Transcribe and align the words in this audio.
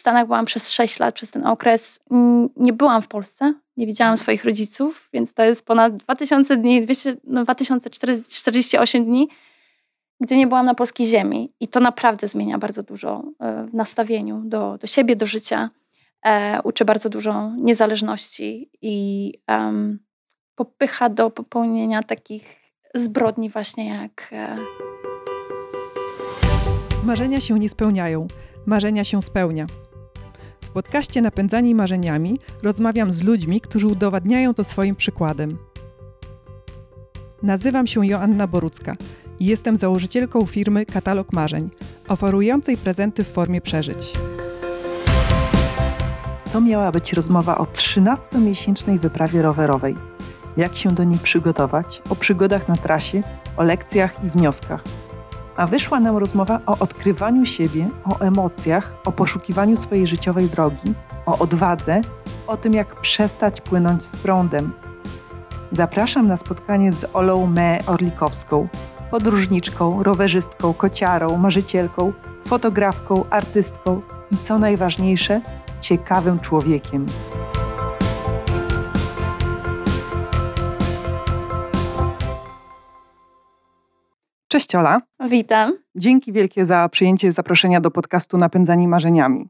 Stanach 0.00 0.26
byłam 0.26 0.44
przez 0.44 0.70
6 0.70 0.98
lat, 0.98 1.14
przez 1.14 1.30
ten 1.30 1.46
okres. 1.46 2.00
Nie 2.56 2.72
byłam 2.72 3.02
w 3.02 3.08
Polsce, 3.08 3.54
nie 3.76 3.86
widziałam 3.86 4.16
swoich 4.16 4.44
rodziców, 4.44 5.08
więc 5.12 5.34
to 5.34 5.42
jest 5.42 5.66
ponad 5.66 5.96
2000 5.96 6.56
dni, 6.56 6.82
200, 6.82 7.16
no 7.24 7.44
2048 7.44 9.04
dni, 9.04 9.28
gdzie 10.20 10.36
nie 10.36 10.46
byłam 10.46 10.66
na 10.66 10.74
polskiej 10.74 11.06
ziemi. 11.06 11.52
I 11.60 11.68
to 11.68 11.80
naprawdę 11.80 12.28
zmienia 12.28 12.58
bardzo 12.58 12.82
dużo 12.82 13.24
e, 13.40 13.66
w 13.66 13.74
nastawieniu 13.74 14.42
do, 14.44 14.78
do 14.78 14.86
siebie, 14.86 15.16
do 15.16 15.26
życia. 15.26 15.70
E, 16.26 16.60
uczy 16.64 16.84
bardzo 16.84 17.08
dużo 17.08 17.50
niezależności 17.56 18.70
i 18.82 19.34
um, 19.48 19.98
popycha 20.54 21.08
do 21.08 21.30
popełnienia 21.30 22.02
takich 22.02 22.60
zbrodni 22.94 23.50
właśnie 23.50 23.88
jak... 23.88 24.28
E... 24.32 24.56
Marzenia 27.04 27.40
się 27.40 27.58
nie 27.58 27.68
spełniają, 27.68 28.28
marzenia 28.66 29.04
się 29.04 29.22
spełnia. 29.22 29.66
W 30.70 30.72
podcaście 30.72 31.22
Napędzani 31.22 31.74
Marzeniami 31.74 32.38
rozmawiam 32.62 33.12
z 33.12 33.22
ludźmi, 33.22 33.60
którzy 33.60 33.86
udowadniają 33.86 34.54
to 34.54 34.64
swoim 34.64 34.96
przykładem. 34.96 35.58
Nazywam 37.42 37.86
się 37.86 38.06
Joanna 38.06 38.46
Borucka 38.46 38.96
i 39.40 39.46
jestem 39.46 39.76
założycielką 39.76 40.46
firmy 40.46 40.86
Katalog 40.86 41.32
Marzeń, 41.32 41.70
oferującej 42.08 42.76
prezenty 42.76 43.24
w 43.24 43.28
formie 43.28 43.60
przeżyć. 43.60 44.12
To 46.52 46.60
miała 46.60 46.92
być 46.92 47.12
rozmowa 47.12 47.58
o 47.58 47.64
13-miesięcznej 47.64 48.98
wyprawie 48.98 49.42
rowerowej. 49.42 49.94
Jak 50.56 50.76
się 50.76 50.94
do 50.94 51.04
niej 51.04 51.18
przygotować, 51.18 52.02
o 52.10 52.16
przygodach 52.16 52.68
na 52.68 52.76
trasie, 52.76 53.22
o 53.56 53.62
lekcjach 53.62 54.24
i 54.24 54.30
wnioskach– 54.30 54.84
a 55.56 55.66
wyszła 55.66 56.00
nam 56.00 56.16
rozmowa 56.16 56.60
o 56.66 56.78
odkrywaniu 56.78 57.46
siebie, 57.46 57.88
o 58.04 58.18
emocjach, 58.20 58.92
o 59.04 59.12
poszukiwaniu 59.12 59.76
swojej 59.76 60.06
życiowej 60.06 60.46
drogi, 60.46 60.94
o 61.26 61.38
odwadze, 61.38 62.00
o 62.46 62.56
tym, 62.56 62.74
jak 62.74 63.00
przestać 63.00 63.60
płynąć 63.60 64.06
z 64.06 64.16
prądem. 64.16 64.72
Zapraszam 65.72 66.28
na 66.28 66.36
spotkanie 66.36 66.92
z 66.92 67.06
Olą 67.12 67.46
Me 67.46 67.78
Orlikowską, 67.86 68.68
podróżniczką, 69.10 70.02
rowerzystką, 70.02 70.74
kociarą, 70.74 71.36
marzycielką, 71.36 72.12
fotografką, 72.46 73.24
artystką 73.30 74.00
i 74.32 74.36
co 74.36 74.58
najważniejsze, 74.58 75.40
ciekawym 75.80 76.38
człowiekiem. 76.38 77.06
Cześć 84.50 84.74
Ola. 84.74 85.00
Witam. 85.28 85.72
Dzięki 85.94 86.32
wielkie 86.32 86.66
za 86.66 86.88
przyjęcie 86.88 87.32
zaproszenia 87.32 87.80
do 87.80 87.90
podcastu 87.90 88.38
Napędzani 88.38 88.88
Marzeniami. 88.88 89.48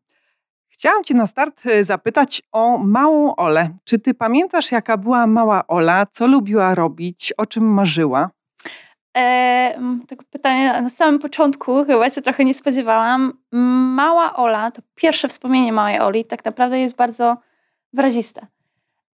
Chciałam 0.68 1.04
Cię 1.04 1.14
na 1.14 1.26
start 1.26 1.66
e, 1.66 1.84
zapytać 1.84 2.42
o 2.52 2.78
małą 2.78 3.36
Olę. 3.36 3.70
Czy 3.84 3.98
Ty 3.98 4.14
pamiętasz, 4.14 4.72
jaka 4.72 4.96
była 4.96 5.26
mała 5.26 5.66
Ola? 5.66 6.06
Co 6.06 6.26
lubiła 6.26 6.74
robić? 6.74 7.32
O 7.36 7.46
czym 7.46 7.64
marzyła? 7.64 8.30
E, 9.16 9.80
tego 10.08 10.24
pytania 10.30 10.82
na 10.82 10.90
samym 10.90 11.20
początku 11.20 11.84
chyba 11.84 12.10
się 12.10 12.22
trochę 12.22 12.44
nie 12.44 12.54
spodziewałam. 12.54 13.32
Mała 13.94 14.36
Ola, 14.36 14.70
to 14.70 14.82
pierwsze 14.94 15.28
wspomnienie 15.28 15.72
małej 15.72 16.00
Oli, 16.00 16.24
tak 16.24 16.44
naprawdę 16.44 16.80
jest 16.80 16.96
bardzo 16.96 17.36
wyraziste. 17.92 18.46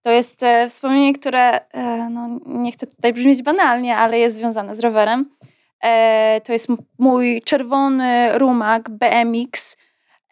To 0.02 0.10
jest 0.10 0.42
e, 0.42 0.68
wspomnienie, 0.68 1.14
które, 1.14 1.60
e, 1.70 2.10
no, 2.10 2.28
nie 2.46 2.72
chcę 2.72 2.86
tutaj 2.86 3.12
brzmieć 3.12 3.42
banalnie, 3.42 3.96
ale 3.96 4.18
jest 4.18 4.36
związane 4.36 4.76
z 4.76 4.80
rowerem. 4.80 5.36
E, 5.82 6.41
to 6.44 6.52
jest 6.52 6.69
mój 6.98 7.42
czerwony 7.42 8.38
rumak 8.38 8.91
BMX, 8.91 9.77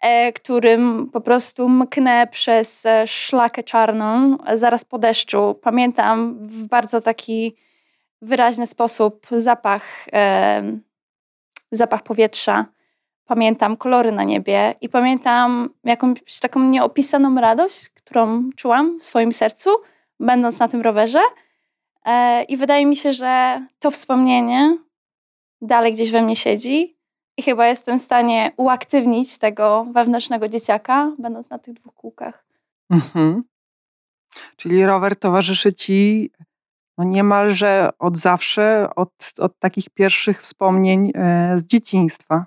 e, 0.01 0.33
którym 0.33 1.09
po 1.13 1.21
prostu 1.21 1.69
mknę 1.69 2.27
przez 2.31 2.85
e, 2.85 3.07
szlakę 3.07 3.63
czarną 3.63 4.37
zaraz 4.55 4.85
po 4.85 4.97
deszczu. 4.99 5.59
Pamiętam 5.61 6.37
w 6.47 6.67
bardzo 6.67 7.01
taki 7.01 7.55
wyraźny 8.21 8.67
sposób 8.67 9.27
zapach, 9.31 10.07
zapach 11.71 12.03
powietrza. 12.03 12.65
Pamiętam 13.25 13.77
kolory 13.77 14.11
na 14.11 14.23
niebie 14.23 14.75
i 14.81 14.89
pamiętam 14.89 15.69
jakąś 15.83 16.39
taką 16.41 16.59
nieopisaną 16.59 17.41
radość, 17.41 17.89
którą 17.89 18.49
czułam 18.55 18.99
w 18.99 19.05
swoim 19.05 19.33
sercu, 19.33 19.69
będąc 20.19 20.59
na 20.59 20.67
tym 20.67 20.81
rowerze. 20.81 21.19
I 22.47 22.57
wydaje 22.57 22.85
mi 22.85 22.95
się, 22.95 23.13
że 23.13 23.61
to 23.79 23.91
wspomnienie 23.91 24.77
dalej 25.61 25.93
gdzieś 25.93 26.11
we 26.11 26.21
mnie 26.21 26.35
siedzi 26.35 26.97
i 27.37 27.43
chyba 27.43 27.67
jestem 27.67 27.99
w 27.99 28.03
stanie 28.03 28.51
uaktywnić 28.57 29.37
tego 29.37 29.87
wewnętrznego 29.93 30.49
dzieciaka, 30.49 31.11
będąc 31.19 31.49
na 31.49 31.59
tych 31.59 31.73
dwóch 31.73 31.93
kółkach. 31.93 32.45
Mhm. 32.89 33.43
Czyli 34.57 34.85
rower 34.85 35.15
towarzyszy 35.15 35.73
ci 35.73 36.31
no 36.97 37.03
niemalże 37.03 37.89
od 37.99 38.17
zawsze, 38.17 38.89
od, 38.95 39.11
od 39.37 39.59
takich 39.59 39.89
pierwszych 39.89 40.41
wspomnień 40.41 41.11
e, 41.15 41.59
z 41.59 41.65
dzieciństwa. 41.65 42.45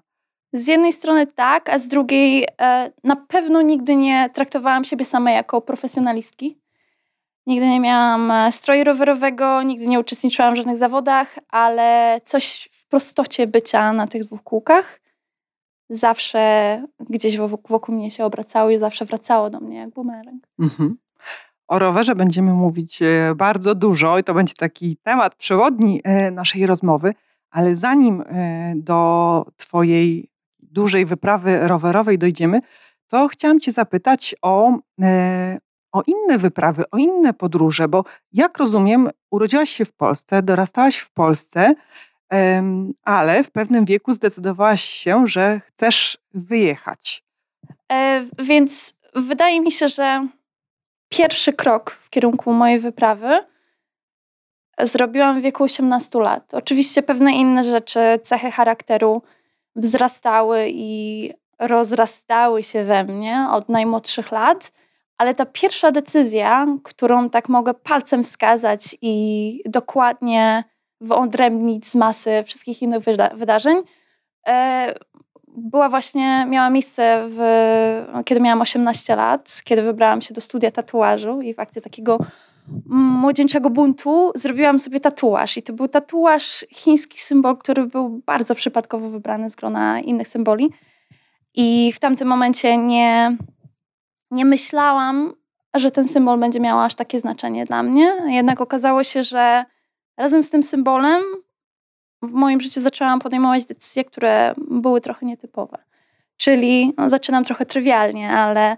Z 0.52 0.66
jednej 0.66 0.92
strony 0.92 1.26
tak, 1.26 1.68
a 1.68 1.78
z 1.78 1.88
drugiej 1.88 2.46
e, 2.60 2.92
na 3.04 3.16
pewno 3.16 3.62
nigdy 3.62 3.96
nie 3.96 4.30
traktowałam 4.30 4.84
siebie 4.84 5.04
samej 5.04 5.34
jako 5.34 5.60
profesjonalistki. 5.60 6.58
Nigdy 7.48 7.68
nie 7.68 7.80
miałam 7.80 8.30
e, 8.30 8.52
stroju 8.52 8.84
rowerowego, 8.84 9.62
nigdy 9.62 9.86
nie 9.86 10.00
uczestniczyłam 10.00 10.54
w 10.54 10.56
żadnych 10.56 10.78
zawodach, 10.78 11.38
ale 11.48 12.20
coś 12.24 12.68
w 12.72 12.88
prostocie 12.88 13.46
bycia 13.46 13.92
na 13.92 14.06
tych 14.06 14.24
dwóch 14.24 14.42
kółkach 14.42 15.00
zawsze 15.90 16.82
gdzieś 17.00 17.36
wokół, 17.36 17.58
wokół 17.68 17.94
mnie 17.94 18.10
się 18.10 18.24
obracało 18.24 18.70
i 18.70 18.78
zawsze 18.78 19.04
wracało 19.04 19.50
do 19.50 19.60
mnie 19.60 19.76
jak 19.78 19.90
bumerang. 19.90 20.46
Mhm. 20.58 20.96
O 21.68 21.78
rowerze 21.78 22.14
będziemy 22.14 22.52
mówić 22.52 23.02
e, 23.02 23.34
bardzo 23.36 23.74
dużo 23.74 24.18
i 24.18 24.24
to 24.24 24.34
będzie 24.34 24.54
taki 24.54 24.96
temat 24.96 25.34
przewodni 25.34 26.00
e, 26.04 26.30
naszej 26.30 26.66
rozmowy, 26.66 27.14
ale 27.50 27.76
zanim 27.76 28.24
do 28.76 29.44
Twojej 29.56 30.28
dużej 30.58 31.06
wyprawy 31.06 31.68
rowerowej 31.68 32.18
dojdziemy, 32.18 32.60
to 33.06 33.28
chciałam 33.28 33.60
Cię 33.60 33.72
zapytać 33.72 34.34
o, 34.42 34.78
o 35.92 36.02
inne 36.06 36.38
wyprawy, 36.38 36.84
o 36.90 36.96
inne 36.96 37.34
podróże, 37.34 37.88
bo 37.88 38.04
jak 38.32 38.58
rozumiem, 38.58 39.10
urodziłaś 39.30 39.70
się 39.70 39.84
w 39.84 39.92
Polsce, 39.92 40.42
dorastałaś 40.42 40.96
w 40.96 41.10
Polsce, 41.10 41.74
ale 43.02 43.44
w 43.44 43.50
pewnym 43.50 43.84
wieku 43.84 44.12
zdecydowałaś 44.12 44.82
się, 44.82 45.26
że 45.26 45.60
chcesz 45.66 46.18
wyjechać. 46.34 47.24
E, 47.92 48.24
więc 48.38 48.94
wydaje 49.14 49.60
mi 49.60 49.72
się, 49.72 49.88
że 49.88 50.28
pierwszy 51.08 51.52
krok 51.52 51.90
w 51.90 52.10
kierunku 52.10 52.52
mojej 52.52 52.80
wyprawy 52.80 53.38
zrobiłam 54.80 55.40
w 55.40 55.42
wieku 55.42 55.64
18 55.64 56.18
lat. 56.18 56.54
Oczywiście 56.54 57.02
pewne 57.02 57.32
inne 57.32 57.64
rzeczy, 57.64 58.00
cechy 58.22 58.50
charakteru 58.50 59.22
wzrastały 59.76 60.66
i 60.70 61.32
rozrastały 61.58 62.62
się 62.62 62.84
we 62.84 63.04
mnie 63.04 63.46
od 63.50 63.68
najmłodszych 63.68 64.32
lat 64.32 64.72
ale 65.18 65.34
ta 65.34 65.46
pierwsza 65.46 65.92
decyzja, 65.92 66.66
którą 66.82 67.30
tak 67.30 67.48
mogę 67.48 67.74
palcem 67.74 68.24
wskazać 68.24 68.96
i 69.02 69.62
dokładnie 69.66 70.64
wyodrębnić 71.00 71.86
z 71.86 71.94
masy 71.94 72.44
wszystkich 72.46 72.82
innych 72.82 73.04
wyda 73.04 73.30
wydarzeń, 73.34 73.76
e, 74.46 74.94
była 75.56 75.88
właśnie, 75.88 76.46
miała 76.48 76.70
miejsce 76.70 77.26
w, 77.28 77.40
kiedy 78.24 78.40
miałam 78.40 78.60
18 78.60 79.16
lat, 79.16 79.60
kiedy 79.64 79.82
wybrałam 79.82 80.22
się 80.22 80.34
do 80.34 80.40
studia 80.40 80.70
tatuażu 80.70 81.40
i 81.40 81.54
w 81.54 81.60
akcie 81.60 81.80
takiego 81.80 82.18
młodzieńczego 82.86 83.70
buntu 83.70 84.32
zrobiłam 84.34 84.78
sobie 84.78 85.00
tatuaż. 85.00 85.56
I 85.56 85.62
to 85.62 85.72
był 85.72 85.88
tatuaż, 85.88 86.66
chiński 86.70 87.20
symbol, 87.20 87.56
który 87.56 87.86
był 87.86 88.22
bardzo 88.26 88.54
przypadkowo 88.54 89.08
wybrany 89.10 89.50
z 89.50 89.56
grona 89.56 90.00
innych 90.00 90.28
symboli. 90.28 90.70
I 91.54 91.92
w 91.94 92.00
tamtym 92.00 92.28
momencie 92.28 92.76
nie, 92.76 93.36
nie 94.30 94.44
myślałam, 94.44 95.34
że 95.74 95.90
ten 95.90 96.08
symbol 96.08 96.38
będzie 96.38 96.60
miał 96.60 96.80
aż 96.80 96.94
takie 96.94 97.20
znaczenie 97.20 97.64
dla 97.64 97.82
mnie. 97.82 98.16
Jednak 98.26 98.60
okazało 98.60 99.04
się, 99.04 99.22
że 99.22 99.64
razem 100.16 100.42
z 100.42 100.50
tym 100.50 100.62
symbolem 100.62 101.22
w 102.22 102.32
moim 102.32 102.60
życiu 102.60 102.80
zaczęłam 102.80 103.20
podejmować 103.20 103.64
decyzje, 103.64 104.04
które 104.04 104.54
były 104.56 105.00
trochę 105.00 105.26
nietypowe. 105.26 105.78
Czyli 106.36 106.94
no, 106.98 107.10
zaczynam 107.10 107.44
trochę 107.44 107.66
trywialnie, 107.66 108.30
ale 108.30 108.76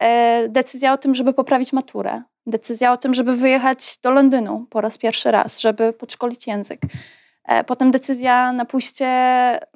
e, 0.00 0.48
decyzja 0.48 0.92
o 0.92 0.98
tym, 0.98 1.14
żeby 1.14 1.32
poprawić 1.32 1.72
maturę, 1.72 2.22
decyzja 2.46 2.92
o 2.92 2.96
tym, 2.96 3.14
żeby 3.14 3.36
wyjechać 3.36 3.98
do 4.02 4.10
Londynu 4.10 4.66
po 4.70 4.80
raz 4.80 4.98
pierwszy 4.98 5.30
raz, 5.30 5.60
żeby 5.60 5.92
podszkolić 5.92 6.46
język. 6.46 6.80
E, 7.44 7.64
potem 7.64 7.90
decyzja 7.90 8.52
na 8.52 8.64
pójście 8.64 9.06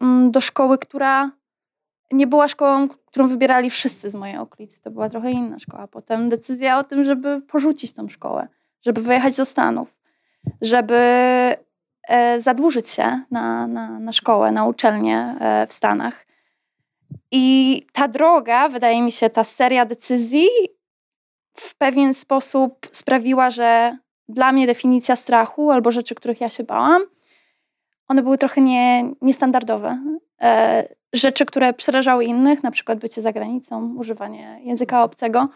mm, 0.01 0.31
do 0.31 0.41
szkoły, 0.41 0.79
która 0.79 1.31
nie 2.13 2.27
była 2.27 2.49
szkołą, 2.49 2.89
którą 2.89 3.29
wybierali 3.29 3.71
wszyscy 3.71 4.11
z 4.11 4.15
mojej 4.15 4.39
okolicy. 4.39 4.81
To 4.81 4.91
była 4.91 5.09
trochę 5.09 5.31
inna 5.31 5.59
szkoła. 5.59 5.87
Potem 5.87 6.29
decyzja 6.29 6.79
o 6.79 6.85
tym, 6.85 7.05
żeby 7.05 7.41
porzucić 7.41 7.93
tą 7.93 8.09
szkołę, 8.09 8.49
żeby 8.83 9.03
wyjechać 9.03 9.37
do 9.37 9.45
Stanów, 9.45 9.89
żeby 10.61 10.97
e, 12.09 12.41
zadłużyć 12.41 12.89
się 12.89 13.21
na, 13.31 13.67
na, 13.67 13.99
na 13.99 14.13
szkołę, 14.13 14.53
na 14.53 14.65
uczelnię 14.65 15.37
e, 15.41 15.67
w 15.67 15.73
Stanach. 15.73 16.27
I 17.31 17.87
ta 17.93 18.09
droga, 18.09 18.69
wydaje 18.69 19.03
mi 19.03 19.13
się, 19.13 19.31
ta 19.31 19.45
seria 19.45 19.85
decyzji 19.87 20.49
w 21.55 21.75
pewien 21.75 22.15
sposób 22.15 22.89
sprawiła, 22.93 23.51
że 23.51 23.97
dla 24.29 24.53
mnie 24.53 24.67
definicja 24.67 25.17
strachu 25.17 25.71
albo 25.71 25.91
rzeczy, 25.91 26.15
których 26.15 26.41
ja 26.41 26.49
się 26.49 26.65
bałam, 26.65 27.03
one 28.09 28.23
były 28.23 28.39
trochę 28.39 28.61
nie, 28.61 29.11
niestandardowe. 29.21 29.99
E, 30.41 30.89
rzeczy, 31.13 31.47
które 31.47 31.73
przerażały 31.73 32.25
innych, 32.25 32.63
na 32.63 32.71
przykład 32.71 32.99
bycie 32.99 33.23
za 33.23 33.33
granicą, 33.33 33.95
używanie 33.97 34.61
języka 34.63 35.05
obcego, 35.05 35.49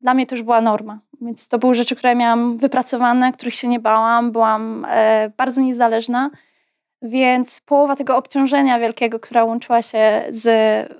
dla 0.00 0.14
mnie 0.14 0.26
to 0.26 0.34
już 0.34 0.42
była 0.42 0.60
norma. 0.60 0.98
Więc 1.20 1.48
to 1.48 1.58
były 1.58 1.74
rzeczy, 1.74 1.96
które 1.96 2.14
miałam 2.14 2.58
wypracowane, 2.58 3.32
których 3.32 3.54
się 3.54 3.68
nie 3.68 3.80
bałam, 3.80 4.32
byłam 4.32 4.86
e, 4.88 5.30
bardzo 5.36 5.60
niezależna. 5.60 6.30
Więc 7.02 7.60
połowa 7.60 7.96
tego 7.96 8.16
obciążenia 8.16 8.78
wielkiego, 8.78 9.20
która 9.20 9.44
łączyła 9.44 9.82
się 9.82 10.24
z 10.28 10.46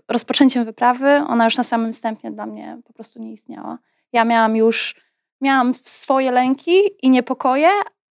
rozpoczęciem 0.09 0.65
wyprawy, 0.65 1.09
ona 1.29 1.45
już 1.45 1.57
na 1.57 1.65
samym 1.65 1.93
wstępie 1.93 2.31
dla 2.31 2.47
mnie 2.47 2.79
po 2.85 2.93
prostu 2.93 3.19
nie 3.19 3.33
istniała. 3.33 3.79
Ja 4.13 4.25
miałam 4.25 4.57
już, 4.57 4.97
miałam 5.41 5.75
swoje 5.83 6.31
lęki 6.31 6.81
i 7.03 7.11
niepokoje, 7.11 7.69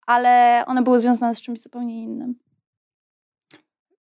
ale 0.06 0.64
one 0.66 0.82
były 0.82 1.00
związane 1.00 1.34
z 1.34 1.40
czymś 1.40 1.60
zupełnie 1.60 2.02
innym 2.02 2.34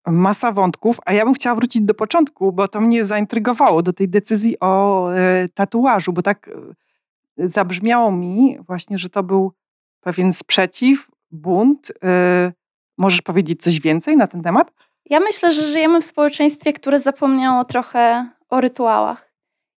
masa 0.07 0.53
wątków, 0.53 1.01
a 1.07 1.13
ja 1.13 1.25
bym 1.25 1.35
chciała 1.35 1.57
wrócić 1.57 1.83
do 1.83 1.95
początku, 1.95 2.53
bo 2.53 2.69
to 2.69 2.81
mnie 2.81 3.05
zaintrygowało, 3.05 3.83
do 3.83 3.93
tej 3.93 4.09
decyzji 4.09 4.57
o 4.61 5.09
e, 5.13 5.49
tatuażu, 5.55 6.13
bo 6.13 6.23
tak 6.23 6.49
e, 6.49 7.49
zabrzmiało 7.49 8.13
mi 8.13 8.59
właśnie, 8.67 8.99
że 8.99 9.09
to 9.09 9.23
był 9.23 9.53
pewien 10.01 10.33
sprzeciw, 10.33 11.09
bunt. 11.31 11.93
E, 12.05 12.53
możesz 12.99 13.23
powiedzieć 13.23 13.63
coś 13.63 13.81
więcej 13.81 14.17
na 14.17 14.27
ten 14.27 14.43
temat? 14.43 14.73
Ja 15.11 15.21
myślę, 15.21 15.53
że 15.53 15.63
żyjemy 15.63 16.01
w 16.01 16.05
społeczeństwie, 16.05 16.73
które 16.73 17.01
zapomniało 17.01 17.65
trochę 17.65 18.29
o 18.49 18.61
rytuałach 18.61 19.33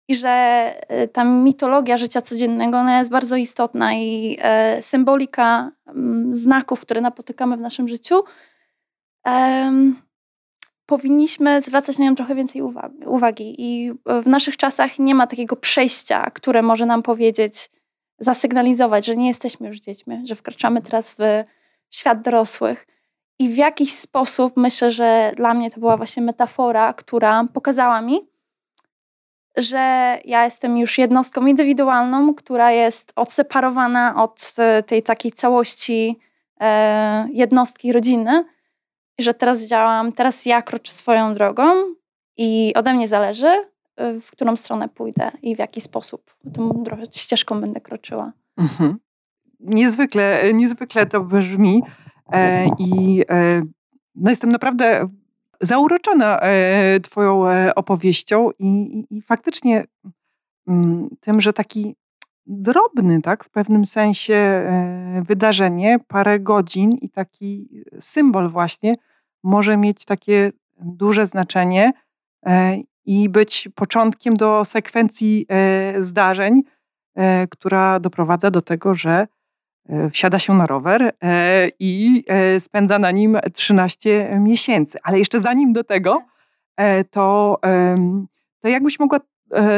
i 0.08 0.14
że 0.14 0.74
ta 1.12 1.24
mitologia 1.24 1.96
życia 1.96 2.22
codziennego 2.22 2.78
ona 2.78 2.98
jest 2.98 3.10
bardzo 3.10 3.36
istotna 3.36 3.94
i 3.94 4.38
symbolika 4.80 5.70
m, 5.86 6.34
znaków, 6.34 6.80
które 6.80 7.00
napotykamy 7.00 7.56
w 7.56 7.60
naszym 7.60 7.88
życiu, 7.88 8.14
powinniśmy 10.86 11.60
zwracać 11.60 11.98
na 11.98 12.04
nią 12.04 12.14
trochę 12.14 12.34
więcej 12.34 12.62
uwagi. 13.06 13.54
I 13.58 13.92
w 14.22 14.26
naszych 14.26 14.56
czasach 14.56 14.98
nie 14.98 15.14
ma 15.14 15.26
takiego 15.26 15.56
przejścia, 15.56 16.30
które 16.30 16.62
może 16.62 16.86
nam 16.86 17.02
powiedzieć, 17.02 17.70
zasygnalizować, 18.18 19.06
że 19.06 19.16
nie 19.16 19.28
jesteśmy 19.28 19.68
już 19.68 19.80
dziećmi, 19.80 20.26
że 20.26 20.34
wkraczamy 20.34 20.82
teraz 20.82 21.16
w 21.18 21.44
świat 21.90 22.22
dorosłych. 22.22 22.86
I 23.38 23.48
w 23.48 23.56
jakiś 23.56 23.94
sposób 23.94 24.56
myślę, 24.56 24.90
że 24.90 25.32
dla 25.36 25.54
mnie 25.54 25.70
to 25.70 25.80
była 25.80 25.96
właśnie 25.96 26.22
metafora, 26.22 26.92
która 26.92 27.44
pokazała 27.52 28.00
mi, 28.00 28.20
że 29.56 30.18
ja 30.24 30.44
jestem 30.44 30.78
już 30.78 30.98
jednostką 30.98 31.46
indywidualną, 31.46 32.34
która 32.34 32.70
jest 32.70 33.12
odseparowana 33.16 34.22
od 34.22 34.54
e, 34.58 34.82
tej 34.82 35.02
takiej 35.02 35.32
całości 35.32 36.18
e, 36.60 37.28
jednostki 37.32 37.92
rodziny 37.92 38.44
że 39.18 39.34
teraz 39.34 39.62
działam, 39.62 40.12
teraz 40.12 40.46
ja 40.46 40.62
kroczę 40.62 40.92
swoją 40.92 41.34
drogą 41.34 41.64
i 42.36 42.72
ode 42.76 42.94
mnie 42.94 43.08
zależy, 43.08 43.46
y, 44.00 44.20
w 44.20 44.30
którą 44.30 44.56
stronę 44.56 44.88
pójdę 44.88 45.30
i 45.42 45.56
w 45.56 45.58
jaki 45.58 45.80
sposób 45.80 46.36
tą 46.54 46.84
ścieżką 47.12 47.60
będę 47.60 47.80
kroczyła. 47.80 48.32
Mhm. 48.56 48.96
Niezwykle, 49.60 50.54
niezwykle 50.54 51.06
to 51.06 51.20
brzmi 51.20 51.82
e, 52.32 52.66
i 52.78 53.22
e, 53.30 53.62
no 54.14 54.30
jestem 54.30 54.52
naprawdę 54.52 55.08
zauroczona 55.60 56.40
e, 56.40 57.00
Twoją 57.00 57.48
e, 57.48 57.74
opowieścią 57.74 58.50
i, 58.58 58.66
i, 58.66 59.16
i 59.16 59.22
faktycznie 59.22 59.84
mm, 60.68 61.08
tym, 61.20 61.40
że 61.40 61.52
taki 61.52 61.96
drobny, 62.46 63.22
tak, 63.22 63.44
w 63.44 63.50
pewnym 63.50 63.86
sensie 63.86 64.34
e, 64.34 65.22
wydarzenie, 65.26 65.98
parę 66.08 66.40
godzin 66.40 66.92
i 66.92 67.10
taki 67.10 67.68
symbol 68.00 68.48
właśnie 68.48 68.94
może 69.42 69.76
mieć 69.76 70.04
takie 70.04 70.52
duże 70.80 71.26
znaczenie 71.26 71.92
e, 72.46 72.76
i 73.06 73.28
być 73.28 73.68
początkiem 73.74 74.36
do 74.36 74.64
sekwencji 74.64 75.46
e, 75.48 76.02
zdarzeń, 76.02 76.62
która 77.50 78.00
doprowadza 78.00 78.50
do 78.50 78.62
tego, 78.62 78.94
że 78.94 79.26
wsiada 80.10 80.38
się 80.38 80.54
na 80.54 80.66
rower 80.66 81.12
i 81.78 82.24
spędza 82.58 82.98
na 82.98 83.10
nim 83.10 83.38
13 83.52 84.38
miesięcy. 84.40 84.98
Ale 85.02 85.18
jeszcze 85.18 85.40
zanim 85.40 85.72
do 85.72 85.84
tego, 85.84 86.22
to, 87.10 87.58
to 88.60 88.68
jakbyś 88.68 88.98
mogła 88.98 89.20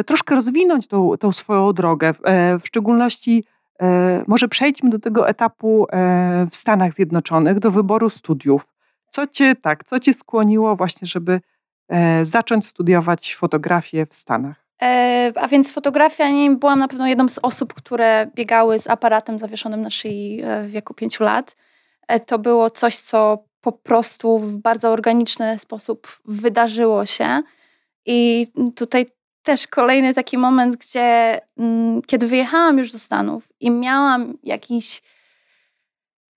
troszkę 0.06 0.34
rozwinąć 0.34 0.87
tą, 0.87 1.17
tą 1.19 1.32
swoją 1.32 1.73
drogę. 1.73 2.14
E, 2.25 2.58
w 2.58 2.67
szczególności 2.67 3.44
e, 3.81 4.25
może 4.26 4.49
przejdźmy 4.49 4.90
do 4.90 4.99
tego 4.99 5.28
etapu 5.28 5.87
w 6.50 6.56
Stanach 6.56 6.94
Zjednoczonych, 6.94 7.58
do 7.58 7.70
wyboru 7.70 8.11
studiów. 8.11 8.67
Co 9.11 9.26
cię 9.26 9.56
tak, 9.62 9.84
co 9.84 10.00
cię 10.00 10.12
skłoniło 10.12 10.76
właśnie, 10.76 11.08
żeby 11.08 11.40
zacząć 12.23 12.67
studiować 12.67 13.34
fotografię 13.34 14.06
w 14.06 14.14
Stanach? 14.14 14.67
A 15.34 15.49
więc 15.49 15.73
fotografia 15.73 16.31
nie 16.31 16.50
byłam 16.50 16.79
na 16.79 16.88
pewno 16.88 17.06
jedną 17.06 17.29
z 17.29 17.38
osób, 17.43 17.75
które 17.75 18.31
biegały 18.34 18.79
z 18.79 18.90
aparatem 18.90 19.38
zawieszonym 19.38 19.82
na 19.82 19.90
szyi 19.90 20.43
w 20.67 20.70
wieku 20.70 20.94
pięciu 20.94 21.25
lat. 21.25 21.56
To 22.26 22.38
było 22.38 22.70
coś, 22.70 22.96
co 22.96 23.44
po 23.61 23.72
prostu 23.72 24.38
w 24.38 24.56
bardzo 24.56 24.90
organiczny 24.90 25.58
sposób 25.58 26.19
wydarzyło 26.25 27.06
się. 27.06 27.43
I 28.06 28.46
tutaj 28.76 29.06
też 29.46 29.66
kolejny 29.66 30.14
taki 30.14 30.38
moment, 30.38 30.76
gdzie 30.76 31.40
mm, 31.58 32.02
kiedy 32.02 32.26
wyjechałam 32.26 32.78
już 32.78 32.93
do 32.93 32.98
Stanów 32.98 33.52
i 33.60 33.70
miałam 33.70 34.38
jakiś 34.43 35.02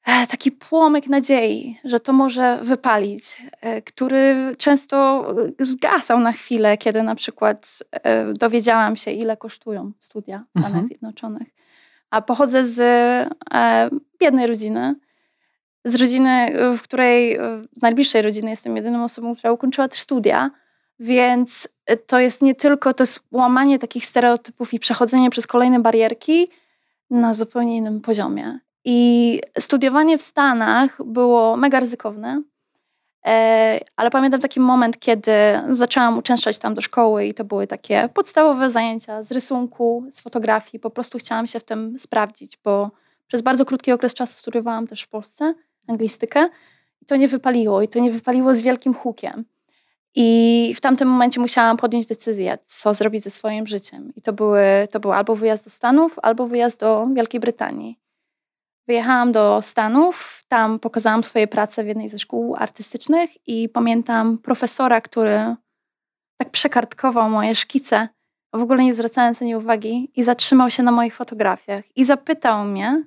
e, 0.05 0.27
taki 0.27 0.51
płomyk 0.51 1.07
nadziei, 1.07 1.79
że 1.83 1.99
to 1.99 2.13
może 2.13 2.59
wypalić, 2.61 3.23
e, 3.61 3.81
który 3.81 4.55
często 4.57 5.27
zgasał 5.59 6.19
na 6.19 6.31
chwilę, 6.31 6.77
kiedy 6.77 7.03
na 7.03 7.15
przykład 7.15 7.83
e, 7.91 8.33
dowiedziałam 8.33 8.95
się, 8.95 9.11
ile 9.11 9.37
kosztują 9.37 9.91
studia 9.99 10.45
w 10.47 10.49
Stanach 10.49 10.71
mhm. 10.71 10.87
Zjednoczonych. 10.87 11.47
A 12.09 12.21
pochodzę 12.21 12.65
z 12.65 12.79
biednej 14.19 14.47
rodziny, 14.47 14.95
z 15.85 15.95
rodziny, 15.95 16.53
w 16.77 16.81
której, 16.81 17.37
z 17.77 17.81
najbliższej 17.81 18.21
rodziny 18.21 18.49
jestem 18.49 18.75
jedyną 18.75 19.03
osobą, 19.03 19.35
która 19.35 19.51
ukończyła 19.51 19.87
też 19.87 19.99
studia, 19.99 20.51
więc 20.99 21.67
y, 21.91 21.97
to 21.97 22.19
jest 22.19 22.41
nie 22.41 22.55
tylko 22.55 22.93
to 22.93 23.03
jest 23.03 23.19
łamanie 23.31 23.79
takich 23.79 24.05
stereotypów 24.05 24.73
i 24.73 24.79
przechodzenie 24.79 25.29
przez 25.29 25.47
kolejne 25.47 25.79
barierki 25.79 26.47
na 27.09 27.33
zupełnie 27.33 27.77
innym 27.77 28.01
poziomie. 28.01 28.59
I 28.85 29.41
studiowanie 29.59 30.17
w 30.17 30.21
Stanach 30.21 31.05
było 31.05 31.57
mega 31.57 31.79
ryzykowne, 31.79 32.41
e, 33.25 33.79
ale 33.95 34.09
pamiętam 34.09 34.41
taki 34.41 34.59
moment, 34.59 34.99
kiedy 34.99 35.31
zaczęłam 35.69 36.17
uczęszczać 36.17 36.57
tam 36.57 36.73
do 36.73 36.81
szkoły 36.81 37.25
i 37.25 37.33
to 37.33 37.43
były 37.43 37.67
takie 37.67 38.09
podstawowe 38.13 38.71
zajęcia 38.71 39.23
z 39.23 39.31
rysunku, 39.31 40.05
z 40.11 40.19
fotografii. 40.19 40.79
Po 40.79 40.89
prostu 40.89 41.17
chciałam 41.17 41.47
się 41.47 41.59
w 41.59 41.63
tym 41.63 41.99
sprawdzić, 41.99 42.57
bo 42.63 42.91
przez 43.27 43.41
bardzo 43.41 43.65
krótki 43.65 43.91
okres 43.91 44.13
czasu 44.13 44.37
studiowałam 44.37 44.87
też 44.87 45.01
w 45.01 45.07
Polsce 45.07 45.53
anglistykę 45.87 46.49
i 47.01 47.05
to 47.05 47.15
nie 47.15 47.27
wypaliło 47.27 47.81
i 47.81 47.87
to 47.87 47.99
nie 47.99 48.11
wypaliło 48.11 48.55
z 48.55 48.61
wielkim 48.61 48.93
hukiem. 48.93 49.45
I 50.15 50.73
w 50.77 50.81
tamtym 50.81 51.07
momencie 51.07 51.39
musiałam 51.39 51.77
podjąć 51.77 52.05
decyzję, 52.05 52.57
co 52.65 52.93
zrobić 52.93 53.23
ze 53.23 53.29
swoim 53.29 53.67
życiem. 53.67 54.11
I 54.15 54.21
to, 54.21 54.33
były, 54.33 54.61
to 54.91 54.99
był 54.99 55.11
albo 55.11 55.35
wyjazd 55.35 55.63
do 55.63 55.69
Stanów, 55.69 56.19
albo 56.21 56.47
wyjazd 56.47 56.79
do 56.79 57.07
Wielkiej 57.13 57.39
Brytanii. 57.39 57.99
Wyjechałam 58.87 59.31
do 59.31 59.61
Stanów, 59.61 60.43
tam 60.47 60.79
pokazałam 60.79 61.23
swoje 61.23 61.47
prace 61.47 61.83
w 61.83 61.87
jednej 61.87 62.09
ze 62.09 62.19
szkół 62.19 62.55
artystycznych 62.55 63.47
i 63.47 63.69
pamiętam 63.69 64.37
profesora, 64.37 65.01
który 65.01 65.55
tak 66.37 66.49
przekartkował 66.51 67.29
moje 67.29 67.55
szkice, 67.55 68.07
w 68.53 68.61
ogóle 68.61 68.83
nie 68.83 68.93
zwracając 68.93 69.41
na 69.41 69.47
nie 69.47 69.57
uwagi, 69.57 70.11
i 70.15 70.23
zatrzymał 70.23 70.71
się 70.71 70.83
na 70.83 70.91
moich 70.91 71.15
fotografiach 71.15 71.85
i 71.95 72.05
zapytał 72.05 72.65
mnie, 72.65 73.03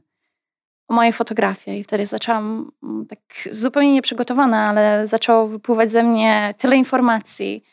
moje 0.88 1.12
fotografie. 1.12 1.78
I 1.78 1.84
wtedy 1.84 2.06
zaczęłam 2.06 2.72
mm, 2.82 3.06
tak 3.06 3.20
zupełnie 3.50 3.92
nieprzygotowana, 3.92 4.68
ale 4.68 5.06
zaczęło 5.06 5.46
wypływać 5.46 5.90
ze 5.90 6.02
mnie 6.02 6.54
tyle 6.58 6.76
informacji, 6.76 7.64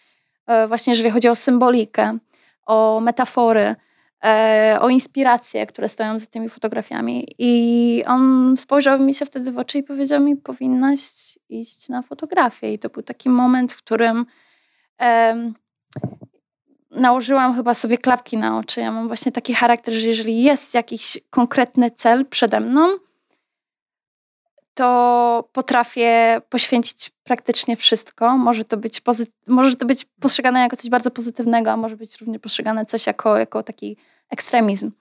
e, 0.47 0.67
właśnie 0.67 0.93
jeżeli 0.93 1.09
chodzi 1.09 1.29
o 1.29 1.35
symbolikę, 1.35 2.17
o 2.65 2.99
metafory, 2.99 3.75
e, 4.23 4.77
o 4.81 4.89
inspiracje, 4.89 5.67
które 5.67 5.89
stoją 5.89 6.17
za 6.19 6.25
tymi 6.25 6.49
fotografiami. 6.49 7.27
I 7.37 8.03
on 8.07 8.55
spojrzał 8.57 8.99
mi 8.99 9.13
się 9.13 9.25
wtedy 9.25 9.51
w 9.51 9.57
oczy 9.57 9.77
i 9.77 9.83
powiedział 9.83 10.21
mi, 10.21 10.35
powinnaś 10.35 10.99
iść 11.49 11.89
na 11.89 12.01
fotografię. 12.01 12.73
I 12.73 12.79
to 12.79 12.89
był 12.89 13.03
taki 13.03 13.29
moment, 13.29 13.73
w 13.73 13.77
którym 13.77 14.25
nałożyłam 16.91 17.55
chyba 17.55 17.73
sobie 17.73 17.97
klapki 17.97 18.37
na 18.37 18.57
oczy. 18.57 18.81
Ja 18.81 18.91
mam 18.91 19.07
właśnie 19.07 19.31
taki 19.31 19.53
charakter, 19.53 19.93
że 19.93 20.07
jeżeli 20.07 20.43
jest 20.43 20.73
jakiś 20.73 21.17
konkretny 21.29 21.91
cel 21.91 22.25
przede 22.25 22.59
mną, 22.59 22.89
to 24.73 25.49
potrafię 25.53 26.41
poświęcić 26.49 27.11
praktycznie 27.23 27.75
wszystko. 27.75 28.37
Może 28.37 28.65
to 28.65 28.77
być, 28.77 29.01
może 29.47 29.75
to 29.75 29.85
być 29.85 30.05
postrzegane 30.19 30.59
jako 30.59 30.77
coś 30.77 30.89
bardzo 30.89 31.11
pozytywnego, 31.11 31.71
a 31.71 31.77
może 31.77 31.95
być 31.95 32.17
również 32.17 32.41
postrzegane 32.41 32.85
coś 32.85 33.07
jako, 33.07 33.37
jako 33.37 33.63
taki 33.63 33.97
ekstremizm, 34.29 34.91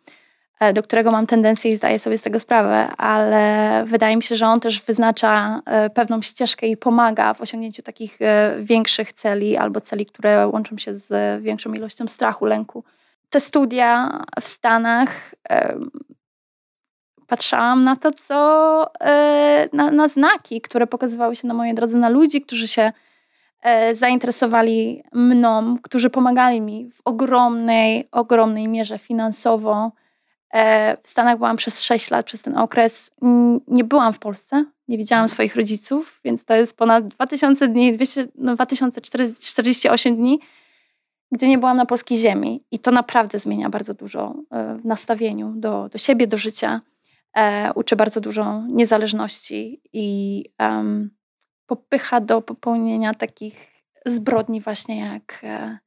do 0.74 0.82
którego 0.82 1.10
mam 1.10 1.26
tendencję 1.26 1.72
i 1.72 1.76
zdaję 1.76 1.98
sobie 1.98 2.18
z 2.18 2.22
tego 2.22 2.40
sprawę, 2.40 2.88
ale 2.96 3.84
wydaje 3.86 4.16
mi 4.16 4.22
się, 4.22 4.36
że 4.36 4.46
on 4.46 4.60
też 4.60 4.82
wyznacza 4.82 5.62
e, 5.66 5.90
pewną 5.90 6.22
ścieżkę 6.22 6.66
i 6.66 6.76
pomaga 6.76 7.34
w 7.34 7.40
osiągnięciu 7.40 7.82
takich 7.82 8.22
e, 8.22 8.56
większych 8.60 9.12
celi 9.12 9.56
albo 9.56 9.80
celi, 9.80 10.06
które 10.06 10.48
łączą 10.48 10.78
się 10.78 10.96
z 10.96 11.42
większą 11.42 11.72
ilością 11.72 12.08
strachu, 12.08 12.44
lęku. 12.44 12.84
Te 13.30 13.40
studia 13.40 14.20
w 14.40 14.48
Stanach 14.48 15.34
patrzyłam 17.28 17.84
na 17.84 17.96
to, 17.96 18.12
co 18.12 18.90
e, 19.00 19.68
na, 19.72 19.90
na, 19.90 20.08
znaki, 20.08 20.60
które 20.60 20.86
pokazywały 20.86 21.36
się 21.36 21.48
na 21.48 21.54
mojej 21.54 21.74
drodze, 21.74 21.98
na 21.98 22.08
ludzi, 22.08 22.42
którzy 22.42 22.68
się 22.68 22.92
e, 23.62 23.94
zainteresowali 23.94 25.02
mną, 25.12 25.76
którzy 25.82 26.10
pomagali 26.10 26.60
mi 26.60 26.90
w 26.94 27.00
ogromnej, 27.04 28.08
ogromnej 28.12 28.68
mierze 28.68 28.98
finansowo. 28.98 29.92
E, 30.54 30.96
w 31.02 31.08
Stanach 31.08 31.38
byłam 31.38 31.56
przez 31.56 31.82
6 31.82 32.10
lat, 32.10 32.26
przez 32.26 32.42
ten 32.42 32.58
okres. 32.58 33.10
Nie 33.68 33.84
byłam 33.84 34.12
w 34.12 34.18
Polsce, 34.18 34.64
nie 34.88 34.98
widziałam 34.98 35.28
swoich 35.28 35.56
rodziców, 35.56 36.20
więc 36.24 36.44
to 36.44 36.54
jest 36.54 36.76
ponad 36.76 37.08
2000 37.08 37.68
dni, 37.68 37.96
200, 37.96 38.28
no 38.34 38.54
2048 38.54 40.16
dni, 40.16 40.40
gdzie 41.32 41.48
nie 41.48 41.58
byłam 41.58 41.76
na 41.76 41.86
polskiej 41.86 42.18
ziemi. 42.18 42.64
I 42.70 42.78
to 42.78 42.90
naprawdę 42.90 43.38
zmienia 43.38 43.70
bardzo 43.70 43.94
dużo 43.94 44.34
w 44.82 44.84
nastawieniu 44.84 45.52
do, 45.56 45.88
do 45.88 45.98
siebie, 45.98 46.26
do 46.26 46.38
życia 46.38 46.80
e, 47.36 47.72
uczy 47.74 47.96
bardzo 47.96 48.20
dużo 48.20 48.62
niezależności 48.68 49.82
i 49.92 50.44
um, 50.58 51.10
popycha 51.66 52.20
do 52.20 52.42
popełnienia 52.42 53.14
takich 53.14 53.82
zbrodni 54.06 54.60
właśnie 54.60 55.00
jak 55.00 55.40
e, 55.42 55.78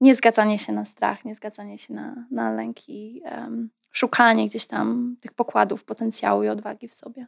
niezgadzanie 0.00 0.58
się 0.58 0.72
na 0.72 0.84
strach, 0.84 1.24
niezgadzanie 1.24 1.78
się 1.78 1.94
na, 1.94 2.14
na 2.30 2.52
lęki, 2.52 3.22
um, 3.24 3.70
szukanie 3.92 4.46
gdzieś 4.46 4.66
tam 4.66 5.16
tych 5.20 5.32
pokładów 5.32 5.84
potencjału 5.84 6.42
i 6.42 6.48
odwagi 6.48 6.88
w 6.88 6.94
sobie. 6.94 7.26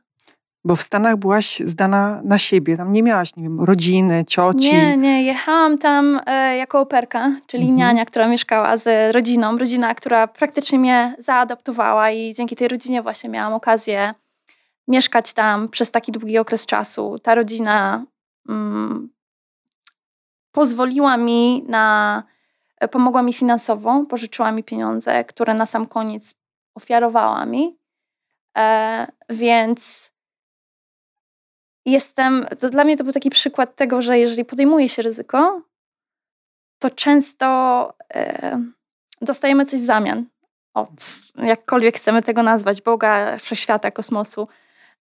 Bo 0.65 0.77
w 0.77 0.83
Stanach 0.83 1.17
byłaś 1.17 1.63
zdana 1.67 2.21
na 2.25 2.39
siebie, 2.39 2.77
tam 2.77 2.93
nie 2.93 3.03
miałaś, 3.03 3.37
nie 3.37 3.43
wiem, 3.43 3.61
rodziny, 3.61 4.25
cioci. 4.29 4.73
Nie, 4.73 4.97
nie, 4.97 5.23
jechałam 5.23 5.79
tam 5.79 6.21
e, 6.27 6.57
jako 6.57 6.81
operka, 6.81 7.37
czyli 7.47 7.63
mhm. 7.63 7.79
niania, 7.79 8.05
która 8.05 8.29
mieszkała 8.29 8.77
z 8.77 9.15
rodziną. 9.15 9.59
Rodzina, 9.59 9.95
która 9.95 10.27
praktycznie 10.27 10.79
mnie 10.79 11.15
zaadoptowała 11.19 12.11
i 12.11 12.35
dzięki 12.35 12.57
tej 12.57 12.69
rodzinie 12.69 13.03
właśnie 13.03 13.31
miałam 13.31 13.53
okazję 13.53 14.15
mieszkać 14.89 15.33
tam 15.33 15.69
przez 15.69 15.91
taki 15.91 16.13
długi 16.13 16.39
okres 16.39 16.67
czasu. 16.67 17.19
Ta 17.19 17.35
rodzina 17.35 18.05
mm, 18.49 19.09
pozwoliła 20.53 21.17
mi 21.17 21.65
na, 21.69 22.23
pomogła 22.90 23.23
mi 23.23 23.33
finansowo, 23.33 24.04
pożyczyła 24.04 24.52
mi 24.52 24.64
pieniądze, 24.64 25.25
które 25.25 25.54
na 25.54 25.66
sam 25.66 25.87
koniec 25.87 26.35
ofiarowała 26.75 27.47
mi. 27.47 27.78
E, 28.59 29.06
więc 29.28 30.11
jestem, 31.85 32.47
to 32.61 32.71
dla 32.71 32.85
mnie 32.85 32.97
to 32.97 33.04
był 33.04 33.12
taki 33.12 33.30
przykład 33.30 33.76
tego, 33.76 34.02
że 34.02 34.18
jeżeli 34.18 34.45
podejmuje 34.45 34.88
się 34.88 35.02
ryzyko, 35.02 35.62
to 36.78 36.90
często 36.90 37.47
e, 38.14 38.62
dostajemy 39.21 39.66
coś 39.66 39.80
w 39.80 39.85
zamian 39.85 40.25
od, 40.75 40.90
jakkolwiek 41.37 41.97
chcemy 41.97 42.23
tego 42.23 42.42
nazwać, 42.42 42.83
Boga, 42.83 43.38
wszechświata, 43.38 43.90
kosmosu. 43.90 44.49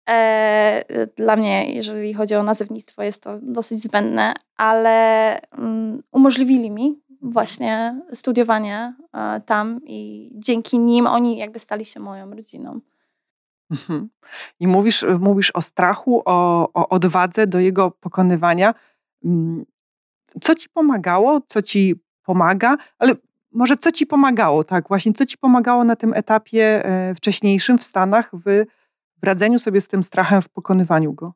E, 0.10 1.08
dla 1.16 1.36
mnie, 1.36 1.74
jeżeli 1.74 2.14
chodzi 2.14 2.36
o 2.36 2.44
nazewnictwo, 2.44 3.04
jest 3.04 3.24
to 3.24 3.40
dosyć 3.42 3.84
zbędne, 3.84 4.34
ale 4.58 5.40
um, 5.58 6.04
umożliwili 6.12 6.72
mi 6.72 7.02
właśnie 7.24 8.02
studiowanie 8.14 8.94
e, 9.14 9.42
tam 9.42 9.80
i 9.86 10.32
dzięki 10.36 10.80
nim 10.80 11.08
oni 11.08 11.38
jakby 11.38 11.60
stali 11.60 11.86
się 11.86 12.00
moją 12.00 12.32
rodziną. 12.32 12.80
Mhm. 13.72 14.10
I 14.60 14.68
mówisz, 14.68 15.06
mówisz 15.20 15.52
o 15.52 15.62
strachu, 15.62 16.22
o, 16.26 16.70
o 16.74 16.90
odwadze 16.90 17.48
do 17.48 17.60
jego 17.60 17.92
pokonywania. 17.92 18.74
Mm, 19.26 19.66
co 20.42 20.56
ci 20.56 20.70
pomagało, 20.70 21.42
co 21.48 21.62
ci 21.62 21.96
pomaga, 22.24 22.78
ale 23.00 23.14
może 23.52 23.78
co 23.78 23.92
ci 23.92 24.08
pomagało, 24.08 24.64
tak, 24.64 24.88
właśnie 24.88 25.14
co 25.14 25.26
ci 25.26 25.38
pomagało 25.38 25.84
na 25.84 25.96
tym 25.96 26.14
etapie 26.14 26.86
e, 26.86 27.16
wcześniejszym 27.16 27.78
w 27.78 27.84
Stanach 27.84 28.30
w, 28.34 28.66
w 29.22 29.26
radzeniu 29.26 29.60
sobie 29.60 29.82
z 29.82 29.88
tym 29.88 30.04
strachem, 30.04 30.42
w 30.42 30.50
pokonywaniu 30.50 31.14
go? 31.14 31.34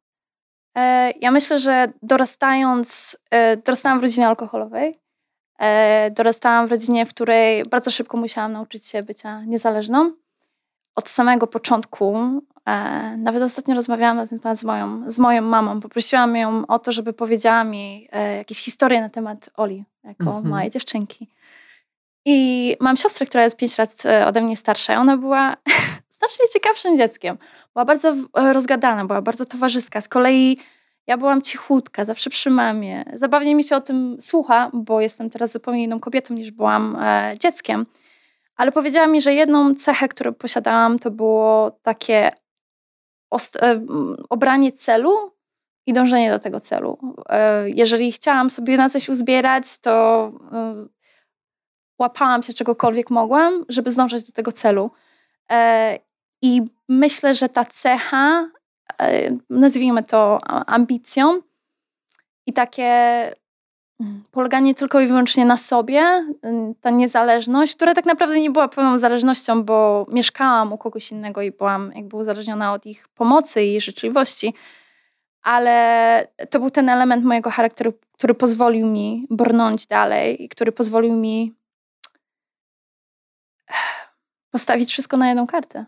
E, 0.77 1.11
ja 1.21 1.31
myślę, 1.31 1.59
że 1.59 1.93
dorastając, 2.01 3.17
dorastałam 3.65 3.99
w 3.99 4.03
rodzinie 4.03 4.27
alkoholowej. 4.27 4.99
Dorastałam 6.11 6.67
w 6.67 6.71
rodzinie, 6.71 7.05
w 7.05 7.09
której 7.09 7.65
bardzo 7.65 7.91
szybko 7.91 8.17
musiałam 8.17 8.51
nauczyć 8.51 8.87
się 8.87 9.03
bycia 9.03 9.41
niezależną 9.41 10.11
od 10.97 11.09
samego 11.09 11.47
początku, 11.47 12.17
e, 12.65 13.17
nawet 13.17 13.43
ostatnio 13.43 13.75
rozmawiałam 13.75 14.17
na 14.17 14.27
ten 14.27 14.39
temat 14.39 14.59
z 14.59 14.63
moją, 14.63 15.11
z 15.11 15.19
moją 15.19 15.41
mamą. 15.41 15.81
Poprosiłam 15.81 16.35
ją 16.35 16.67
o 16.67 16.79
to, 16.79 16.91
żeby 16.91 17.13
powiedziała 17.13 17.63
mi 17.63 18.07
e, 18.11 18.37
jakieś 18.37 18.59
historie 18.59 19.01
na 19.01 19.09
temat 19.09 19.49
Oli, 19.57 19.83
jako 20.03 20.23
mhm. 20.23 20.47
małej 20.47 20.71
dziewczynki. 20.71 21.27
I 22.25 22.77
mam 22.79 22.97
siostrę, 22.97 23.25
która 23.25 23.43
jest 23.43 23.57
5 23.57 23.77
lat 23.77 24.05
e, 24.05 24.27
ode 24.27 24.41
mnie 24.41 24.57
starsza. 24.57 24.93
I 24.93 24.97
ona 24.97 25.17
była 25.17 25.57
znacznie 26.17 26.45
ciekawszym 26.53 26.97
dzieckiem. 26.97 27.37
Była 27.73 27.85
bardzo 27.85 28.15
rozgadana, 28.33 29.05
była 29.05 29.21
bardzo 29.21 29.45
towarzyska. 29.45 30.01
Z 30.01 30.07
kolei 30.07 30.57
ja 31.07 31.17
byłam 31.17 31.41
cichutka, 31.41 32.05
zawsze 32.05 32.29
przy 32.29 32.49
mamie. 32.49 33.05
Zabawnie 33.13 33.55
mi 33.55 33.63
się 33.63 33.75
o 33.75 33.81
tym 33.81 34.17
słucha, 34.21 34.69
bo 34.73 35.01
jestem 35.01 35.29
teraz 35.29 35.51
zupełnie 35.51 35.83
inną 35.83 35.99
kobietą 35.99 36.33
niż 36.33 36.51
byłam 36.51 36.97
dzieckiem. 37.39 37.85
Ale 38.57 38.71
powiedziała 38.71 39.07
mi, 39.07 39.21
że 39.21 39.33
jedną 39.33 39.75
cechę, 39.75 40.07
którą 40.07 40.33
posiadałam, 40.33 40.99
to 40.99 41.11
było 41.11 41.71
takie 41.71 42.31
e, 43.61 43.85
obranie 44.29 44.71
celu 44.71 45.31
i 45.85 45.93
dążenie 45.93 46.31
do 46.31 46.39
tego 46.39 46.59
celu. 46.59 46.97
E, 47.29 47.69
jeżeli 47.69 48.11
chciałam 48.11 48.49
sobie 48.49 48.77
na 48.77 48.89
coś 48.89 49.09
uzbierać, 49.09 49.77
to 49.79 49.91
e, 50.51 50.87
łapałam 51.99 52.43
się 52.43 52.53
czegokolwiek 52.53 53.09
mogłam, 53.09 53.65
żeby 53.69 53.91
zdążyć 53.91 54.27
do 54.27 54.31
tego 54.31 54.51
celu. 54.51 54.91
I 56.41 56.61
myślę, 56.89 57.33
że 57.33 57.49
ta 57.49 57.65
cecha, 57.65 58.49
nazwijmy 59.49 60.03
to 60.03 60.39
ambicją 60.67 61.41
i 62.45 62.53
takie 62.53 63.31
Mm, 63.99 64.23
poleganie 64.31 64.75
tylko 64.75 64.99
i 64.99 65.07
wyłącznie 65.07 65.45
na 65.45 65.57
sobie, 65.57 66.25
ta 66.81 66.89
niezależność, 66.89 67.75
która 67.75 67.93
tak 67.93 68.05
naprawdę 68.05 68.39
nie 68.39 68.51
była 68.51 68.67
pełną 68.67 68.99
zależnością, 68.99 69.63
bo 69.63 70.05
mieszkałam 70.09 70.73
u 70.73 70.77
kogoś 70.77 71.11
innego 71.11 71.41
i 71.41 71.51
byłam 71.51 71.91
jakby 71.95 72.17
uzależniona 72.17 72.73
od 72.73 72.85
ich 72.85 73.07
pomocy 73.07 73.63
i 73.63 73.81
życzliwości, 73.81 74.53
ale 75.41 76.27
to 76.49 76.59
był 76.59 76.71
ten 76.71 76.89
element 76.89 77.25
mojego 77.25 77.49
charakteru, 77.49 77.93
który 78.11 78.33
pozwolił 78.33 78.87
mi 78.87 79.27
brnąć 79.29 79.87
dalej 79.87 80.43
i 80.43 80.49
który 80.49 80.71
pozwolił 80.71 81.13
mi 81.13 81.53
postawić 84.51 84.91
wszystko 84.91 85.17
na 85.17 85.27
jedną 85.27 85.47
kartę. 85.47 85.85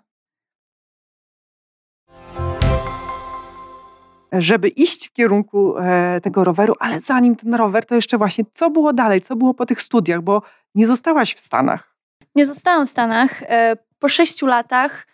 Żeby 4.32 4.68
iść 4.68 5.08
w 5.08 5.14
kierunku 5.14 5.78
e, 5.78 6.22
tego 6.22 6.44
roweru, 6.44 6.74
ale 6.80 7.00
zanim 7.00 7.36
ten 7.36 7.54
rower, 7.54 7.86
to 7.86 7.96
jeszcze 7.96 8.18
właśnie, 8.18 8.44
co 8.54 8.70
było 8.70 8.94
dalej, 8.94 9.22
co 9.22 9.36
było 9.36 9.54
po 9.54 9.66
tych 9.66 9.82
studiach, 9.82 10.22
bo 10.22 10.42
nie 10.76 10.88
zostałaś 10.88 11.36
w 11.36 11.40
Stanach. 11.40 11.96
Nie 12.36 12.46
zostałam 12.46 12.88
w 12.88 12.90
Stanach. 12.90 13.44
E, 13.44 13.78
po 14.00 14.10
sześciu 14.10 14.46
latach, 14.46 15.08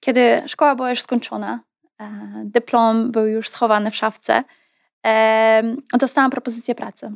kiedy 0.00 0.42
szkoła 0.46 0.74
była 0.74 0.90
już 0.90 1.00
skończona, 1.00 1.60
e, 2.00 2.42
dyplom 2.44 3.10
był 3.10 3.26
już 3.26 3.48
schowany 3.48 3.90
w 3.90 3.96
szafce, 3.96 4.44
dostałam 5.98 6.30
propozycję 6.30 6.74
pracy. 6.74 7.12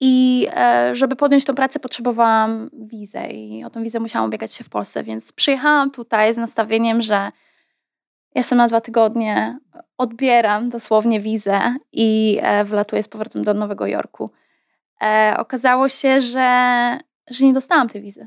I 0.00 0.46
żeby 0.92 1.16
podjąć 1.16 1.44
tą 1.44 1.54
pracę, 1.54 1.80
potrzebowałam 1.80 2.70
wizę 2.72 3.26
i 3.26 3.64
o 3.64 3.70
tą 3.70 3.82
wizę 3.82 4.00
musiałam 4.00 4.28
ubiegać 4.28 4.54
się 4.54 4.64
w 4.64 4.68
Polsce, 4.68 5.04
więc 5.04 5.32
przyjechałam 5.32 5.90
tutaj 5.90 6.34
z 6.34 6.36
nastawieniem, 6.36 7.02
że 7.02 7.32
Jestem 8.34 8.58
na 8.58 8.68
dwa 8.68 8.80
tygodnie, 8.80 9.58
odbieram 9.98 10.68
dosłownie 10.68 11.20
wizę 11.20 11.74
i 11.92 12.38
e, 12.42 12.64
wlatuję 12.64 13.02
z 13.02 13.08
powrotem 13.08 13.44
do 13.44 13.54
Nowego 13.54 13.86
Jorku. 13.86 14.30
E, 15.02 15.34
okazało 15.38 15.88
się, 15.88 16.20
że, 16.20 16.98
że 17.30 17.44
nie 17.44 17.52
dostałam 17.52 17.88
tej 17.88 18.02
wizy. 18.02 18.26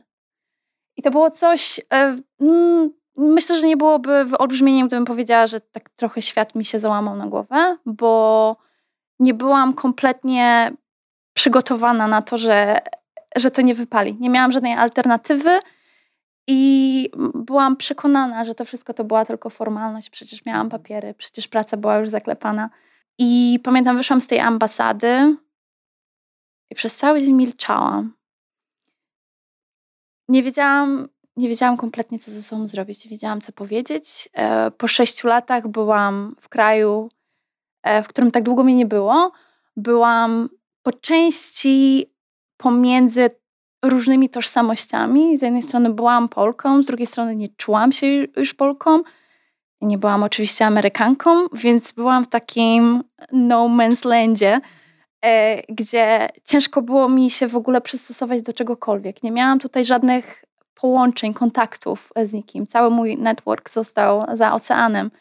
I 0.97 1.01
to 1.01 1.11
było 1.11 1.31
coś, 1.31 1.79
e, 1.93 2.17
mm, 2.41 2.91
myślę, 3.17 3.59
że 3.59 3.67
nie 3.67 3.77
byłoby 3.77 4.25
wyolbrzymieniem, 4.25 4.87
gdybym 4.87 5.05
powiedziała, 5.05 5.47
że 5.47 5.61
tak 5.61 5.89
trochę 5.89 6.21
świat 6.21 6.55
mi 6.55 6.65
się 6.65 6.79
załamał 6.79 7.15
na 7.15 7.27
głowę, 7.27 7.77
bo 7.85 8.57
nie 9.19 9.33
byłam 9.33 9.73
kompletnie 9.73 10.71
przygotowana 11.33 12.07
na 12.07 12.21
to, 12.21 12.37
że, 12.37 12.81
że 13.35 13.51
to 13.51 13.61
nie 13.61 13.75
wypali. 13.75 14.17
Nie 14.19 14.29
miałam 14.29 14.51
żadnej 14.51 14.73
alternatywy 14.73 15.59
I 16.47 17.09
byłam 17.35 17.77
przekonana, 17.77 18.45
że 18.45 18.55
to 18.55 18.65
wszystko 18.65 18.93
to 18.93 19.03
była 19.03 19.25
tylko 19.25 19.49
formalność. 19.49 20.09
Przecież 20.09 20.45
miałam 20.45 20.69
papiery, 20.69 21.13
przecież 21.13 21.47
praca 21.47 21.77
była 21.77 21.97
już 21.97 22.09
zaklepana. 22.09 22.69
I 23.17 23.59
pamiętam, 23.63 23.97
wyszłam 23.97 24.21
z 24.21 24.27
tej 24.27 24.39
ambasady 24.39 25.37
i 26.69 26.75
przez 26.75 26.97
cały 26.97 27.21
dzień 27.21 27.33
milczałam. 27.33 28.13
Nie 30.27 30.43
wiedziałam, 30.43 31.07
nie 31.37 31.49
wiedziałam 31.49 31.77
kompletnie, 31.77 32.19
co 32.19 32.31
ze 32.31 32.43
sobą 32.43 32.67
zrobić. 32.67 33.05
Nie 33.05 33.11
wiedziałam, 33.11 33.41
co 33.41 33.51
powiedzieć. 33.51 34.29
E, 34.33 34.71
po 34.71 34.87
sześciu 34.87 35.27
latach 35.27 35.67
byłam 35.67 36.35
w 36.39 36.49
kraju, 36.49 37.09
e, 37.83 38.03
w 38.03 38.07
którym 38.07 38.31
tak 38.31 38.43
długo 38.43 38.63
mnie 38.63 38.75
nie 38.75 38.85
było. 38.85 39.31
Byłam 39.77 40.49
po 40.83 40.91
części 40.93 42.11
pomiędzy 42.57 43.29
różnymi 43.85 44.29
tożsamościami. 44.29 45.37
Z 45.37 45.41
jednej 45.41 45.61
strony 45.61 45.89
byłam 45.89 46.29
Polką, 46.29 46.83
z 46.83 46.85
drugiej 46.85 47.07
strony 47.07 47.35
nie 47.35 47.49
czułam 47.49 47.91
się 47.91 48.07
już 48.37 48.53
Polką. 48.53 49.01
Nie 49.81 49.97
byłam 49.97 50.23
oczywiście 50.23 50.65
Amerykanką, 50.65 51.47
więc 51.53 51.91
byłam 51.91 52.25
w 52.25 52.27
takim 52.27 53.03
no 53.31 53.65
man's 53.67 54.05
landzie, 54.05 54.61
e, 55.25 55.61
gdzie 55.73 56.29
ciężko 56.45 56.81
było 56.81 57.09
mi 57.09 57.31
się 57.31 57.47
w 57.47 57.55
ogóle 57.55 57.81
przystosować 57.81 58.41
do 58.41 58.53
czegokolwiek. 58.53 59.23
Nie 59.23 59.31
miałam 59.31 59.59
tutaj 59.59 59.85
żadnych 59.85 60.45
połączeń, 60.75 61.33
kontaktów 61.33 62.13
z 62.25 62.33
nikim. 62.33 62.67
Cały 62.67 62.89
mój 62.89 63.17
network 63.17 63.69
został 63.69 64.25
za 64.33 64.53
oceanem, 64.53 65.11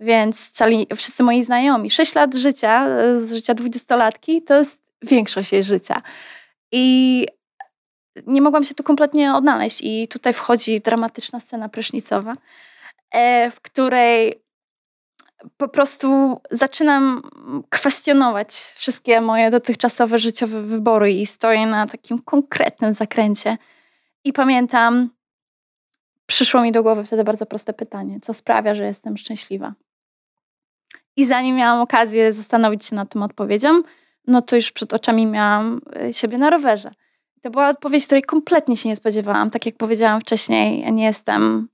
więc 0.00 0.50
cali, 0.50 0.86
wszyscy 0.96 1.22
moi 1.22 1.44
znajomi. 1.44 1.90
Sześć 1.90 2.14
lat 2.14 2.34
życia, 2.34 2.86
z 3.20 3.32
życia 3.32 3.54
dwudziestolatki, 3.54 4.42
to 4.42 4.54
jest 4.54 4.82
większość 5.02 5.52
jej 5.52 5.64
życia. 5.64 6.02
I 6.72 7.26
nie 8.26 8.42
mogłam 8.42 8.64
się 8.64 8.74
tu 8.74 8.82
kompletnie 8.82 9.34
odnaleźć. 9.34 9.80
I 9.82 10.08
tutaj 10.08 10.32
wchodzi 10.32 10.80
dramatyczna 10.80 11.40
scena 11.40 11.68
prysznicowa, 11.68 12.34
e, 13.10 13.50
w 13.50 13.60
której 13.60 14.42
po 15.56 15.68
prostu 15.68 16.40
zaczynam 16.50 17.22
kwestionować 17.70 18.54
wszystkie 18.54 19.20
moje 19.20 19.50
dotychczasowe 19.50 20.18
życiowe 20.18 20.62
wybory 20.62 21.12
i 21.12 21.26
stoję 21.26 21.66
na 21.66 21.86
takim 21.86 22.22
konkretnym 22.22 22.94
zakręcie. 22.94 23.56
I 24.24 24.32
pamiętam, 24.32 25.10
przyszło 26.26 26.62
mi 26.62 26.72
do 26.72 26.82
głowy 26.82 27.04
wtedy 27.04 27.24
bardzo 27.24 27.46
proste 27.46 27.72
pytanie: 27.72 28.20
co 28.22 28.34
sprawia, 28.34 28.74
że 28.74 28.84
jestem 28.84 29.16
szczęśliwa? 29.16 29.74
I 31.16 31.26
zanim 31.26 31.56
miałam 31.56 31.80
okazję 31.80 32.32
zastanowić 32.32 32.84
się 32.84 32.96
nad 32.96 33.08
tym 33.08 33.22
odpowiedzią, 33.22 33.82
no 34.26 34.42
to 34.42 34.56
już 34.56 34.72
przed 34.72 34.94
oczami 34.94 35.26
miałam 35.26 35.80
e, 35.96 36.14
siebie 36.14 36.38
na 36.38 36.50
rowerze. 36.50 36.90
To 37.42 37.50
była 37.50 37.68
odpowiedź, 37.68 38.06
której 38.06 38.22
kompletnie 38.22 38.76
się 38.76 38.88
nie 38.88 38.96
spodziewałam. 38.96 39.50
Tak 39.50 39.66
jak 39.66 39.76
powiedziałam 39.76 40.20
wcześniej, 40.20 40.92
nie 40.92 41.04
jestem 41.04 41.68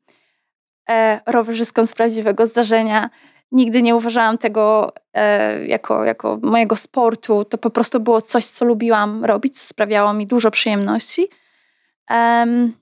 e, 0.90 1.20
rowerzystką 1.26 1.86
z 1.86 1.94
prawdziwego 1.94 2.46
zdarzenia. 2.46 3.10
Nigdy 3.52 3.82
nie 3.82 3.96
uważałam 3.96 4.38
tego 4.38 4.92
e, 5.14 5.66
jako, 5.66 6.04
jako 6.04 6.38
mojego 6.42 6.76
sportu. 6.76 7.44
To 7.44 7.58
po 7.58 7.70
prostu 7.70 8.00
było 8.00 8.20
coś, 8.22 8.46
co 8.46 8.64
lubiłam 8.64 9.24
robić, 9.24 9.60
co 9.60 9.66
sprawiało 9.66 10.12
mi 10.12 10.26
dużo 10.26 10.50
przyjemności. 10.50 11.28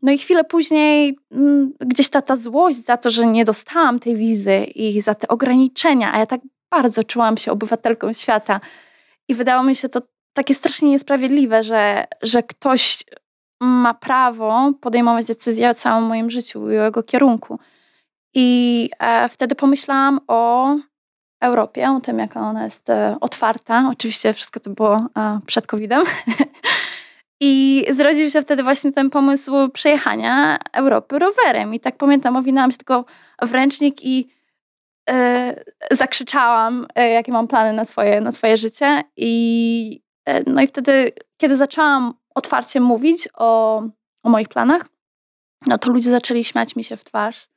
No 0.02 0.12
i 0.12 0.18
chwilę 0.18 0.44
później 0.44 1.18
mm, 1.32 1.72
gdzieś 1.80 2.08
ta, 2.08 2.22
ta 2.22 2.36
złość 2.36 2.84
za 2.84 2.96
to, 2.96 3.10
że 3.10 3.26
nie 3.26 3.44
dostałam 3.44 3.98
tej 3.98 4.16
wizy 4.16 4.64
i 4.64 5.02
za 5.02 5.14
te 5.14 5.28
ograniczenia, 5.28 6.12
a 6.14 6.18
ja 6.18 6.26
tak 6.26 6.40
bardzo 6.70 7.04
czułam 7.04 7.36
się 7.36 7.52
obywatelką 7.52 8.12
świata. 8.12 8.60
I 9.28 9.34
wydało 9.34 9.62
mi 9.62 9.74
się 9.74 9.88
to 9.88 10.00
takie 10.36 10.54
strasznie 10.54 10.90
niesprawiedliwe, 10.90 11.64
że, 11.64 12.06
że 12.22 12.42
ktoś 12.42 13.04
ma 13.60 13.94
prawo 13.94 14.72
podejmować 14.80 15.26
decyzje 15.26 15.70
o 15.70 15.74
całym 15.74 16.04
moim 16.04 16.30
życiu 16.30 16.70
i 16.70 16.78
o 16.78 16.84
jego 16.84 17.02
kierunku. 17.02 17.58
I 18.34 18.90
e, 18.98 19.28
wtedy 19.28 19.54
pomyślałam 19.54 20.20
o 20.28 20.74
Europie, 21.40 21.90
o 21.90 22.00
tym, 22.00 22.18
jaka 22.18 22.40
ona 22.40 22.64
jest 22.64 22.90
e, 22.90 23.16
otwarta. 23.20 23.88
Oczywiście 23.92 24.32
wszystko 24.32 24.60
to 24.60 24.70
było 24.70 25.06
e, 25.16 25.40
przed 25.46 25.66
COVID-em. 25.66 26.04
I 27.40 27.84
zrodził 27.90 28.30
się 28.30 28.42
wtedy 28.42 28.62
właśnie 28.62 28.92
ten 28.92 29.10
pomysł 29.10 29.68
przejechania 29.72 30.58
Europy 30.72 31.18
rowerem. 31.18 31.74
I 31.74 31.80
tak 31.80 31.96
pamiętam, 31.96 32.36
owinęłam 32.36 32.70
się 32.72 32.78
tylko 32.78 33.04
w 33.42 33.52
ręcznik 33.52 34.04
i 34.04 34.28
e, 35.10 35.64
zakrzyczałam, 35.90 36.86
e, 36.94 37.10
jakie 37.10 37.32
mam 37.32 37.48
plany 37.48 37.72
na 37.72 37.84
swoje, 37.84 38.20
na 38.20 38.32
swoje 38.32 38.56
życie. 38.56 39.02
I, 39.16 40.05
no 40.46 40.62
i 40.62 40.66
wtedy, 40.66 41.12
kiedy 41.36 41.56
zaczęłam 41.56 42.14
otwarcie 42.34 42.80
mówić 42.80 43.28
o, 43.34 43.82
o 44.22 44.28
moich 44.28 44.48
planach, 44.48 44.88
no 45.66 45.78
to 45.78 45.90
ludzie 45.90 46.10
zaczęli 46.10 46.44
śmiać 46.44 46.76
mi 46.76 46.84
się 46.84 46.96
w 46.96 47.04
twarz 47.04 47.48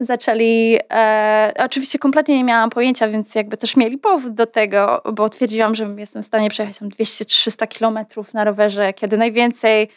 zaczęli. 0.00 0.78
E, 0.92 1.52
oczywiście 1.58 1.98
kompletnie 1.98 2.36
nie 2.36 2.44
miałam 2.44 2.70
pojęcia, 2.70 3.08
więc 3.08 3.34
jakby 3.34 3.56
też 3.56 3.76
mieli 3.76 3.98
powód 3.98 4.34
do 4.34 4.46
tego, 4.46 5.02
bo 5.12 5.28
twierdziłam, 5.28 5.74
że 5.74 5.94
jestem 5.98 6.22
w 6.22 6.26
stanie 6.26 6.50
przejechać 6.50 6.80
200-300 6.80 7.68
kilometrów 7.68 8.34
na 8.34 8.44
rowerze, 8.44 8.92
kiedy 8.92 9.16
najwięcej 9.16 9.88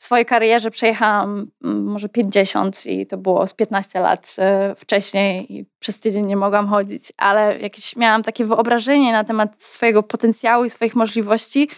w 0.00 0.04
swojej 0.04 0.26
karierze 0.26 0.70
przejechałam 0.70 1.50
mm, 1.64 1.84
może 1.84 2.08
50 2.08 2.86
i 2.86 3.06
to 3.06 3.16
było 3.16 3.46
z 3.46 3.54
15 3.54 4.00
lat 4.00 4.36
e, 4.38 4.74
wcześniej 4.74 5.56
i 5.56 5.64
przez 5.80 6.00
tydzień 6.00 6.26
nie 6.26 6.36
mogłam 6.36 6.68
chodzić, 6.68 7.12
ale 7.16 7.58
jakieś 7.58 7.96
miałam 7.96 8.22
takie 8.22 8.44
wyobrażenie 8.44 9.12
na 9.12 9.24
temat 9.24 9.62
swojego 9.62 10.02
potencjału 10.02 10.64
i 10.64 10.70
swoich 10.70 10.94
możliwości 10.94 11.68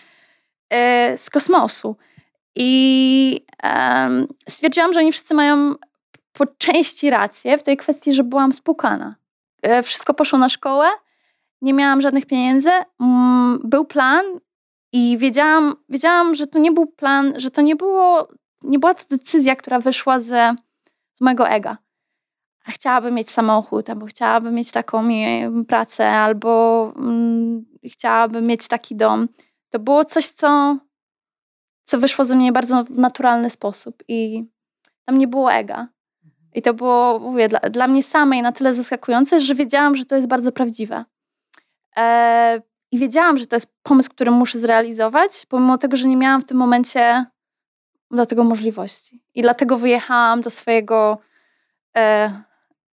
e, 0.71 1.19
z 1.19 1.31
kosmosu. 1.31 1.97
I 2.57 3.47
stwierdziłam, 4.49 4.93
że 4.93 5.01
oni 5.01 5.13
wszyscy 5.13 5.35
mają 5.35 5.75
po 6.33 6.47
części 6.47 7.11
rację 7.11 7.59
w 7.59 7.63
tej 7.63 7.77
kwestii, 7.77 8.13
że 8.13 8.25
byłam 8.25 8.53
spukana. 8.53 9.15
E, 9.63 9.83
wszystko 9.83 10.15
poszło 10.15 10.39
na 10.39 10.49
szkołę, 10.49 10.87
nie 11.63 11.73
miałam 11.73 12.01
żadnych 12.01 12.27
pieniędzy, 12.27 12.71
mm, 13.01 13.61
był 13.65 13.85
plan 13.85 14.25
i 14.93 15.19
wiedziałam, 15.19 15.77
wiedziałam, 15.89 16.35
że 16.35 16.47
to 16.47 16.59
nie 16.59 16.73
był 16.73 16.87
plan, 16.87 17.33
że 17.37 17.51
to 17.51 17.63
nie 17.63 17.77
było, 17.77 18.29
nie 18.63 18.79
była 18.79 18.95
to 18.95 19.05
decyzja, 19.11 19.57
która 19.57 19.81
wyszła 19.81 20.21
z, 20.21 20.59
z 21.15 21.21
mojego 21.21 21.49
ega. 21.49 21.79
Chciałabym 22.69 23.15
mieć 23.15 23.31
samochód, 23.31 23.91
albo 23.91 24.07
chciałabym 24.07 24.55
mieć 24.55 24.73
taką 24.73 25.09
pracę, 25.69 26.09
albo 26.09 26.93
mm, 26.97 27.65
chciałabym 27.85 28.47
mieć 28.47 28.69
taki 28.69 28.97
dom. 28.97 29.29
To 29.71 29.79
było 29.79 30.05
coś, 30.05 30.31
co, 30.31 30.79
co 31.85 31.99
wyszło 31.99 32.25
ze 32.25 32.37
mnie 32.37 32.51
w 32.51 32.55
bardzo 32.55 32.85
naturalny 32.91 33.51
sposób 33.51 34.03
i 34.09 34.45
tam 35.05 35.19
nie 35.19 35.29
było 35.29 35.53
ega. 35.53 35.89
I 36.55 36.63
to 36.63 36.75
było, 36.75 37.19
mówię, 37.19 37.49
dla, 37.49 37.61
dla 37.61 37.89
mnie 37.89 38.03
samej 38.03 38.43
na 38.43 38.53
tyle 38.53 38.75
zaskakujące, 38.75 39.41
że 39.41 39.55
wiedziałam, 39.55 39.97
że 39.97 40.05
to 40.05 40.17
jest 40.17 40.29
bardzo 40.29 40.53
prawdziwe. 40.53 41.05
E, 41.97 42.63
I 42.93 42.99
wiedziałam, 42.99 43.39
że 43.39 43.47
to 43.47 43.57
jest 43.57 43.67
pomysł, 43.83 44.11
który 44.11 44.31
muszę 44.31 44.59
zrealizować, 44.59 45.47
pomimo 45.49 45.79
tego, 45.79 45.97
że 45.97 46.09
nie 46.09 46.17
miałam 46.17 46.43
w 46.43 46.45
tym 46.45 46.57
momencie 46.57 47.25
do 48.11 48.27
tego 48.27 48.45
możliwości. 48.45 49.23
I 49.35 49.43
dlatego 49.43 49.79
wyjechałam 49.79 50.41
do 50.41 50.51
swojego, 50.51 51.19
e, 51.97 52.33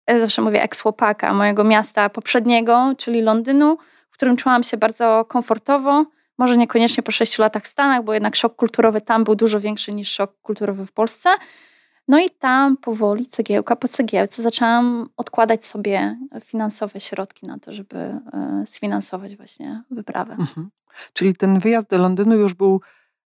ja 0.06 0.20
zawsze 0.20 0.42
mówię, 0.42 0.62
eks-chłopaka, 0.62 1.34
mojego 1.34 1.64
miasta 1.64 2.08
poprzedniego, 2.08 2.92
czyli 2.98 3.22
Londynu, 3.22 3.78
w 4.10 4.14
którym 4.14 4.36
czułam 4.36 4.62
się 4.62 4.76
bardzo 4.76 5.24
komfortowo. 5.24 6.04
Może 6.38 6.56
niekoniecznie 6.56 7.02
po 7.02 7.12
sześciu 7.12 7.42
latach 7.42 7.62
w 7.62 7.66
Stanach, 7.66 8.04
bo 8.04 8.14
jednak 8.14 8.36
szok 8.36 8.56
kulturowy 8.56 9.00
tam 9.00 9.24
był 9.24 9.34
dużo 9.34 9.60
większy 9.60 9.92
niż 9.92 10.10
szok 10.12 10.32
kulturowy 10.42 10.86
w 10.86 10.92
Polsce. 10.92 11.30
No 12.08 12.18
i 12.18 12.30
tam 12.30 12.76
powoli, 12.76 13.26
cegiełka 13.26 13.76
po 13.76 13.88
cegiełce, 13.88 14.42
zaczęłam 14.42 15.08
odkładać 15.16 15.66
sobie 15.66 16.18
finansowe 16.44 17.00
środki 17.00 17.46
na 17.46 17.58
to, 17.58 17.72
żeby 17.72 17.96
e, 17.96 18.20
sfinansować 18.66 19.36
właśnie 19.36 19.82
wyprawę. 19.90 20.32
Mhm. 20.32 20.70
Czyli 21.12 21.34
ten 21.34 21.58
wyjazd 21.58 21.90
do 21.90 21.98
Londynu 21.98 22.36
już 22.36 22.54
był 22.54 22.80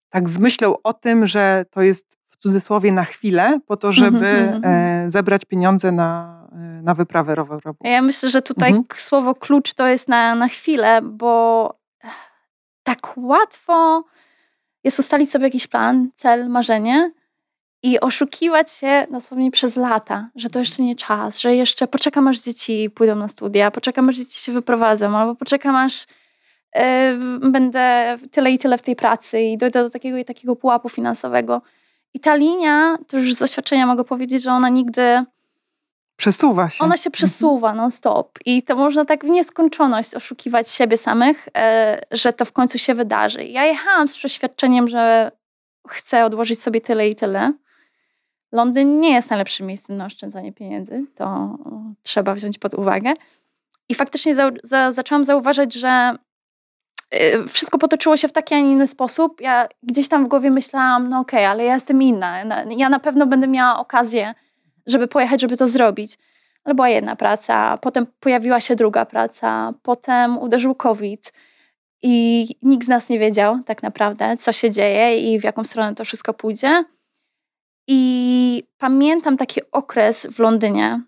tak 0.09 0.29
z 0.29 0.37
myślą 0.37 0.75
o 0.83 0.93
tym, 0.93 1.27
że 1.27 1.65
to 1.71 1.81
jest 1.81 2.17
w 2.29 2.37
cudzysłowie 2.37 2.91
na 2.91 3.05
chwilę, 3.05 3.59
po 3.67 3.77
to, 3.77 3.87
mhm, 3.87 4.05
żeby 4.05 4.27
mhm, 4.27 4.55
mhm. 4.55 5.11
zebrać 5.11 5.45
pieniądze 5.45 5.91
na, 5.91 6.41
e, 6.51 6.57
na 6.81 6.93
wyprawę 6.93 7.35
rowerową. 7.35 7.77
Ja 7.83 8.01
myślę, 8.01 8.29
że 8.29 8.41
tutaj 8.41 8.69
mhm. 8.69 8.85
słowo 8.95 9.35
klucz 9.35 9.73
to 9.73 9.87
jest 9.87 10.07
na, 10.07 10.35
na 10.35 10.47
chwilę, 10.47 11.01
bo 11.01 11.73
tak 12.83 13.13
łatwo 13.17 14.03
jest 14.83 14.99
ustalić 14.99 15.31
sobie 15.31 15.45
jakiś 15.45 15.67
plan, 15.67 16.09
cel, 16.15 16.49
marzenie, 16.49 17.11
i 17.83 17.99
oszukiwać 17.99 18.71
się 18.71 19.07
dosłownie 19.11 19.51
przez 19.51 19.75
lata, 19.75 20.29
że 20.35 20.49
to 20.49 20.59
jeszcze 20.59 20.83
nie 20.83 20.95
czas, 20.95 21.39
że 21.39 21.55
jeszcze 21.55 21.87
poczekam 21.87 22.27
aż 22.27 22.39
dzieci 22.39 22.89
pójdą 22.95 23.15
na 23.15 23.27
studia, 23.27 23.71
poczekam 23.71 24.09
aż 24.09 24.15
dzieci 24.15 24.41
się 24.41 24.51
wyprowadzą, 24.51 25.17
albo 25.17 25.35
poczekam 25.35 25.75
aż 25.75 26.05
yy, 26.75 26.81
będę 27.51 28.17
tyle 28.31 28.51
i 28.51 28.57
tyle 28.57 28.77
w 28.77 28.81
tej 28.81 28.95
pracy 28.95 29.41
i 29.41 29.57
dojdę 29.57 29.83
do 29.83 29.89
takiego 29.89 30.17
i 30.17 30.25
takiego 30.25 30.55
pułapu 30.55 30.89
finansowego. 30.89 31.61
I 32.13 32.19
ta 32.19 32.35
linia, 32.35 32.97
to 33.07 33.17
już 33.17 33.33
z 33.33 33.39
doświadczenia 33.39 33.85
mogę 33.85 34.03
powiedzieć, 34.03 34.43
że 34.43 34.51
ona 34.51 34.69
nigdy... 34.69 35.23
Przesuwa 36.15 36.69
się. 36.69 36.83
Ona 36.83 36.97
się 36.97 37.11
przesuwa 37.11 37.73
non-stop. 37.73 38.39
I 38.45 38.63
to 38.63 38.75
można 38.75 39.05
tak 39.05 39.25
w 39.25 39.29
nieskończoność 39.29 40.15
oszukiwać 40.15 40.69
siebie 40.69 40.97
samych, 40.97 41.47
yy, 42.11 42.17
że 42.17 42.33
to 42.33 42.45
w 42.45 42.51
końcu 42.51 42.77
się 42.77 42.95
wydarzy. 42.95 43.43
Ja 43.43 43.65
jechałam 43.65 44.07
z 44.07 44.17
przeświadczeniem, 44.17 44.87
że 44.87 45.31
chcę 45.89 46.25
odłożyć 46.25 46.61
sobie 46.61 46.81
tyle 46.81 47.09
i 47.09 47.15
tyle 47.15 47.53
Londyn 48.51 48.99
nie 48.99 49.13
jest 49.13 49.29
najlepszym 49.29 49.67
miejscem 49.67 49.97
na 49.97 50.05
oszczędzanie 50.05 50.53
pieniędzy, 50.53 51.05
to 51.17 51.57
trzeba 52.03 52.35
wziąć 52.35 52.57
pod 52.57 52.73
uwagę. 52.73 53.13
I 53.89 53.95
faktycznie 53.95 54.35
za, 54.35 54.51
za, 54.63 54.91
zaczęłam 54.91 55.23
zauważać, 55.23 55.73
że 55.73 56.15
y, 57.15 57.47
wszystko 57.47 57.77
potoczyło 57.77 58.17
się 58.17 58.27
w 58.27 58.31
taki, 58.31 58.55
a 58.55 58.59
nie 58.59 58.71
inny 58.71 58.87
sposób. 58.87 59.41
Ja 59.41 59.67
gdzieś 59.83 60.07
tam 60.07 60.25
w 60.25 60.27
głowie 60.27 60.51
myślałam, 60.51 61.09
no 61.09 61.19
okej, 61.19 61.39
okay, 61.39 61.47
ale 61.47 61.63
ja 61.63 61.75
jestem 61.75 62.01
inna. 62.01 62.43
Ja 62.77 62.89
na 62.89 62.99
pewno 62.99 63.27
będę 63.27 63.47
miała 63.47 63.79
okazję, 63.79 64.33
żeby 64.87 65.07
pojechać, 65.07 65.41
żeby 65.41 65.57
to 65.57 65.67
zrobić. 65.67 66.17
Ale 66.63 66.75
była 66.75 66.89
jedna 66.89 67.15
praca, 67.15 67.77
potem 67.77 68.07
pojawiła 68.19 68.61
się 68.61 68.75
druga 68.75 69.05
praca, 69.05 69.73
potem 69.83 70.37
uderzył 70.37 70.75
COVID 70.75 71.33
i 72.01 72.47
nikt 72.61 72.85
z 72.85 72.87
nas 72.87 73.09
nie 73.09 73.19
wiedział 73.19 73.59
tak 73.65 73.83
naprawdę, 73.83 74.37
co 74.37 74.53
się 74.53 74.71
dzieje 74.71 75.33
i 75.33 75.39
w 75.39 75.43
jaką 75.43 75.63
stronę 75.63 75.95
to 75.95 76.05
wszystko 76.05 76.33
pójdzie. 76.33 76.83
I 77.91 78.63
pamiętam 78.77 79.37
taki 79.37 79.61
okres 79.71 80.27
w 80.31 80.39
Londynie, 80.39 81.01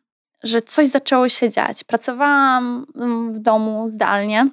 że 0.44 0.62
coś 0.62 0.88
zaczęło 0.88 1.30
się 1.30 1.50
dziać. 1.50 1.84
Pracowałam 1.84 2.86
mm, 2.96 3.34
w 3.34 3.40
domu 3.40 3.88
zdalnie, 3.88 4.48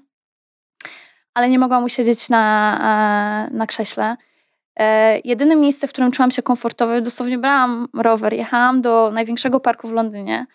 ale 1.35 1.49
nie 1.49 1.59
mogłam 1.59 1.85
usiedzieć 1.85 2.29
na, 2.29 3.49
e, 3.51 3.55
na 3.55 3.67
krześle. 3.67 4.17
E, 4.77 5.19
jedyne 5.19 5.57
miejsce, 5.57 5.89
w 5.89 5.91
którym 5.91 6.13
czułam 6.13 6.31
się 6.31 6.43
komfortowo, 6.43 7.01
dosłownie 7.01 7.39
brałam 7.39 7.89
rower, 7.95 8.33
jechałam 8.33 8.83
do 8.83 9.11
największego 9.15 9.61
parku 9.61 9.89
w 9.89 9.93
Londynie. 9.93 10.47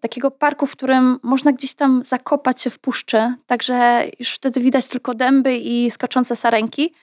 Takiego 0.00 0.30
parku, 0.30 0.66
w 0.66 0.72
którym 0.72 1.18
można 1.22 1.52
gdzieś 1.52 1.74
tam 1.74 2.04
zakopać 2.04 2.62
się 2.62 2.70
w 2.70 2.78
puszczy, 2.78 3.34
także 3.46 4.04
już 4.18 4.34
wtedy 4.34 4.60
widać 4.60 4.86
tylko 4.86 5.14
dęby 5.14 5.56
i 5.56 5.90
skoczące 5.90 6.36
sarenki. 6.36 6.94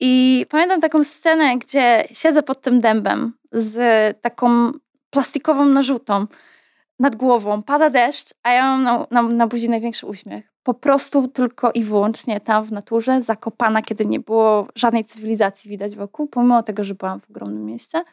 I 0.00 0.46
pamiętam 0.48 0.80
taką 0.80 1.04
scenę, 1.04 1.58
gdzie 1.58 2.08
siedzę 2.12 2.42
pod 2.42 2.60
tym 2.60 2.80
dębem 2.80 3.32
z 3.52 3.76
taką 4.20 4.72
plastikową 5.10 5.64
narzutą 5.64 6.26
nad 6.98 7.16
głową, 7.16 7.62
pada 7.62 7.90
deszcz, 7.90 8.34
a 8.42 8.52
ja 8.52 8.62
mam 8.62 8.82
na, 8.82 9.06
na, 9.10 9.22
na 9.22 9.46
buzi 9.46 9.68
największy 9.70 10.06
uśmiech. 10.06 10.52
Po 10.62 10.74
prostu 10.74 11.28
tylko 11.28 11.72
i 11.72 11.84
wyłącznie 11.84 12.40
tam 12.40 12.64
w 12.64 12.72
naturze, 12.72 13.22
zakopana, 13.22 13.82
kiedy 13.82 14.06
nie 14.06 14.20
było 14.20 14.68
żadnej 14.74 15.04
cywilizacji 15.04 15.70
widać 15.70 15.96
wokół, 15.96 16.26
pomimo 16.26 16.62
tego, 16.62 16.84
że 16.84 16.94
byłam 16.94 17.20
w 17.20 17.30
ogromnym 17.30 17.64
mieście, 17.64 18.04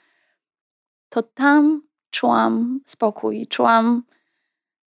to 1.09 1.23
tam 1.23 1.81
czułam 2.09 2.79
spokój, 2.85 3.47
czułam, 3.47 4.03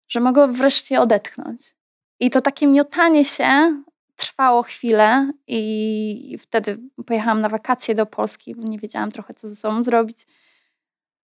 że 0.08 0.20
mogę 0.20 0.52
wreszcie 0.52 1.00
odetchnąć. 1.00 1.74
I 2.20 2.30
to 2.30 2.40
takie 2.40 2.66
miotanie 2.66 3.24
się 3.24 3.82
trwało 4.18 4.62
chwilę 4.62 5.33
i 5.46 6.38
wtedy 6.40 6.78
pojechałam 7.07 7.40
na 7.40 7.48
wakacje 7.48 7.94
do 7.94 8.07
Polski, 8.07 8.54
bo 8.54 8.68
nie 8.68 8.78
wiedziałam 8.78 9.11
trochę, 9.11 9.35
co 9.35 9.48
ze 9.48 9.57
sobą 9.57 9.83
zrobić. 9.83 10.26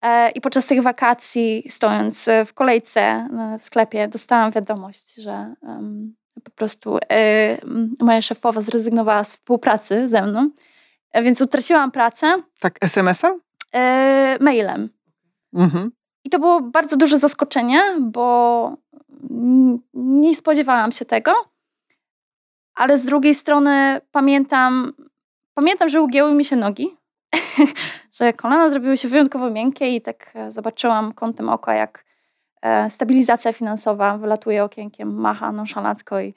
E, 0.01 0.29
I 0.31 0.41
podczas 0.41 0.67
tych 0.67 0.81
wakacji, 0.81 1.63
stojąc 1.69 2.29
w 2.45 2.53
kolejce 2.53 3.01
e, 3.01 3.57
w 3.59 3.63
sklepie, 3.63 4.07
dostałam 4.07 4.51
wiadomość, 4.51 5.15
że 5.15 5.55
po 6.43 6.51
prostu 6.51 6.97
e, 7.11 7.57
moja 7.99 8.21
szefowa 8.21 8.61
zrezygnowała 8.61 9.23
z 9.23 9.31
współpracy 9.31 10.09
ze 10.09 10.21
mną, 10.21 10.49
więc 11.23 11.41
utraciłam 11.41 11.91
pracę. 11.91 12.41
Tak, 12.59 12.77
SMS-em? 12.81 13.39
Mailem. 14.39 14.89
Mhm. 15.53 15.91
I 16.23 16.29
to 16.29 16.39
było 16.39 16.61
bardzo 16.61 16.97
duże 16.97 17.19
zaskoczenie, 17.19 17.81
bo 18.01 18.77
nie 19.93 20.35
spodziewałam 20.35 20.91
się 20.91 21.05
tego 21.05 21.54
ale 22.75 22.97
z 22.97 23.05
drugiej 23.05 23.35
strony 23.35 24.01
pamiętam, 24.11 24.93
pamiętam, 25.53 25.89
że 25.89 26.01
ugięły 26.01 26.33
mi 26.33 26.45
się 26.45 26.55
nogi, 26.55 26.97
że 28.19 28.33
kolana 28.33 28.69
zrobiły 28.69 28.97
się 28.97 29.07
wyjątkowo 29.07 29.49
miękkie 29.49 29.95
i 29.95 30.01
tak 30.01 30.31
e, 30.35 30.51
zobaczyłam 30.51 31.13
kątem 31.13 31.49
oka, 31.49 31.73
jak 31.73 32.05
e, 32.61 32.89
stabilizacja 32.89 33.53
finansowa 33.53 34.17
wylatuje 34.17 34.63
okienkiem, 34.63 35.15
macha 35.15 35.51
nonszalancko 35.51 36.19
i, 36.19 36.33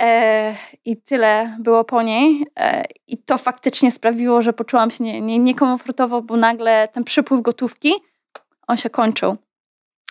e, 0.00 0.54
i 0.84 0.96
tyle 0.96 1.56
było 1.60 1.84
po 1.84 2.02
niej. 2.02 2.46
I 3.06 3.18
to 3.18 3.38
faktycznie 3.38 3.90
sprawiło, 3.90 4.42
że 4.42 4.52
poczułam 4.52 4.90
się 4.90 5.04
nie, 5.04 5.20
nie, 5.20 5.38
niekomfortowo, 5.38 6.22
bo 6.22 6.36
nagle 6.36 6.88
ten 6.92 7.04
przypływ 7.04 7.42
gotówki, 7.42 7.92
on 8.66 8.76
się 8.76 8.90
kończył. 8.90 9.36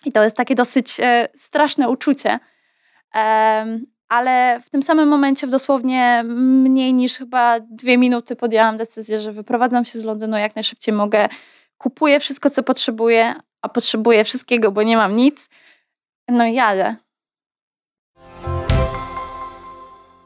I 0.05 0.11
to 0.11 0.23
jest 0.23 0.35
takie 0.35 0.55
dosyć 0.55 0.97
straszne 1.37 1.89
uczucie 1.89 2.39
ale 4.09 4.61
w 4.65 4.69
tym 4.69 4.83
samym 4.83 5.09
momencie, 5.09 5.47
w 5.47 5.49
dosłownie 5.49 6.23
mniej 6.25 6.93
niż 6.93 7.17
chyba 7.17 7.59
dwie 7.59 7.97
minuty, 7.97 8.35
podjęłam 8.35 8.77
decyzję, 8.77 9.19
że 9.19 9.31
wyprowadzam 9.31 9.85
się 9.85 9.99
z 9.99 10.03
Londynu 10.03 10.37
jak 10.37 10.55
najszybciej 10.55 10.93
mogę. 10.93 11.29
Kupuję 11.77 12.19
wszystko, 12.19 12.49
co 12.49 12.63
potrzebuję, 12.63 13.35
a 13.61 13.69
potrzebuję 13.69 14.23
wszystkiego, 14.23 14.71
bo 14.71 14.83
nie 14.83 14.97
mam 14.97 15.15
nic. 15.15 15.49
No 16.27 16.45
i 16.45 16.53
jadę. 16.53 16.95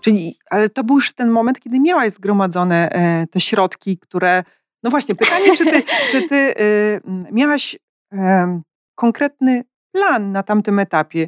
Czyli, 0.01 0.37
ale 0.49 0.69
to 0.69 0.83
był 0.83 0.95
już 0.95 1.13
ten 1.13 1.29
moment, 1.29 1.59
kiedy 1.59 1.79
miałaś 1.79 2.13
zgromadzone 2.13 2.89
e, 2.89 3.27
te 3.27 3.39
środki, 3.39 3.97
które. 3.97 4.43
No 4.83 4.89
właśnie, 4.89 5.15
pytanie, 5.15 5.57
czy 5.57 5.65
ty, 5.65 5.83
czy 6.11 6.29
ty 6.29 6.35
e, 6.35 7.31
miałaś 7.31 7.77
e, 8.13 8.61
konkretny 8.95 9.63
plan 9.91 10.31
na 10.31 10.43
tamtym 10.43 10.79
etapie? 10.79 11.27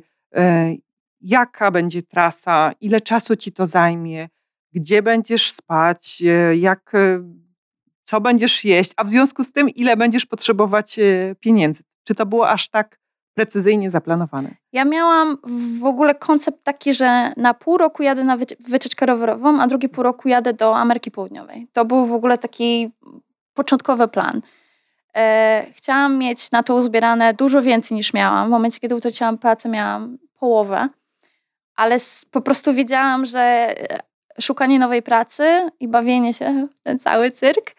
Jaka 1.26 1.72
będzie 1.72 2.04
trasa, 2.04 2.72
ile 2.82 3.02
czasu 3.02 3.36
ci 3.36 3.52
to 3.52 3.68
zajmie, 3.68 4.30
gdzie 4.74 5.02
będziesz 5.02 5.52
spać, 5.52 6.24
e, 6.26 6.56
jak, 6.56 6.96
e, 6.96 7.24
co 8.04 8.22
będziesz 8.22 8.66
jeść, 8.66 8.92
a 8.98 9.04
w 9.04 9.10
związku 9.10 9.44
z 9.44 9.52
tym, 9.52 9.70
ile 9.70 9.98
będziesz 9.98 10.26
potrzebować 10.26 11.00
e, 11.00 11.36
pieniędzy. 11.40 11.84
Czy 12.04 12.16
to 12.16 12.26
było 12.26 12.50
aż 12.50 12.70
tak 12.70 13.00
precyzyjnie 13.34 13.92
zaplanowane? 13.92 14.56
Ja 14.72 14.86
miałam 14.86 15.38
w 15.80 15.86
ogóle 15.86 16.16
koncept 16.16 16.64
taki, 16.64 16.94
że 16.94 17.34
na 17.38 17.54
pół 17.54 17.78
roku 17.78 18.04
jadę 18.04 18.24
na 18.24 18.38
wycieczkę 18.60 19.06
rowerową, 19.06 19.62
a 19.62 19.68
drugi 19.68 19.90
pół 19.90 20.04
roku 20.04 20.28
jadę 20.28 20.54
do 20.54 20.78
Ameryki 20.78 21.12
Południowej. 21.12 21.68
To 21.74 21.86
był 21.86 22.06
w 22.06 22.14
ogóle 22.14 22.38
taki 22.38 22.92
początkowy 23.54 24.08
plan. 24.08 24.42
Chciałam 25.74 26.18
mieć 26.18 26.52
na 26.52 26.64
to 26.64 26.76
uzbierane 26.76 27.34
dużo 27.34 27.62
więcej 27.62 27.98
niż 27.98 28.14
miałam. 28.14 28.48
W 28.48 28.52
momencie, 28.52 28.80
kiedy 28.80 28.96
utraciłam 28.96 29.38
pracę, 29.38 29.70
miałam 29.70 30.18
połowę 30.40 30.90
ale 31.76 31.98
po 32.32 32.42
prostu 32.42 32.74
wiedziałam, 32.74 33.26
że 33.26 33.40
e, 33.40 34.00
szukanie 34.42 34.80
nowej 34.80 35.02
pracy 35.02 35.70
i 35.80 35.88
bawienie 35.88 36.34
się 36.34 36.68
w 36.80 36.84
ten 36.84 37.00
cały 37.00 37.32
cyrk 37.32 37.76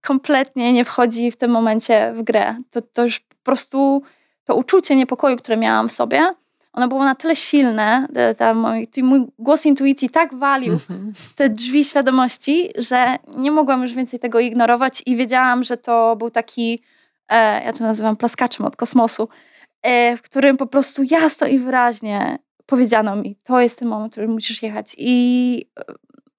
kompletnie 0.00 0.72
nie 0.72 0.84
wchodzi 0.84 1.30
w 1.30 1.36
tym 1.36 1.50
momencie 1.50 2.12
w 2.16 2.22
grę. 2.22 2.56
To, 2.70 2.82
to 2.82 3.04
już 3.04 3.20
po 3.20 3.36
prostu 3.42 4.02
to 4.44 4.54
uczucie 4.54 4.96
niepokoju, 4.96 5.36
które 5.36 5.56
miałam 5.56 5.88
w 5.88 5.92
sobie, 5.92 6.34
ono 6.72 6.88
było 6.88 7.04
na 7.04 7.14
tyle 7.14 7.36
silne, 7.36 8.06
ta 8.38 8.54
mój, 8.54 8.88
mój 9.02 9.26
głos 9.38 9.66
intuicji 9.66 10.10
tak 10.10 10.34
walił 10.34 10.78
w 11.14 11.34
te 11.34 11.48
drzwi 11.48 11.84
świadomości, 11.84 12.70
że 12.78 13.16
nie 13.36 13.50
mogłam 13.50 13.82
już 13.82 13.94
więcej 13.94 14.20
tego 14.20 14.40
ignorować 14.40 15.02
i 15.06 15.16
wiedziałam, 15.16 15.64
że 15.64 15.76
to 15.76 16.16
był 16.16 16.30
taki, 16.30 16.82
e, 17.28 17.64
ja 17.64 17.72
to 17.72 17.84
nazywam 17.84 18.16
plaskaczem 18.16 18.66
od 18.66 18.76
kosmosu, 18.76 19.28
e, 19.82 20.16
w 20.16 20.22
którym 20.22 20.56
po 20.56 20.66
prostu 20.66 21.02
jasno 21.02 21.46
i 21.46 21.58
wyraźnie 21.58 22.38
powiedziano 22.70 23.16
mi, 23.16 23.36
to 23.44 23.60
jest 23.60 23.78
ten 23.78 23.88
moment, 23.88 24.12
w 24.12 24.14
którym 24.14 24.30
musisz 24.30 24.62
jechać. 24.62 24.94
I 24.98 25.70
e, 25.78 25.84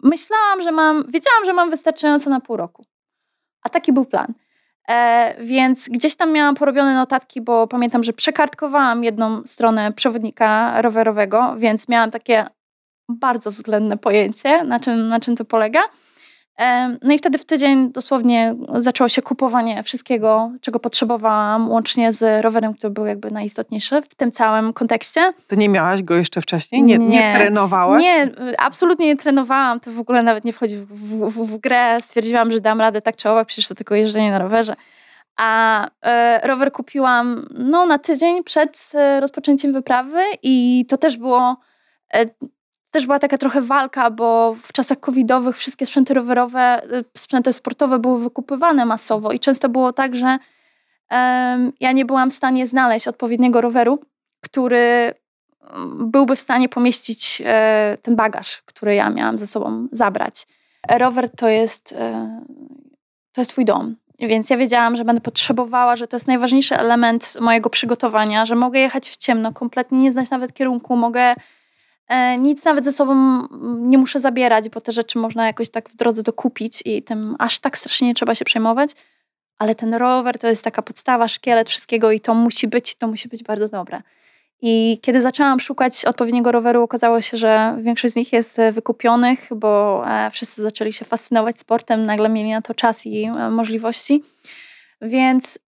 myślałam, 0.04 0.62
że 0.62 0.72
mam, 0.72 1.04
wiedziałam, 1.12 1.46
że 1.46 1.54
mam 1.54 1.70
wystarczająco 1.70 2.30
na 2.30 2.40
pół 2.40 2.58
roku. 2.58 2.86
A 3.64 3.70
taki 3.70 3.94
był 3.94 4.06
plan. 4.06 4.34
E, 4.90 5.36
więc 5.46 5.90
gdzieś 5.90 6.16
tam 6.16 6.32
miałam 6.32 6.56
porobione 6.56 6.96
notatki, 6.96 7.42
bo 7.42 7.68
pamiętam, 7.68 8.04
że 8.04 8.14
przekartkowałam 8.14 9.04
jedną 9.04 9.44
stronę 9.46 9.94
przewodnika 9.94 10.82
rowerowego, 10.82 11.56
więc 11.58 11.88
miałam 11.88 12.12
takie 12.12 12.46
bardzo 13.10 13.52
względne 13.52 13.98
pojęcie, 13.98 14.64
na 14.64 14.80
czym, 14.80 15.08
na 15.08 15.20
czym 15.20 15.36
to 15.36 15.46
polega. 15.46 15.80
No 17.02 17.14
i 17.14 17.18
wtedy 17.18 17.38
w 17.38 17.46
tydzień 17.46 17.92
dosłownie 17.92 18.56
zaczęło 18.76 19.10
się 19.10 19.22
kupowanie 19.22 19.84
wszystkiego, 19.84 20.52
czego 20.62 20.80
potrzebowałam, 20.80 21.70
łącznie 21.70 22.14
z 22.14 22.44
rowerem, 22.44 22.74
który 22.74 22.94
był 22.94 23.06
jakby 23.06 23.32
najistotniejszy 23.32 24.02
w 24.02 24.16
tym 24.16 24.32
całym 24.32 24.74
kontekście. 24.74 25.34
To 25.48 25.56
nie 25.56 25.70
miałaś 25.70 26.04
go 26.04 26.16
jeszcze 26.16 26.42
wcześniej? 26.42 26.84
Nie, 26.84 26.98
nie, 26.98 27.08
nie 27.08 27.34
trenowałaś? 27.36 28.02
Nie, 28.02 28.30
absolutnie 28.58 29.08
nie 29.08 29.18
trenowałam. 29.18 29.80
To 29.80 29.92
w 29.92 30.00
ogóle 30.00 30.24
nawet 30.24 30.46
nie 30.46 30.54
wchodzi 30.54 30.78
w, 30.78 30.88
w, 31.30 31.46
w 31.48 31.58
grę. 31.58 32.02
Stwierdziłam, 32.02 32.52
że 32.52 32.62
dam 32.62 32.82
radę 32.82 33.02
tak 33.02 33.16
czy 33.16 33.30
owak, 33.30 33.48
przecież 33.48 33.68
to 33.68 33.76
tylko 33.76 33.96
jeżdżenie 33.96 34.32
na 34.32 34.40
rowerze. 34.40 34.76
A 35.38 35.88
e, 36.02 36.48
rower 36.48 36.72
kupiłam 36.72 37.48
no, 37.58 37.86
na 37.86 38.00
tydzień 38.00 38.44
przed 38.44 38.92
e, 38.94 39.20
rozpoczęciem 39.20 39.74
wyprawy 39.74 40.22
i 40.44 40.86
to 40.90 40.98
też 40.98 41.18
było 41.18 41.58
e, 42.14 42.26
też 42.92 43.06
była 43.06 43.20
taka 43.20 43.38
trochę 43.38 43.62
walka, 43.62 44.10
bo 44.10 44.56
w 44.64 44.74
czasach 44.74 45.00
covidowych 45.00 45.58
wszystkie 45.58 45.86
sprzęty 45.86 46.14
rowerowe, 46.14 46.84
y, 46.84 47.04
sprzęty 47.18 47.54
sportowe 47.54 48.00
były 48.00 48.20
wykupywane 48.20 48.86
masowo 48.86 49.32
i 49.32 49.40
często 49.40 49.70
było 49.70 49.94
tak, 49.94 50.16
że 50.16 50.26
um, 51.12 51.72
ja 51.80 51.92
nie 51.92 52.06
byłam 52.06 52.32
w 52.32 52.34
stanie 52.34 52.68
znaleźć 52.68 53.08
odpowiedniego 53.08 53.62
roweru, 53.62 54.00
który 54.42 55.14
mm, 55.74 56.12
byłby 56.12 56.36
w 56.36 56.40
stanie 56.40 56.70
pomieścić 56.70 57.42
e, 57.46 57.98
ten 58.02 58.16
bagaż, 58.16 58.62
który 58.66 58.96
ja 58.96 59.10
miałam 59.10 59.38
ze 59.38 59.48
sobą 59.48 59.88
zabrać. 59.92 60.48
Rower 60.90 61.30
to 61.30 61.48
jest, 61.50 61.94
e, 61.94 62.42
to 63.32 63.42
jest 63.42 63.52
twój 63.52 63.66
dom. 63.66 63.96
więc 64.20 64.50
ja 64.50 64.58
wiedziałam, 64.58 64.96
że 64.96 65.06
będę 65.06 65.22
potrzebowała, 65.22 65.96
że 65.96 66.08
to 66.08 66.18
jest 66.18 66.28
najważniejszy 66.28 66.78
element 66.78 67.38
mojego 67.42 67.70
przygotowania, 67.70 68.46
że 68.46 68.56
mogę 68.56 68.80
jechać 68.80 69.10
w 69.10 69.18
ciemno, 69.18 69.54
kompletnie 69.54 69.98
nie 69.98 70.12
znać 70.12 70.30
nawet 70.30 70.54
kierunku, 70.54 70.96
mogę 70.96 71.36
nic 72.40 72.66
nawet 72.66 72.86
ze 72.86 72.94
sobą 72.94 73.42
nie 73.62 73.98
muszę 73.98 74.20
zabierać, 74.20 74.70
bo 74.70 74.82
te 74.82 74.92
rzeczy 74.92 75.20
można 75.20 75.48
jakoś 75.48 75.70
tak 75.70 75.90
w 75.90 75.96
drodze 75.96 76.24
dokupić 76.24 76.84
i 76.86 77.04
tym 77.04 77.36
aż 77.40 77.60
tak 77.60 77.78
strasznie 77.78 78.08
nie 78.08 78.14
trzeba 78.14 78.36
się 78.36 78.46
przejmować. 78.46 78.92
Ale 79.60 79.76
ten 79.76 79.94
rower 79.94 80.38
to 80.38 80.48
jest 80.48 80.64
taka 80.64 80.82
podstawa, 80.82 81.28
szkielet 81.28 81.70
wszystkiego 81.70 82.12
i 82.12 82.20
to 82.20 82.34
musi 82.34 82.68
być, 82.68 82.96
to 82.96 83.08
musi 83.08 83.30
być 83.30 83.44
bardzo 83.44 83.68
dobre. 83.68 84.02
I 84.62 85.00
kiedy 85.02 85.22
zaczęłam 85.22 85.60
szukać 85.60 86.06
odpowiedniego 86.06 86.52
roweru, 86.52 86.84
okazało 86.84 87.22
się, 87.22 87.38
że 87.38 87.78
większość 87.82 88.14
z 88.14 88.16
nich 88.16 88.34
jest 88.34 88.60
e, 88.60 88.72
wykupionych, 88.72 89.48
bo 89.56 90.04
e, 90.08 90.32
wszyscy 90.32 90.62
zaczęli 90.62 90.94
się 90.94 91.06
fascynować 91.06 91.60
sportem, 91.60 92.06
nagle 92.06 92.30
mieli 92.30 92.52
na 92.52 92.62
to 92.62 92.74
czas 92.74 93.06
i 93.06 93.24
e, 93.24 93.50
możliwości. 93.50 94.24
Więc 95.02 95.60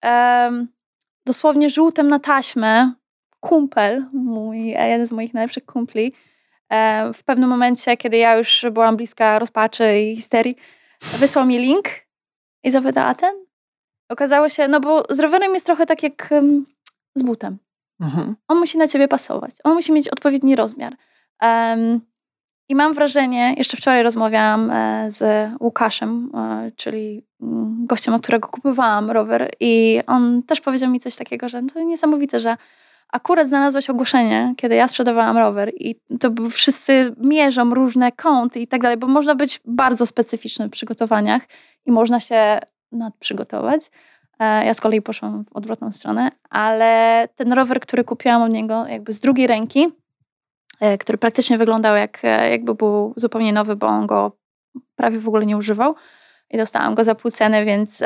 dosłownie 1.25 1.69
żółtem 1.69 2.07
na 2.07 2.19
taśmę 2.19 2.93
kumpel, 3.39 4.05
mój, 4.13 4.67
jeden 4.67 5.07
z 5.07 5.11
moich 5.11 5.33
najlepszych 5.33 5.65
kumpli, 5.65 6.13
w 7.13 7.23
pewnym 7.25 7.49
momencie, 7.49 7.97
kiedy 7.97 8.17
ja 8.17 8.37
już 8.37 8.65
byłam 8.71 8.97
bliska 8.97 9.39
rozpaczy 9.39 9.99
i 9.99 10.15
histerii, 10.15 10.55
wysłał 11.01 11.45
mi 11.45 11.59
link 11.59 11.85
i 12.63 12.71
zapytał, 12.71 13.07
a 13.07 13.15
ten? 13.15 13.35
Okazało 14.09 14.49
się, 14.49 14.67
no 14.67 14.79
bo 14.79 15.03
z 15.09 15.19
rowerem 15.19 15.53
jest 15.53 15.65
trochę 15.65 15.85
tak 15.85 16.03
jak 16.03 16.29
z 17.15 17.23
butem. 17.23 17.57
Mhm. 17.99 18.35
On 18.47 18.57
musi 18.57 18.77
na 18.77 18.87
ciebie 18.87 19.07
pasować. 19.07 19.55
On 19.63 19.73
musi 19.73 19.91
mieć 19.91 20.09
odpowiedni 20.09 20.55
rozmiar. 20.55 20.95
Um, 21.41 22.01
I 22.69 22.75
mam 22.75 22.93
wrażenie, 22.93 23.53
jeszcze 23.57 23.77
wczoraj 23.77 24.03
rozmawiałam 24.03 24.71
e, 24.71 25.11
z 25.11 25.49
Łukaszem, 25.61 26.31
e, 26.35 26.71
czyli 26.75 27.25
mm, 27.41 27.85
gościem, 27.85 28.13
od 28.13 28.21
którego 28.21 28.47
kupowałam 28.47 29.11
rower, 29.11 29.51
i 29.59 30.01
on 30.07 30.43
też 30.43 30.61
powiedział 30.61 30.89
mi 30.89 30.99
coś 30.99 31.15
takiego, 31.15 31.49
że 31.49 31.61
to 31.73 31.79
niesamowite, 31.79 32.39
że 32.39 32.57
akurat 33.13 33.47
znalazłaś 33.47 33.89
ogłoszenie, 33.89 34.53
kiedy 34.57 34.75
ja 34.75 34.87
sprzedawałam 34.87 35.37
rower 35.37 35.71
i 35.75 35.95
to 36.19 36.31
wszyscy 36.49 37.15
mierzą 37.17 37.73
różne 37.73 38.11
kąty 38.11 38.59
i 38.59 38.67
tak 38.67 38.81
dalej, 38.81 38.97
bo 38.97 39.07
można 39.07 39.35
być 39.35 39.61
bardzo 39.65 40.05
specyficznym 40.05 40.69
w 40.69 40.71
przygotowaniach 40.71 41.41
i 41.85 41.91
można 41.91 42.19
się 42.19 42.59
nadprzygotować. 42.91 43.81
E, 44.39 44.65
ja 44.65 44.73
z 44.73 44.81
kolei 44.81 45.01
poszłam 45.01 45.45
w 45.45 45.53
odwrotną 45.53 45.91
stronę, 45.91 46.31
ale 46.49 47.27
ten 47.35 47.53
rower, 47.53 47.79
który 47.79 48.03
kupiłam 48.03 48.41
od 48.41 48.51
niego 48.51 48.87
jakby 48.87 49.13
z 49.13 49.19
drugiej 49.19 49.47
ręki, 49.47 49.87
e, 50.79 50.97
który 50.97 51.17
praktycznie 51.17 51.57
wyglądał 51.57 51.95
jak, 51.95 52.19
e, 52.23 52.49
jakby 52.49 52.75
był 52.75 53.13
zupełnie 53.15 53.53
nowy, 53.53 53.75
bo 53.75 53.87
on 53.87 54.07
go 54.07 54.31
prawie 54.95 55.19
w 55.19 55.27
ogóle 55.27 55.45
nie 55.45 55.57
używał 55.57 55.95
i 56.49 56.57
dostałam 56.57 56.95
go 56.95 57.03
za 57.03 57.15
pół 57.15 57.31
ceny, 57.31 57.65
więc 57.65 58.03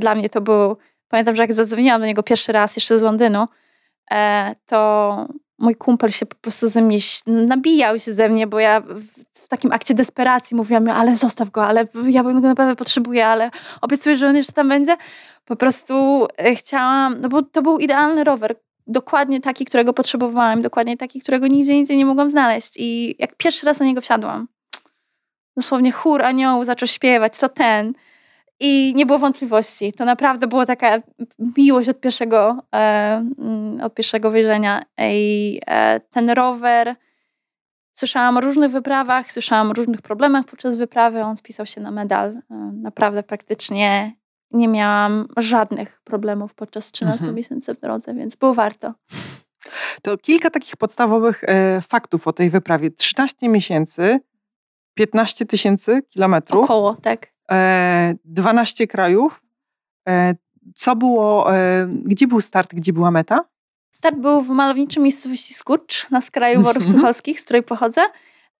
dla 0.00 0.14
mnie 0.14 0.28
to 0.28 0.40
był, 0.40 0.76
pamiętam, 1.08 1.36
że 1.36 1.42
jak 1.42 1.52
zadzwoniłam 1.52 2.00
do 2.00 2.06
niego 2.06 2.22
pierwszy 2.22 2.52
raz 2.52 2.76
jeszcze 2.76 2.98
z 2.98 3.02
Londynu, 3.02 3.46
to 4.66 5.28
mój 5.58 5.76
kumpel 5.76 6.10
się 6.10 6.26
po 6.26 6.36
prostu 6.36 6.68
ze 6.68 6.82
mnie, 6.82 6.98
nabijał 7.26 7.98
się 7.98 8.14
ze 8.14 8.28
mnie, 8.28 8.46
bo 8.46 8.58
ja 8.58 8.82
w 9.34 9.48
takim 9.48 9.72
akcie 9.72 9.94
desperacji 9.94 10.56
mówiłam, 10.56 10.88
ale 10.88 11.16
zostaw 11.16 11.50
go, 11.50 11.66
ale 11.66 11.86
ja 12.06 12.22
go 12.22 12.32
naprawdę 12.32 12.76
potrzebuję, 12.76 13.26
ale 13.26 13.50
obiecuję, 13.80 14.16
że 14.16 14.28
on 14.28 14.36
jeszcze 14.36 14.52
tam 14.52 14.68
będzie. 14.68 14.96
Po 15.44 15.56
prostu 15.56 16.26
e, 16.36 16.54
chciałam, 16.54 17.20
no 17.20 17.28
bo 17.28 17.42
to 17.42 17.62
był 17.62 17.78
idealny 17.78 18.24
rower, 18.24 18.56
dokładnie 18.86 19.40
taki, 19.40 19.64
którego 19.64 19.92
potrzebowałam, 19.92 20.62
dokładnie 20.62 20.96
taki, 20.96 21.20
którego 21.20 21.46
nigdzie 21.46 21.72
indziej 21.72 21.96
nie 21.96 22.06
mogłam 22.06 22.30
znaleźć. 22.30 22.72
I 22.76 23.16
jak 23.18 23.36
pierwszy 23.36 23.66
raz 23.66 23.80
na 23.80 23.86
niego 23.86 24.00
wsiadłam, 24.00 24.48
dosłownie 25.56 25.92
chór 25.92 26.22
aniołu 26.22 26.64
zaczął 26.64 26.88
śpiewać, 26.88 27.36
co 27.36 27.48
ten. 27.48 27.94
I 28.66 28.92
nie 28.94 29.06
było 29.06 29.18
wątpliwości. 29.18 29.92
To 29.92 30.04
naprawdę 30.04 30.46
była 30.46 30.66
taka 30.66 31.02
miłość 31.56 31.88
od 31.88 32.00
pierwszego, 32.00 32.62
e, 32.74 32.76
mm, 33.38 33.80
od 33.80 33.94
pierwszego 33.94 34.30
wejrzenia. 34.30 34.82
I 34.98 35.60
e, 35.66 36.00
ten 36.00 36.30
rower, 36.30 36.94
słyszałam 37.94 38.36
o 38.36 38.40
różnych 38.40 38.70
wyprawach, 38.70 39.32
słyszałam 39.32 39.70
o 39.70 39.72
różnych 39.72 40.02
problemach 40.02 40.44
podczas 40.44 40.76
wyprawy. 40.76 41.22
On 41.22 41.36
spisał 41.36 41.66
się 41.66 41.80
na 41.80 41.90
medal. 41.90 42.40
E, 42.50 42.54
naprawdę 42.82 43.22
praktycznie 43.22 44.12
nie 44.50 44.68
miałam 44.68 45.28
żadnych 45.36 46.00
problemów 46.04 46.54
podczas 46.54 46.92
13 46.92 47.20
mhm. 47.20 47.36
miesięcy 47.36 47.74
w 47.74 47.80
drodze, 47.80 48.14
więc 48.14 48.36
było 48.36 48.54
warto. 48.54 48.94
To 50.02 50.16
kilka 50.16 50.50
takich 50.50 50.76
podstawowych 50.76 51.44
e, 51.44 51.80
faktów 51.80 52.26
o 52.26 52.32
tej 52.32 52.50
wyprawie. 52.50 52.90
13 52.90 53.48
miesięcy, 53.48 54.20
15 54.94 55.46
tysięcy 55.46 56.02
kilometrów. 56.02 56.64
Około, 56.64 56.94
tak. 56.94 57.33
E, 57.50 58.14
12 58.24 58.86
krajów. 58.86 59.42
E, 60.08 60.34
co 60.74 60.96
było, 60.96 61.56
e, 61.56 61.86
gdzie 62.04 62.26
był 62.26 62.40
start, 62.40 62.74
gdzie 62.74 62.92
była 62.92 63.10
meta? 63.10 63.44
Start 63.92 64.16
był 64.16 64.42
w 64.42 64.48
malowniczej 64.48 65.02
miejscowości 65.02 65.54
Skurcz 65.54 66.10
na 66.10 66.20
skraju 66.20 66.62
Worów 66.62 66.82
mhm. 66.82 66.96
Tucholskich, 66.96 67.40
z 67.40 67.44
której 67.44 67.62
pochodzę. 67.62 68.02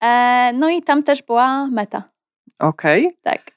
E, 0.03 0.53
no 0.55 0.71
i 0.71 0.83
tam 0.83 1.03
też 1.03 1.23
była 1.23 1.67
meta. 1.67 2.03
Okej. 2.59 3.07
Okay. 3.07 3.17
Tak. 3.23 3.55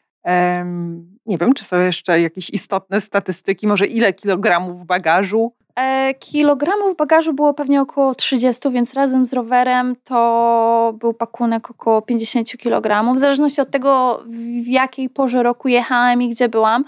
Nie 1.26 1.38
wiem, 1.38 1.54
czy 1.54 1.66
są 1.66 1.80
jeszcze 1.80 2.22
jakieś 2.22 2.50
istotne 2.50 3.02
statystyki, 3.02 3.68
może 3.68 3.86
ile 3.86 4.14
kilogramów 4.14 4.86
bagażu? 4.86 5.54
E, 5.78 6.14
kilogramów 6.14 6.98
bagażu 6.98 7.34
było 7.34 7.54
pewnie 7.54 7.82
około 7.82 8.16
30, 8.16 8.70
więc 8.70 8.94
razem 8.94 9.26
z 9.26 9.34
rowerem 9.34 9.96
to 10.04 10.94
był 11.00 11.14
pakunek 11.14 11.72
około 11.72 12.02
50 12.02 12.58
kg, 12.58 13.16
w 13.16 13.20
zależności 13.20 13.62
od 13.62 13.72
tego, 13.72 14.24
w 14.64 14.68
jakiej 14.68 15.10
porze 15.10 15.44
roku 15.44 15.68
jechałem 15.68 16.22
i 16.22 16.30
gdzie 16.30 16.50
byłam 16.50 16.84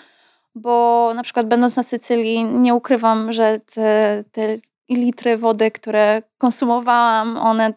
bo 0.55 1.11
na 1.15 1.23
przykład 1.23 1.47
będąc 1.47 1.75
na 1.75 1.83
Sycylii 1.83 2.43
nie 2.43 2.75
ukrywam, 2.75 3.33
że 3.33 3.59
te, 3.73 4.23
te 4.31 4.55
litry 4.95 5.37
wody, 5.37 5.71
które 5.71 6.21
konsumowałam, 6.37 7.37
one 7.37 7.73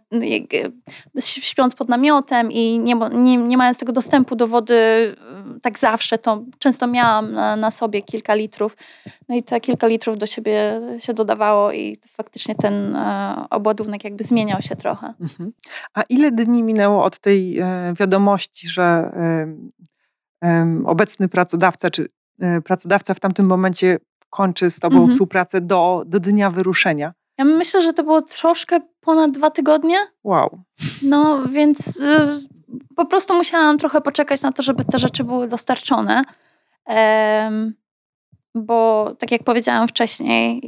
śpiąc 1.20 1.75
pod 1.75 1.88
namiotem 1.88 2.53
i 2.53 2.79
nie, 2.79 2.94
nie, 3.12 3.37
nie 3.37 3.57
mając 3.57 3.79
tego 3.79 3.92
dostępu 3.92 4.37
do 4.37 4.48
wody 4.48 4.77
tak 5.62 5.79
zawsze, 5.79 6.18
to 6.18 6.44
często 6.59 6.87
miałam 6.87 7.33
na, 7.33 7.57
na, 7.57 7.70
sobie 7.70 8.03
kilka 8.03 8.35
litrów. 8.35 8.77
No 9.29 9.35
i 9.35 9.42
te 9.42 9.61
kilka 9.61 9.87
litrów 9.87 10.18
do 10.18 10.27
siebie 10.27 10.81
się 10.98 11.12
dodawało 11.12 11.72
i 11.72 11.96
faktycznie 12.09 12.55
ten 12.55 12.96
e, 12.96 13.44
obładunek 13.51 14.05
jakby 14.05 14.25
zmieniał 14.25 14.62
się 14.62 14.77
trochę. 14.77 15.14
Mhm. 15.20 15.53
A 15.94 16.03
ile 16.03 16.31
dni 16.31 16.62
minęło 16.62 17.05
od 17.05 17.18
tej 17.18 17.59
e, 17.59 17.94
wiadomości, 17.98 18.68
że 18.68 19.12
obecny 20.85 21.29
pracodawca 21.29 21.90
czy 21.90 22.09
e, 22.40 22.61
pracodawca 22.61 23.14
w 23.14 23.20
tamtym 23.20 23.46
momencie 23.46 23.98
kończy 24.32 24.70
z 24.70 24.80
tobą 24.80 24.96
mhm. 24.96 25.10
współpracę 25.10 25.60
do, 25.60 26.02
do 26.06 26.20
dnia 26.20 26.50
wyruszenia? 26.50 27.12
Ja 27.38 27.44
myślę, 27.44 27.82
że 27.82 27.92
to 27.92 28.02
było 28.02 28.22
troszkę 28.22 28.80
ponad 29.00 29.30
dwa 29.30 29.50
tygodnie. 29.50 29.96
Wow. 30.24 30.58
No 31.02 31.42
więc 31.48 32.00
y, 32.00 32.48
po 32.96 33.06
prostu 33.06 33.34
musiałam 33.34 33.78
trochę 33.78 34.00
poczekać 34.00 34.42
na 34.42 34.52
to, 34.52 34.62
żeby 34.62 34.84
te 34.84 34.98
rzeczy 34.98 35.24
były 35.24 35.48
dostarczone. 35.48 36.22
Um, 36.86 37.74
bo 38.54 39.10
tak 39.18 39.30
jak 39.30 39.44
powiedziałam 39.44 39.88
wcześniej, 39.88 40.62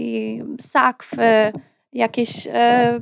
sakwy, 0.61 1.53
jakieś 1.93 2.47
e, 2.47 3.01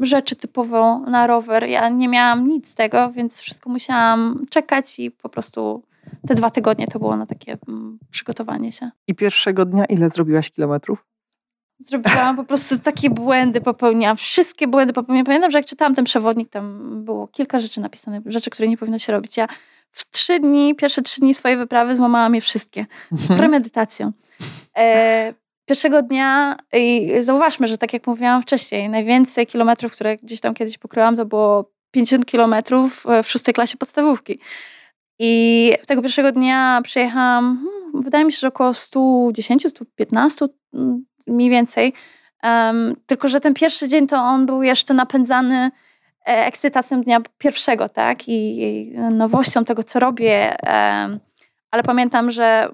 rzeczy 0.00 0.36
typowo 0.36 0.98
na 0.98 1.26
rower, 1.26 1.64
ja 1.64 1.88
nie 1.88 2.08
miałam 2.08 2.48
nic 2.48 2.68
z 2.68 2.74
tego, 2.74 3.10
więc 3.10 3.40
wszystko 3.40 3.70
musiałam 3.70 4.46
czekać 4.50 4.98
i 4.98 5.10
po 5.10 5.28
prostu 5.28 5.82
te 6.28 6.34
dwa 6.34 6.50
tygodnie 6.50 6.86
to 6.86 6.98
było 6.98 7.16
na 7.16 7.26
takie 7.26 7.58
mm, 7.68 7.98
przygotowanie 8.10 8.72
się. 8.72 8.90
I 9.06 9.14
pierwszego 9.14 9.64
dnia 9.64 9.84
ile 9.84 10.10
zrobiłaś 10.10 10.50
kilometrów? 10.50 11.04
Zrobiłam 11.78 12.36
po 12.36 12.44
prostu 12.44 12.78
takie 12.78 13.10
błędy, 13.10 13.60
popełniałam 13.60 14.16
wszystkie 14.16 14.68
błędy 14.68 14.92
popełniałam. 14.92 15.26
Pamiętam, 15.26 15.50
że 15.50 15.58
jak 15.58 15.66
czytałam 15.66 15.94
ten 15.94 16.04
przewodnik, 16.04 16.48
tam 16.48 16.90
było 17.04 17.28
kilka 17.28 17.58
rzeczy 17.58 17.80
napisane, 17.80 18.20
rzeczy, 18.26 18.50
które 18.50 18.68
nie 18.68 18.76
powinno 18.76 18.98
się 18.98 19.12
robić. 19.12 19.36
Ja 19.36 19.48
w 19.90 20.10
trzy 20.10 20.40
dni, 20.40 20.74
pierwsze 20.74 21.02
trzy 21.02 21.20
dni 21.20 21.34
swojej 21.34 21.56
wyprawy 21.56 21.96
złamałam 21.96 22.34
je 22.34 22.40
wszystkie. 22.40 22.86
Z 23.12 23.20
mhm. 23.20 23.38
premedytacją. 23.38 24.12
E, 24.76 25.34
pierwszego 25.66 26.02
dnia 26.02 26.56
i 26.72 27.12
zauważmy, 27.20 27.68
że 27.68 27.78
tak 27.78 27.92
jak 27.92 28.06
mówiłam 28.06 28.42
wcześniej, 28.42 28.88
najwięcej 28.88 29.46
kilometrów, 29.46 29.92
które 29.92 30.16
gdzieś 30.16 30.40
tam 30.40 30.54
kiedyś 30.54 30.78
pokryłam, 30.78 31.16
to 31.16 31.26
było 31.26 31.72
50 31.90 32.26
kilometrów 32.26 33.04
w 33.22 33.28
szóstej 33.30 33.54
klasie 33.54 33.76
podstawówki. 33.76 34.38
I 35.24 35.74
tego 35.86 36.02
pierwszego 36.02 36.32
dnia 36.32 36.80
przejechałam, 36.84 37.56
hmm, 37.56 38.02
wydaje 38.02 38.24
mi 38.24 38.32
się, 38.32 38.38
że 38.38 38.48
około 38.48 38.74
110, 38.74 39.66
115 39.68 40.46
mm, 40.74 41.04
mniej 41.26 41.50
więcej. 41.50 41.92
Um, 42.42 42.96
tylko, 43.06 43.28
że 43.28 43.40
ten 43.40 43.54
pierwszy 43.54 43.88
dzień 43.88 44.06
to 44.06 44.16
on 44.16 44.46
był 44.46 44.62
jeszcze 44.62 44.94
napędzany 44.94 45.70
e, 46.26 46.46
ekscytacją 46.46 47.00
dnia 47.00 47.20
pierwszego, 47.38 47.88
tak? 47.88 48.28
I, 48.28 48.62
i 48.62 48.90
nowością 48.98 49.64
tego, 49.64 49.82
co 49.82 50.00
robię. 50.00 50.56
Um, 50.62 51.20
ale 51.70 51.82
pamiętam, 51.82 52.30
że, 52.30 52.68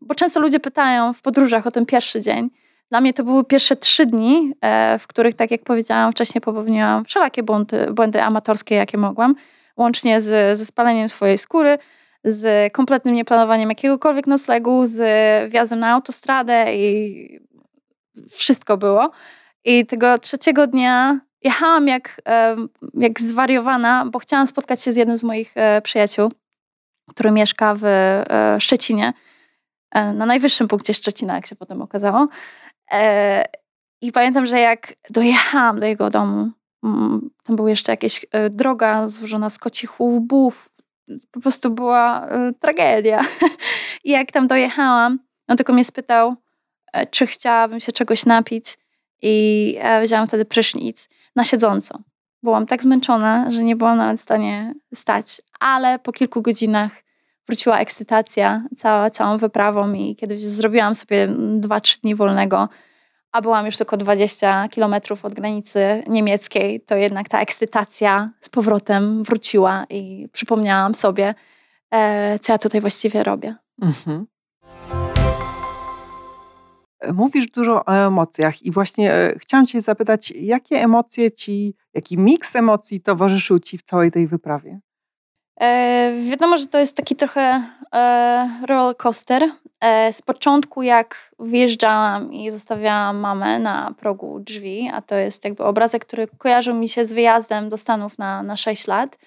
bo 0.00 0.14
często 0.14 0.40
ludzie 0.40 0.60
pytają 0.60 1.12
w 1.12 1.22
podróżach 1.22 1.66
o 1.66 1.70
ten 1.70 1.86
pierwszy 1.86 2.20
dzień. 2.20 2.50
Dla 2.90 3.00
mnie 3.00 3.14
to 3.14 3.24
były 3.24 3.44
pierwsze 3.44 3.76
trzy 3.76 4.06
dni, 4.06 4.52
e, 4.60 4.98
w 4.98 5.06
których, 5.06 5.34
tak 5.34 5.50
jak 5.50 5.64
powiedziałam 5.64 6.12
wcześniej, 6.12 6.42
popełniłam 6.42 7.04
wszelakie 7.04 7.42
błędy, 7.42 7.86
błędy 7.92 8.22
amatorskie, 8.22 8.74
jakie 8.74 8.98
mogłam 8.98 9.34
łącznie 9.76 10.20
z, 10.20 10.58
ze 10.58 10.66
spaleniem 10.66 11.08
swojej 11.08 11.38
skóry, 11.38 11.78
z 12.24 12.72
kompletnym 12.72 13.14
nieplanowaniem 13.14 13.68
jakiegokolwiek 13.68 14.26
noclegu, 14.26 14.86
z 14.86 15.50
wjazdem 15.50 15.78
na 15.78 15.90
autostradę 15.90 16.74
i 16.76 17.40
wszystko 18.30 18.76
było. 18.76 19.10
I 19.64 19.86
tego 19.86 20.18
trzeciego 20.18 20.66
dnia 20.66 21.20
jechałam 21.42 21.88
jak, 21.88 22.20
jak 22.94 23.20
zwariowana, 23.20 24.06
bo 24.06 24.18
chciałam 24.18 24.46
spotkać 24.46 24.82
się 24.82 24.92
z 24.92 24.96
jednym 24.96 25.18
z 25.18 25.22
moich 25.22 25.52
e, 25.54 25.82
przyjaciół, 25.82 26.32
który 27.10 27.30
mieszka 27.30 27.74
w 27.74 27.84
e, 27.84 28.56
Szczecinie, 28.60 29.12
e, 29.90 30.12
na 30.12 30.26
najwyższym 30.26 30.68
punkcie 30.68 30.94
Szczecina, 30.94 31.34
jak 31.34 31.46
się 31.46 31.56
potem 31.56 31.82
okazało. 31.82 32.28
I 34.00 34.12
pamiętam, 34.12 34.46
że 34.46 34.60
jak 34.60 34.94
dojechałam 35.10 35.80
do 35.80 35.86
jego 35.86 36.10
domu, 36.10 36.50
tam 37.42 37.56
była 37.56 37.70
jeszcze 37.70 37.92
jakaś 37.92 38.26
droga 38.50 39.08
złożona 39.08 39.50
z 39.50 39.58
kocich 39.58 40.00
łbów, 40.00 40.68
po 41.30 41.40
prostu 41.40 41.70
była 41.70 42.28
tragedia. 42.60 43.20
I 44.04 44.10
jak 44.10 44.32
tam 44.32 44.46
dojechałam, 44.46 45.18
on 45.48 45.56
tylko 45.56 45.72
mnie 45.72 45.84
spytał, 45.84 46.34
czy 47.10 47.26
chciałabym 47.26 47.80
się 47.80 47.92
czegoś 47.92 48.26
napić 48.26 48.78
i 49.22 49.78
wzięłam 50.02 50.28
wtedy 50.28 50.44
prysznic 50.44 51.08
na 51.36 51.44
siedząco. 51.44 51.98
Byłam 52.42 52.66
tak 52.66 52.82
zmęczona, 52.82 53.52
że 53.52 53.64
nie 53.64 53.76
byłam 53.76 53.96
nawet 53.96 54.20
w 54.20 54.22
stanie 54.22 54.74
stać, 54.94 55.42
ale 55.60 55.98
po 55.98 56.12
kilku 56.12 56.42
godzinach 56.42 57.02
wróciła 57.46 57.78
ekscytacja 57.78 58.62
cała, 58.78 59.10
całą 59.10 59.38
wyprawą 59.38 59.92
i 59.92 60.16
kiedy 60.16 60.38
zrobiłam 60.38 60.94
sobie 60.94 61.28
2-3 61.60 62.00
dni 62.00 62.14
wolnego, 62.14 62.68
a 63.32 63.42
byłam 63.42 63.66
już 63.66 63.76
tylko 63.76 63.96
20 63.96 64.68
kilometrów 64.68 65.24
od 65.24 65.34
granicy 65.34 66.02
niemieckiej, 66.06 66.80
to 66.80 66.96
jednak 66.96 67.28
ta 67.28 67.40
ekscytacja 67.40 68.30
z 68.40 68.48
powrotem 68.48 69.22
wróciła 69.22 69.84
i 69.90 70.28
przypomniałam 70.32 70.94
sobie, 70.94 71.34
e, 71.90 72.38
co 72.38 72.52
ja 72.52 72.58
tutaj 72.58 72.80
właściwie 72.80 73.24
robię. 73.24 73.56
Mhm. 73.82 74.26
Mówisz 77.12 77.46
dużo 77.50 77.84
o 77.84 78.06
emocjach 78.06 78.62
i 78.62 78.70
właśnie 78.70 79.12
e, 79.12 79.38
chciałam 79.38 79.66
Cię 79.66 79.80
zapytać, 79.80 80.30
jakie 80.36 80.76
emocje 80.76 81.30
Ci, 81.30 81.74
jaki 81.94 82.18
miks 82.18 82.56
emocji 82.56 83.00
towarzyszył 83.00 83.58
Ci 83.58 83.78
w 83.78 83.82
całej 83.82 84.10
tej 84.10 84.26
wyprawie? 84.26 84.80
E, 85.60 86.12
wiadomo, 86.30 86.58
że 86.58 86.66
to 86.66 86.78
jest 86.78 86.96
taki 86.96 87.16
trochę 87.16 87.64
e, 87.94 88.60
roller 88.66 88.96
coaster. 88.96 89.50
E, 89.80 90.12
z 90.12 90.22
początku, 90.22 90.82
jak 90.82 91.34
wjeżdżałam 91.40 92.32
i 92.32 92.50
zostawiałam 92.50 93.16
mamę 93.16 93.58
na 93.58 93.94
progu 93.98 94.40
drzwi, 94.40 94.90
a 94.94 95.02
to 95.02 95.14
jest 95.14 95.44
jakby 95.44 95.64
obrazek, 95.64 96.04
który 96.04 96.28
kojarzył 96.38 96.74
mi 96.74 96.88
się 96.88 97.06
z 97.06 97.12
wyjazdem 97.12 97.68
do 97.68 97.76
Stanów 97.76 98.18
na, 98.18 98.42
na 98.42 98.56
6 98.56 98.86
lat. 98.86 99.18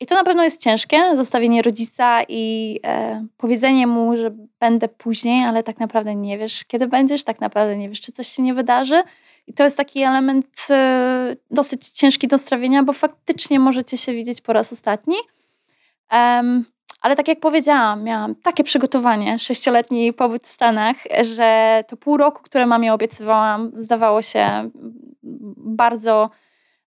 I 0.00 0.06
to 0.06 0.14
na 0.14 0.24
pewno 0.24 0.44
jest 0.44 0.60
ciężkie, 0.60 1.16
zostawienie 1.16 1.62
rodzica 1.62 2.22
i 2.28 2.80
e, 2.86 3.26
powiedzenie 3.36 3.86
mu, 3.86 4.16
że 4.16 4.30
będę 4.60 4.88
później, 4.88 5.44
ale 5.44 5.62
tak 5.62 5.78
naprawdę 5.78 6.14
nie 6.14 6.38
wiesz, 6.38 6.64
kiedy 6.64 6.86
będziesz, 6.86 7.24
tak 7.24 7.40
naprawdę 7.40 7.76
nie 7.76 7.88
wiesz, 7.88 8.00
czy 8.00 8.12
coś 8.12 8.28
się 8.28 8.42
nie 8.42 8.54
wydarzy. 8.54 9.02
I 9.46 9.54
to 9.54 9.64
jest 9.64 9.76
taki 9.76 10.02
element 10.02 10.66
e, 10.70 11.36
dosyć 11.50 11.88
ciężki 11.88 12.28
do 12.28 12.38
strawienia, 12.38 12.82
bo 12.82 12.92
faktycznie 12.92 13.60
możecie 13.60 13.98
się 13.98 14.12
widzieć 14.12 14.40
po 14.40 14.52
raz 14.52 14.72
ostatni. 14.72 15.16
Um, 16.12 16.64
ale 17.00 17.16
tak 17.16 17.28
jak 17.28 17.40
powiedziałam, 17.40 18.02
miałam 18.02 18.34
takie 18.34 18.64
przygotowanie, 18.64 19.38
sześcioletni 19.38 20.12
pobyt 20.12 20.46
w 20.46 20.50
Stanach, 20.50 20.96
że 21.22 21.84
to 21.88 21.96
pół 21.96 22.16
roku, 22.16 22.42
które 22.42 22.66
mamie 22.66 22.92
obiecywałam, 22.92 23.72
zdawało 23.76 24.22
się 24.22 24.70
bardzo 25.56 26.30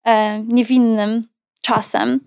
e, 0.05 0.41
niewinnym 0.41 1.29
czasem. 1.61 2.21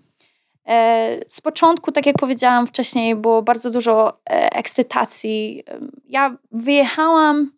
E, 0.66 1.20
z 1.28 1.40
początku, 1.40 1.92
tak 1.92 2.06
jak 2.06 2.16
powiedziałam 2.16 2.66
wcześniej, 2.66 3.16
było 3.16 3.42
bardzo 3.42 3.70
dużo 3.70 4.20
e, 4.30 4.52
ekscytacji. 4.52 5.64
Ja 6.08 6.36
wyjechałam 6.52 7.52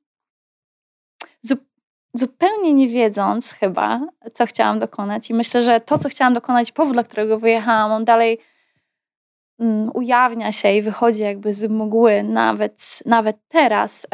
zupełnie 2.14 2.72
nie 2.72 2.88
wiedząc 2.88 3.52
chyba, 3.52 4.00
co 4.34 4.46
chciałam 4.46 4.78
dokonać. 4.78 5.30
I 5.30 5.34
myślę, 5.34 5.62
że 5.62 5.80
to, 5.80 5.98
co 5.98 6.08
chciałam 6.08 6.34
dokonać, 6.34 6.72
powód, 6.72 6.92
dla 6.92 7.04
którego 7.04 7.38
wyjechałam, 7.38 7.92
on 7.92 8.04
dalej 8.04 8.38
mm, 9.60 9.90
ujawnia 9.94 10.52
się 10.52 10.72
i 10.72 10.82
wychodzi 10.82 11.20
jakby 11.20 11.54
z 11.54 11.70
mgły, 11.70 12.22
nawet, 12.22 12.98
nawet 13.06 13.36
teraz. 13.48 14.06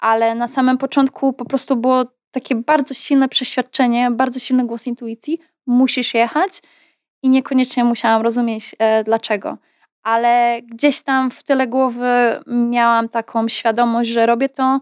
Ale 0.00 0.34
na 0.34 0.48
samym 0.48 0.78
początku 0.78 1.32
po 1.32 1.44
prostu 1.44 1.76
było 1.76 2.04
takie 2.30 2.54
bardzo 2.54 2.94
silne 2.94 3.28
przeświadczenie, 3.28 4.10
bardzo 4.10 4.40
silny 4.40 4.66
głos 4.66 4.86
intuicji. 4.86 5.38
Musisz 5.66 6.14
jechać 6.14 6.62
i 7.22 7.28
niekoniecznie 7.28 7.84
musiałam 7.84 8.22
rozumieć 8.22 8.76
e, 8.78 9.04
dlaczego. 9.04 9.58
Ale 10.02 10.60
gdzieś 10.62 11.02
tam 11.02 11.30
w 11.30 11.42
tyle 11.42 11.66
głowy 11.66 12.40
miałam 12.46 13.08
taką 13.08 13.48
świadomość, 13.48 14.10
że 14.10 14.26
robię 14.26 14.48
to, 14.48 14.80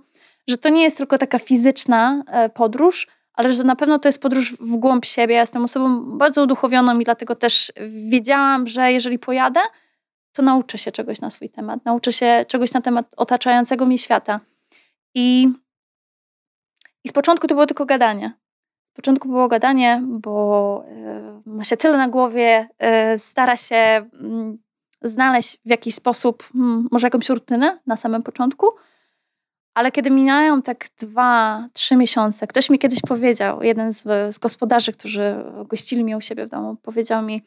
że 0.49 0.59
to 0.59 0.69
nie 0.69 0.83
jest 0.83 0.97
tylko 0.97 1.19
taka 1.19 1.39
fizyczna 1.39 2.23
e, 2.27 2.49
podróż, 2.49 3.07
ale 3.35 3.53
że 3.53 3.65
na 3.65 3.77
pewno 3.77 3.99
to 3.99 4.09
jest 4.09 4.23
podróż 4.23 4.53
w 4.53 4.77
głąb 4.77 5.05
siebie. 5.05 5.35
Ja 5.35 5.41
jestem 5.41 5.65
osobą 5.65 6.19
bardzo 6.19 6.43
uduchowioną 6.43 6.99
i 6.99 7.05
dlatego 7.05 7.35
też 7.35 7.73
wiedziałam, 8.09 8.67
że 8.67 8.93
jeżeli 8.93 9.19
pojadę, 9.19 9.61
to 10.33 10.43
nauczę 10.43 10.79
się 10.79 10.93
czegoś 10.93 11.21
na 11.21 11.31
swój 11.31 11.49
temat, 11.49 11.85
nauczę 11.85 12.13
się 12.13 12.45
czegoś 12.49 12.73
na 12.73 12.81
temat 12.81 13.15
otaczającego 13.17 13.87
mnie 13.87 13.99
świata. 13.99 14.41
I, 15.15 15.49
i 17.05 17.09
z 17.09 17.13
początku 17.13 17.47
to 17.47 17.55
było 17.55 17.67
tylko 17.67 17.87
gadanie. 17.87 18.33
Z 18.93 18.97
początku 18.97 19.29
było 19.29 19.49
gadanie, 19.49 20.03
bo 20.07 20.85
e, 20.89 21.43
ma 21.47 21.65
się 21.65 21.77
tyle 21.77 21.99
na 21.99 22.09
głowie, 22.09 22.69
e, 22.79 23.19
stara 23.19 23.57
się 23.57 23.77
mm, 23.77 24.59
znaleźć 25.03 25.59
w 25.65 25.71
jakiś 25.71 25.95
sposób 25.95 26.43
hmm, 26.53 26.89
może 26.91 27.07
jakąś 27.07 27.29
rutynę 27.29 27.79
na 27.87 27.97
samym 27.97 28.23
początku, 28.23 28.67
ale 29.75 29.93
kiedy 29.93 30.11
minają 30.11 30.63
tak 30.63 30.89
dwa, 30.99 31.69
trzy 31.73 31.97
miesiące, 31.97 32.47
ktoś 32.47 32.71
mi 32.71 32.79
kiedyś 32.79 33.01
powiedział, 33.01 33.63
jeden 33.63 33.93
z, 33.93 34.03
z 34.35 34.39
gospodarzy, 34.39 34.93
którzy 34.93 35.45
gościli 35.69 36.05
mnie 36.05 36.17
u 36.17 36.21
siebie 36.21 36.47
w 36.47 36.49
domu, 36.49 36.77
powiedział 36.77 37.23
mi, 37.23 37.43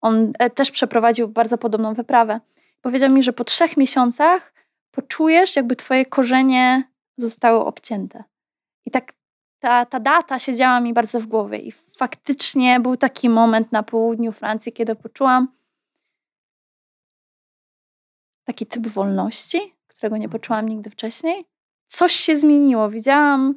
on 0.00 0.32
e, 0.38 0.50
też 0.50 0.70
przeprowadził 0.70 1.28
bardzo 1.28 1.58
podobną 1.58 1.94
wyprawę. 1.94 2.40
Powiedział 2.80 3.10
mi, 3.10 3.22
że 3.22 3.32
po 3.32 3.44
trzech 3.44 3.76
miesiącach 3.76 4.52
poczujesz, 4.90 5.56
jakby 5.56 5.76
twoje 5.76 6.06
korzenie 6.06 6.82
zostały 7.16 7.64
obcięte. 7.64 8.24
I 8.86 8.90
tak 8.90 9.12
ta, 9.58 9.86
ta 9.86 10.00
data 10.00 10.38
siedziała 10.38 10.80
mi 10.80 10.92
bardzo 10.92 11.20
w 11.20 11.26
głowie 11.26 11.58
i 11.58 11.72
faktycznie 11.72 12.80
był 12.80 12.96
taki 12.96 13.28
moment 13.28 13.72
na 13.72 13.82
południu 13.82 14.32
Francji, 14.32 14.72
kiedy 14.72 14.94
poczułam 14.94 15.48
taki 18.44 18.66
typ 18.66 18.86
wolności, 18.86 19.75
którego 19.96 20.16
nie 20.16 20.28
poczułam 20.28 20.68
nigdy 20.68 20.90
wcześniej. 20.90 21.44
Coś 21.86 22.12
się 22.12 22.36
zmieniło. 22.36 22.90
Wiedziałam, 22.90 23.54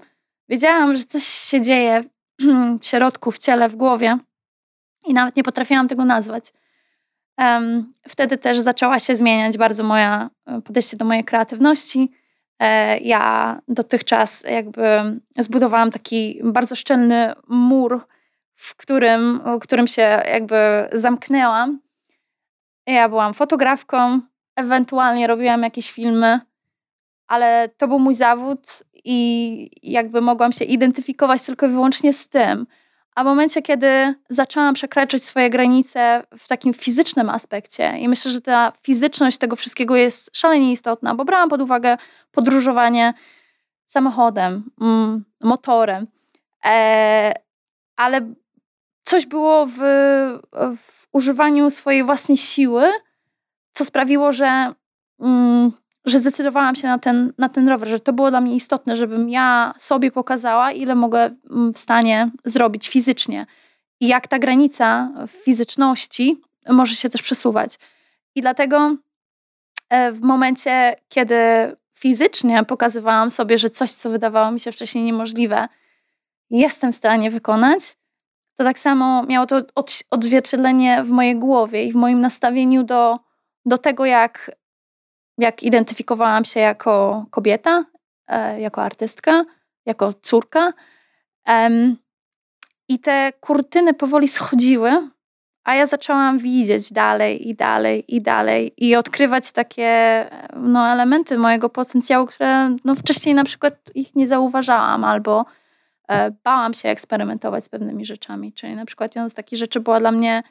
wiedziałam, 0.50 0.98
że 0.98 1.04
coś 1.04 1.24
się 1.24 1.62
dzieje 1.62 2.04
w 2.82 2.86
środku, 2.86 3.32
w 3.32 3.40
ciele, 3.40 3.70
w 3.70 3.76
głowie 3.76 4.18
i 5.06 5.14
nawet 5.14 5.36
nie 5.36 5.44
potrafiłam 5.44 5.88
tego 5.88 6.06
nazwać. 6.06 6.54
Wtedy 8.08 8.38
też 8.38 8.60
zaczęła 8.60 9.00
się 9.00 9.16
zmieniać 9.16 9.58
bardzo 9.58 9.84
moja 9.84 10.30
e, 10.46 10.62
podejście 10.62 10.98
do 10.98 11.06
mojej 11.06 11.24
kreatywności. 11.24 12.12
E, 12.60 12.98
ja 12.98 13.62
dotychczas 13.68 14.44
jakby 14.44 14.88
zbudowałam 15.38 15.92
taki 15.92 16.42
bardzo 16.44 16.76
szczelny 16.76 17.34
mur, 17.48 18.08
w 18.56 18.76
którym, 18.76 19.42
w 19.46 19.60
którym 19.60 19.88
się 19.88 20.02
jakby 20.32 20.90
zamknęłam. 20.94 21.80
Ja 22.88 23.10
byłam 23.10 23.34
fotografką, 23.34 24.22
ewentualnie 24.60 25.28
robiłam 25.28 25.64
jakieś 25.64 25.92
filmy, 25.92 26.40
ale 27.28 27.70
to 27.78 27.88
był 27.88 28.00
mój 28.00 28.16
zawód 28.16 28.84
i 29.04 29.70
jakby 29.84 30.22
mogłam 30.22 30.52
się 30.52 30.66
identyfikować 30.66 31.42
tylko 31.42 31.66
i 31.66 31.70
wyłącznie 31.70 32.14
z 32.14 32.28
tym. 32.28 32.68
A 33.16 33.24
w 33.24 33.26
momencie, 33.26 33.62
kiedy 33.62 34.14
zaczęłam 34.30 34.74
przekraczać 34.74 35.24
swoje 35.24 35.50
granice 35.50 36.24
w 36.38 36.48
takim 36.48 36.74
fizycznym 36.74 37.30
aspekcie, 37.30 37.98
i 38.00 38.10
myślę, 38.10 38.32
że 38.32 38.42
ta 38.42 38.74
fizyczność 38.82 39.38
tego 39.38 39.56
wszystkiego 39.56 39.96
jest 39.96 40.38
szalenie 40.38 40.72
istotna, 40.72 41.16
bo 41.16 41.26
brałam 41.26 41.50
pod 41.50 41.62
uwagę 41.62 41.98
podróżowanie 42.32 43.14
samochodem, 43.86 44.64
mm, 44.82 45.26
motorem, 45.42 46.08
e, 46.66 47.34
ale 47.96 48.34
coś 49.04 49.26
było 49.26 49.66
w, 49.66 49.78
w, 50.78 51.08
używaniu 51.12 51.72
swojej 51.72 52.04
własnej 52.04 52.38
siły, 52.38 52.84
co 53.74 53.86
sprawiło, 53.86 54.32
że 54.32 54.74
mm, 55.20 55.72
że 56.06 56.20
zdecydowałam 56.20 56.76
się 56.76 56.88
na 56.88 57.00
ten, 57.00 57.34
na 57.38 57.50
ten 57.50 57.70
rower, 57.70 57.90
że 57.90 58.00
to 58.00 58.14
było 58.14 58.30
dla 58.30 58.42
mnie 58.42 58.56
istotne, 58.56 58.98
żebym 58.98 59.30
ja 59.30 59.74
sobie 59.78 60.12
pokazała, 60.12 60.72
ile 60.72 60.96
mogę 60.96 61.36
mm, 61.52 61.74
w 61.74 61.78
stanie 61.78 62.32
zrobić 62.46 62.90
fizycznie 62.90 63.46
i 64.00 64.08
jak 64.08 64.28
ta 64.28 64.40
granica 64.40 65.12
fizyczności 65.28 66.42
może 66.70 66.96
się 66.96 67.10
też 67.10 67.22
przesuwać. 67.22 67.80
I 68.36 68.42
dlatego 68.42 68.96
e, 69.90 70.12
w 70.12 70.22
momencie, 70.22 70.96
kiedy 71.10 71.36
fizycznie 71.94 72.66
pokazywałam 72.66 73.32
sobie, 73.32 73.58
że 73.58 73.70
coś, 73.70 73.92
co 73.92 74.10
wydawało 74.10 74.52
mi 74.52 74.60
się 74.60 74.72
wcześniej 74.72 75.04
niemożliwe, 75.04 75.68
jestem 76.50 76.92
w 76.92 76.96
stanie 76.96 77.32
wykonać, 77.32 77.98
to 78.56 78.64
tak 78.64 78.80
samo 78.80 79.24
miało 79.24 79.46
to 79.46 79.62
odzwierciedlenie 80.12 81.04
w 81.04 81.10
mojej 81.10 81.36
głowie 81.36 81.84
i 81.84 81.92
w 81.92 81.96
moim 81.96 82.22
nastawieniu 82.22 82.84
do, 82.84 83.20
do 83.66 83.78
tego, 83.78 84.06
jak, 84.06 84.52
jak 85.38 85.64
identyfikowałam 85.64 86.46
się 86.46 86.60
jako 86.60 87.26
kobieta, 87.32 87.86
e, 88.28 88.62
jako 88.62 88.82
artystka, 88.82 89.46
jako 89.86 90.14
córka. 90.22 90.74
I 92.88 93.00
te 93.00 93.34
kurtyny 93.40 93.94
powoli 93.94 94.28
schodziły, 94.28 95.10
a 95.64 95.76
ja 95.76 95.86
zaczęłam 95.86 96.40
widzieć 96.40 96.94
dalej 96.94 97.50
i 97.50 97.56
dalej 97.56 98.16
i 98.16 98.22
dalej 98.22 98.74
i 98.78 98.96
odkrywać 98.96 99.52
takie 99.52 100.26
no, 100.56 100.92
elementy 100.92 101.38
mojego 101.38 101.70
potencjału, 101.70 102.28
które 102.28 102.76
no, 102.86 102.96
wcześniej 102.96 103.36
na 103.36 103.44
przykład 103.44 103.74
ich 103.96 104.16
nie 104.16 104.28
zauważałam 104.28 105.04
albo 105.04 105.46
e, 106.08 106.32
bałam 106.44 106.74
się 106.74 106.90
eksperymentować 106.90 107.66
z 107.66 107.70
pewnymi 107.70 108.06
rzeczami. 108.06 108.54
Czyli 108.54 108.76
na 108.76 108.86
przykład 108.86 109.16
jedną 109.16 109.30
z 109.30 109.34
takich 109.34 109.60
rzeczy 109.60 109.80
była 109.80 110.00
dla 110.00 110.12
mnie 110.12 110.44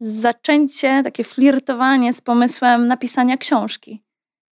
zaczęcie, 0.00 1.00
takie 1.04 1.24
flirtowanie 1.24 2.12
z 2.12 2.20
pomysłem 2.20 2.86
napisania 2.88 3.36
książki, 3.36 4.02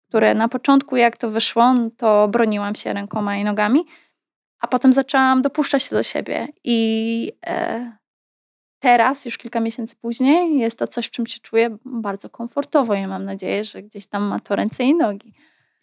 które 0.08 0.34
na 0.34 0.48
początku 0.48 0.96
jak 0.96 1.16
to 1.16 1.30
wyszło, 1.30 1.74
to 1.96 2.28
broniłam 2.28 2.74
się 2.74 2.92
rękoma 2.92 3.36
i 3.36 3.44
nogami, 3.44 3.84
a 4.60 4.66
potem 4.66 4.92
zaczęłam 4.92 5.42
dopuszczać 5.42 5.82
się 5.82 5.96
do 5.96 6.02
siebie 6.02 6.48
i 6.64 7.32
e, 7.46 7.92
teraz, 8.78 9.24
już 9.24 9.38
kilka 9.38 9.60
miesięcy 9.60 9.96
później, 9.96 10.58
jest 10.58 10.78
to 10.78 10.86
coś, 10.86 11.06
w 11.06 11.10
czym 11.10 11.26
się 11.26 11.40
czuję 11.40 11.76
bardzo 11.84 12.30
komfortowo 12.30 12.94
i 12.94 13.06
mam 13.06 13.24
nadzieję, 13.24 13.64
że 13.64 13.82
gdzieś 13.82 14.06
tam 14.06 14.22
ma 14.22 14.40
to 14.40 14.56
ręce 14.56 14.84
i 14.84 14.94
nogi. 14.94 15.34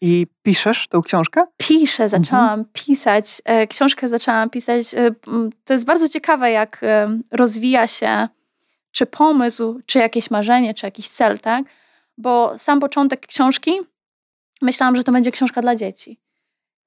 I 0.01 0.27
piszesz 0.43 0.87
tą 0.87 1.01
książkę? 1.01 1.43
Piszę, 1.57 2.03
mhm. 2.03 2.23
zaczęłam 2.23 2.59
mhm. 2.59 2.65
pisać. 2.73 3.41
E, 3.45 3.67
książkę 3.67 4.09
zaczęłam 4.09 4.49
pisać. 4.49 4.93
E, 4.93 5.11
to 5.63 5.73
jest 5.73 5.85
bardzo 5.85 6.09
ciekawe, 6.09 6.51
jak 6.51 6.79
e, 6.83 7.19
rozwija 7.31 7.87
się 7.87 8.27
czy 8.93 9.05
pomysł, 9.05 9.81
czy 9.85 9.99
jakieś 9.99 10.31
marzenie, 10.31 10.73
czy 10.73 10.85
jakiś 10.85 11.09
cel, 11.09 11.39
tak? 11.39 11.65
Bo 12.17 12.57
sam 12.57 12.79
początek 12.79 13.27
książki 13.27 13.71
myślałam, 14.61 14.95
że 14.95 15.03
to 15.03 15.11
będzie 15.11 15.31
książka 15.31 15.61
dla 15.61 15.75
dzieci. 15.75 16.19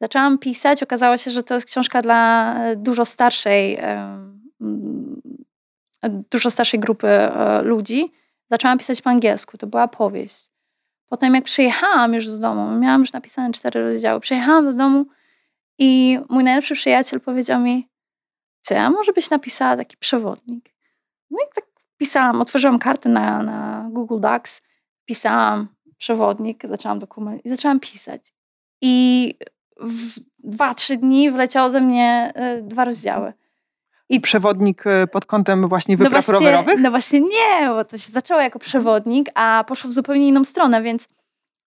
Zaczęłam 0.00 0.38
pisać, 0.38 0.82
okazało 0.82 1.16
się, 1.16 1.30
że 1.30 1.42
to 1.42 1.54
jest 1.54 1.66
książka 1.66 2.02
dla 2.02 2.54
dużo 2.76 3.04
starszej 3.04 3.78
dużo 6.30 6.50
starszej 6.50 6.80
grupy 6.80 7.08
e, 7.08 7.62
ludzi, 7.62 8.12
zaczęłam 8.50 8.78
pisać 8.78 9.02
po 9.02 9.10
angielsku. 9.10 9.58
To 9.58 9.66
była 9.66 9.88
powieść. 9.88 10.50
Potem 11.06 11.34
jak 11.34 11.44
przyjechałam 11.44 12.14
już 12.14 12.26
do 12.26 12.38
domu, 12.38 12.78
miałam 12.78 13.00
już 13.00 13.12
napisane 13.12 13.52
cztery 13.52 13.82
rozdziały, 13.82 14.20
przyjechałam 14.20 14.64
do 14.64 14.72
domu 14.72 15.06
i 15.78 16.18
mój 16.28 16.44
najlepszy 16.44 16.74
przyjaciel 16.74 17.20
powiedział 17.20 17.60
mi, 17.60 17.88
co 18.62 18.74
ja 18.74 18.90
może 18.90 19.12
byś 19.12 19.30
napisała 19.30 19.76
taki 19.76 19.96
przewodnik. 19.96 20.74
No 21.30 21.38
i 21.38 21.54
tak 21.54 21.64
pisałam, 21.96 22.40
otworzyłam 22.40 22.78
kartę 22.78 23.08
na, 23.08 23.42
na 23.42 23.88
Google 23.92 24.20
Docs, 24.20 24.62
pisałam 25.04 25.68
przewodnik, 25.98 26.62
zaczęłam 26.68 26.98
dokument 26.98 27.44
i 27.44 27.48
zaczęłam 27.48 27.80
pisać. 27.80 28.32
I 28.80 29.34
w 29.80 30.20
dwa, 30.38 30.74
trzy 30.74 30.96
dni 30.96 31.30
wleciało 31.30 31.70
ze 31.70 31.80
mnie 31.80 32.32
y, 32.58 32.62
dwa 32.62 32.84
rozdziały. 32.84 33.32
I 34.08 34.20
przewodnik 34.20 34.86
e, 34.86 35.06
pod 35.06 35.26
kątem 35.26 35.68
właśnie 35.68 35.96
no 35.96 36.04
wypraw 36.04 36.28
no 36.28 36.32
właśnie, 36.32 36.46
rowerowych? 36.46 36.80
No 36.80 36.90
właśnie 36.90 37.20
nie, 37.20 37.68
bo 37.68 37.84
to 37.84 37.98
się 37.98 38.12
zaczęło 38.12 38.40
jako 38.40 38.58
przewodnik, 38.58 39.28
a 39.34 39.64
poszło 39.68 39.90
w 39.90 39.92
zupełnie 39.92 40.28
inną 40.28 40.44
stronę, 40.44 40.82
więc 40.82 41.08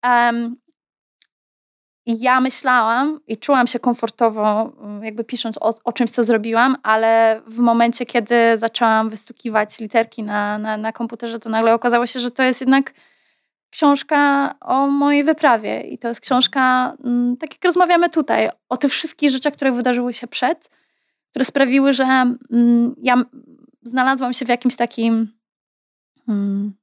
um, 0.04 0.56
ja 2.20 2.42
myślałam 2.42 3.20
i 3.28 3.38
czułam 3.38 3.68
się 3.68 3.80
komfortowo, 3.80 4.74
mm, 4.82 5.04
jakby 5.04 5.24
pisząc 5.24 5.58
o, 5.58 5.74
o, 5.84 5.94
czymś, 5.94 6.12
co 6.12 6.24
zrobiłam, 6.24 6.78
ale 6.84 7.42
w 7.48 7.58
momencie, 7.58 8.06
kiedy 8.06 8.36
zaczęłam 8.56 9.10
wystukiwać 9.10 9.80
literki 9.80 10.24
na, 10.24 10.58
na, 10.58 10.78
na 10.78 10.92
komputerze, 10.92 11.40
to 11.40 11.50
nagle 11.50 11.74
okazało 11.74 12.08
się, 12.08 12.20
że 12.20 12.32
to 12.32 12.44
jest 12.44 12.62
jednak 12.62 12.94
książka 13.70 14.54
o 14.62 14.88
mojej 14.88 15.24
wyprawie. 15.24 15.82
I 15.82 15.98
to 15.98 16.08
jest 16.08 16.22
książka, 16.22 16.94
mm, 17.04 17.38
tak 17.38 17.54
jak 17.54 17.66
rozmawiamy 17.66 18.10
tutaj, 18.10 18.50
o 18.70 18.78
tych 18.78 18.92
wszystkich 18.92 19.30
rzeczach, 19.30 19.54
które 19.54 19.72
wydarzyły 19.72 20.14
się 20.14 20.28
przed 20.28 20.70
które 21.32 21.46
sprawiły, 21.46 21.94
że 21.94 22.04
mm, 22.04 22.96
ja 23.02 23.24
znalazłam 23.84 24.34
się 24.34 24.46
w 24.46 24.50
jakimś 24.50 24.76
takim 24.76 25.28
mm, 26.28 26.74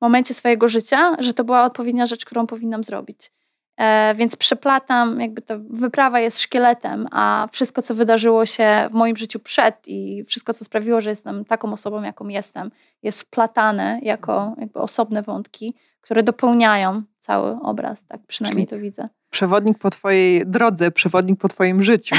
momencie 0.00 0.34
swojego 0.34 0.68
życia, 0.68 1.16
że 1.18 1.34
to 1.34 1.44
była 1.44 1.64
odpowiednia 1.64 2.06
rzecz, 2.06 2.24
którą 2.24 2.46
powinnam 2.46 2.84
zrobić. 2.84 3.32
E, 3.80 4.14
więc 4.14 4.36
przeplatam, 4.36 5.20
jakby 5.20 5.42
ta 5.42 5.56
wyprawa 5.70 6.20
jest 6.20 6.40
szkieletem, 6.40 7.08
a 7.10 7.48
wszystko, 7.52 7.82
co 7.82 7.94
wydarzyło 7.94 8.46
się 8.46 8.88
w 8.90 8.94
moim 8.94 9.16
życiu 9.16 9.38
przed 9.38 9.74
i 9.86 10.24
wszystko, 10.24 10.54
co 10.54 10.64
sprawiło, 10.64 11.00
że 11.00 11.10
jestem 11.10 11.44
taką 11.44 11.72
osobą, 11.72 12.02
jaką 12.02 12.28
jestem, 12.28 12.70
jest 13.02 13.22
wplatane 13.22 13.98
jako 14.02 14.54
jakby 14.58 14.80
osobne 14.80 15.22
wątki, 15.22 15.74
które 16.00 16.22
dopełniają 16.22 17.02
cały 17.18 17.50
obraz, 17.62 18.04
tak 18.08 18.20
przynajmniej 18.26 18.66
Czyli 18.66 18.78
to 18.78 18.82
widzę. 18.82 19.08
Przewodnik 19.30 19.78
po 19.78 19.90
twojej 19.90 20.46
drodze, 20.46 20.90
przewodnik 20.90 21.40
po 21.40 21.48
twoim 21.48 21.82
życiu. 21.82 22.16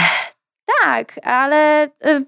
Tak, 0.83 1.19
ale 1.23 1.85
y, 1.85 2.25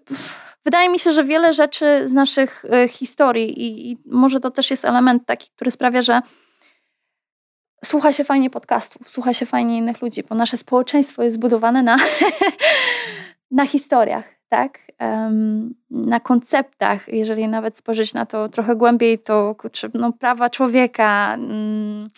wydaje 0.65 0.89
mi 0.89 0.99
się, 0.99 1.11
że 1.11 1.23
wiele 1.23 1.53
rzeczy 1.53 2.09
z 2.09 2.13
naszych 2.13 2.65
y, 2.65 2.87
historii 2.87 3.61
i, 3.61 3.91
i 3.91 3.97
może 4.05 4.39
to 4.39 4.51
też 4.51 4.71
jest 4.71 4.85
element 4.85 5.25
taki, 5.25 5.49
który 5.55 5.71
sprawia, 5.71 6.01
że 6.01 6.21
słucha 7.85 8.13
się 8.13 8.23
fajnie 8.23 8.49
podcastów, 8.49 9.09
słucha 9.09 9.33
się 9.33 9.45
fajnie 9.45 9.77
innych 9.77 10.01
ludzi, 10.01 10.23
bo 10.29 10.35
nasze 10.35 10.57
społeczeństwo 10.57 11.23
jest 11.23 11.35
zbudowane 11.35 11.83
na, 11.83 11.97
na 13.51 13.65
historiach, 13.65 14.25
tak? 14.49 14.79
Na 15.89 16.19
konceptach. 16.19 17.07
Jeżeli 17.07 17.47
nawet 17.47 17.77
spojrzeć 17.77 18.13
na 18.13 18.25
to 18.25 18.49
trochę 18.49 18.75
głębiej, 18.75 19.19
to 19.19 19.55
kurczę, 19.55 19.89
no, 19.93 20.13
prawa 20.13 20.49
człowieka, 20.49 21.37
um, 21.39 22.09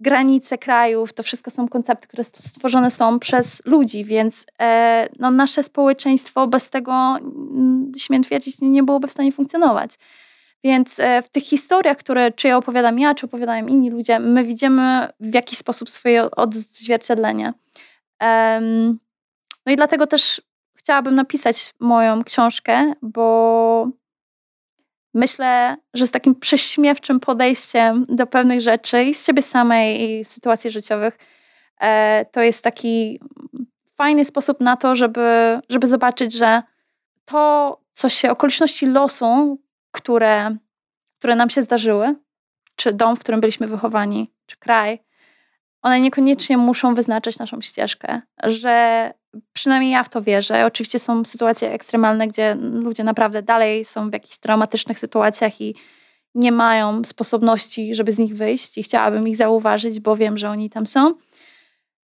granice 0.00 0.58
krajów, 0.58 1.12
to 1.12 1.22
wszystko 1.22 1.50
są 1.50 1.68
koncepty, 1.68 2.08
które 2.08 2.24
stworzone 2.24 2.90
są 2.90 3.18
przez 3.18 3.62
ludzi, 3.64 4.04
więc 4.04 4.46
e, 4.60 5.08
no, 5.18 5.30
nasze 5.30 5.62
społeczeństwo 5.62 6.46
bez 6.46 6.70
tego, 6.70 6.92
mm, 6.92 7.92
śmiem 7.98 8.22
twierdzić, 8.22 8.56
nie 8.60 8.82
byłoby 8.82 9.08
w 9.08 9.12
stanie 9.12 9.32
funkcjonować. 9.32 9.98
Więc 10.64 11.00
e, 11.00 11.22
w 11.22 11.28
tych 11.28 11.44
historiach, 11.44 11.96
które 11.96 12.32
czy 12.32 12.48
ja 12.48 12.56
opowiadam 12.56 12.98
ja, 12.98 13.14
czy 13.14 13.26
opowiadają 13.26 13.66
inni 13.66 13.90
ludzie, 13.90 14.18
my 14.18 14.44
widzimy 14.44 15.08
w 15.20 15.34
jakiś 15.34 15.58
sposób 15.58 15.90
swoje 15.90 16.30
odzwierciedlenie. 16.30 17.52
No 19.66 19.72
i 19.72 19.76
dlatego 19.76 20.06
też 20.06 20.42
chciałabym 20.74 21.14
napisać 21.14 21.74
moją 21.80 22.24
książkę, 22.24 22.92
bo 23.02 23.88
myślę, 25.14 25.76
że 25.94 26.06
z 26.06 26.10
takim 26.10 26.34
prześmiewczym 26.34 27.20
podejściem 27.20 28.06
do 28.08 28.26
pewnych 28.26 28.60
rzeczy 28.60 29.04
i 29.04 29.14
z 29.14 29.26
siebie 29.26 29.42
samej, 29.42 30.02
i 30.02 30.24
sytuacji 30.24 30.70
życiowych, 30.70 31.18
e, 31.80 32.24
to 32.32 32.40
jest 32.40 32.64
taki 32.64 33.20
fajny 33.94 34.24
sposób 34.24 34.60
na 34.60 34.76
to, 34.76 34.96
żeby, 34.96 35.60
żeby 35.68 35.88
zobaczyć, 35.88 36.32
że 36.32 36.62
to, 37.24 37.80
co 37.92 38.08
się, 38.08 38.30
okoliczności 38.30 38.86
losu, 38.86 39.58
które, 39.94 40.56
które 41.18 41.36
nam 41.36 41.50
się 41.50 41.62
zdarzyły, 41.62 42.14
czy 42.76 42.92
dom, 42.92 43.16
w 43.16 43.18
którym 43.18 43.40
byliśmy 43.40 43.66
wychowani, 43.66 44.32
czy 44.46 44.56
kraj, 44.56 44.98
one 45.82 46.00
niekoniecznie 46.00 46.56
muszą 46.58 46.94
wyznaczać 46.94 47.38
naszą 47.38 47.60
ścieżkę, 47.60 48.20
że 48.42 49.12
przynajmniej 49.52 49.90
ja 49.92 50.02
w 50.04 50.08
to 50.08 50.22
wierzę. 50.22 50.66
Oczywiście 50.66 50.98
są 50.98 51.24
sytuacje 51.24 51.72
ekstremalne, 51.72 52.28
gdzie 52.28 52.54
ludzie 52.60 53.04
naprawdę 53.04 53.42
dalej 53.42 53.84
są 53.84 54.10
w 54.10 54.12
jakichś 54.12 54.38
traumatycznych 54.38 54.98
sytuacjach 54.98 55.60
i 55.60 55.74
nie 56.34 56.52
mają 56.52 57.04
sposobności, 57.04 57.94
żeby 57.94 58.12
z 58.12 58.18
nich 58.18 58.36
wyjść 58.36 58.78
i 58.78 58.82
chciałabym 58.82 59.28
ich 59.28 59.36
zauważyć, 59.36 60.00
bo 60.00 60.16
wiem, 60.16 60.38
że 60.38 60.50
oni 60.50 60.70
tam 60.70 60.86
są. 60.86 61.14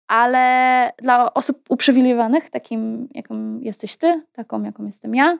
Ale 0.07 0.91
dla 1.01 1.33
osób 1.33 1.65
uprzywilejowanych, 1.69 2.49
takim 2.49 3.09
jaką 3.13 3.59
jesteś 3.59 3.95
ty, 3.95 4.23
taką 4.33 4.63
jaką 4.63 4.85
jestem 4.85 5.15
ja, 5.15 5.37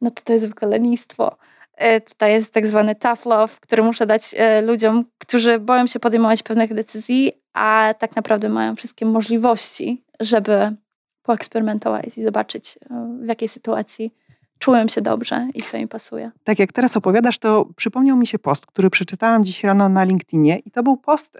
no 0.00 0.10
to 0.10 0.22
to 0.24 0.32
jest 0.32 0.48
wykolenistwo. 0.48 1.36
E, 1.80 2.00
to 2.00 2.26
jest 2.26 2.52
tak 2.52 2.66
zwany 2.66 2.94
tough 2.94 3.26
love, 3.26 3.54
który 3.60 3.82
muszę 3.82 4.06
dać 4.06 4.34
e, 4.36 4.62
ludziom, 4.62 5.04
którzy 5.18 5.58
boją 5.58 5.86
się 5.86 6.00
podejmować 6.00 6.42
pewnych 6.42 6.74
decyzji, 6.74 7.32
a 7.52 7.94
tak 7.98 8.16
naprawdę 8.16 8.48
mają 8.48 8.76
wszystkie 8.76 9.06
możliwości, 9.06 10.04
żeby 10.20 10.76
poeksperymentować 11.22 12.18
i 12.18 12.24
zobaczyć, 12.24 12.78
e, 12.90 13.18
w 13.22 13.26
jakiej 13.26 13.48
sytuacji 13.48 14.14
czułem 14.58 14.88
się 14.88 15.00
dobrze 15.00 15.48
i 15.54 15.62
co 15.62 15.78
mi 15.78 15.88
pasuje. 15.88 16.30
Tak 16.44 16.58
jak 16.58 16.72
teraz 16.72 16.96
opowiadasz, 16.96 17.38
to 17.38 17.66
przypomniał 17.76 18.16
mi 18.16 18.26
się 18.26 18.38
post, 18.38 18.66
który 18.66 18.90
przeczytałam 18.90 19.44
dziś 19.44 19.64
rano 19.64 19.88
na 19.88 20.04
LinkedInie 20.04 20.58
i 20.58 20.70
to 20.70 20.82
był 20.82 20.96
post 20.96 21.36
y, 21.36 21.38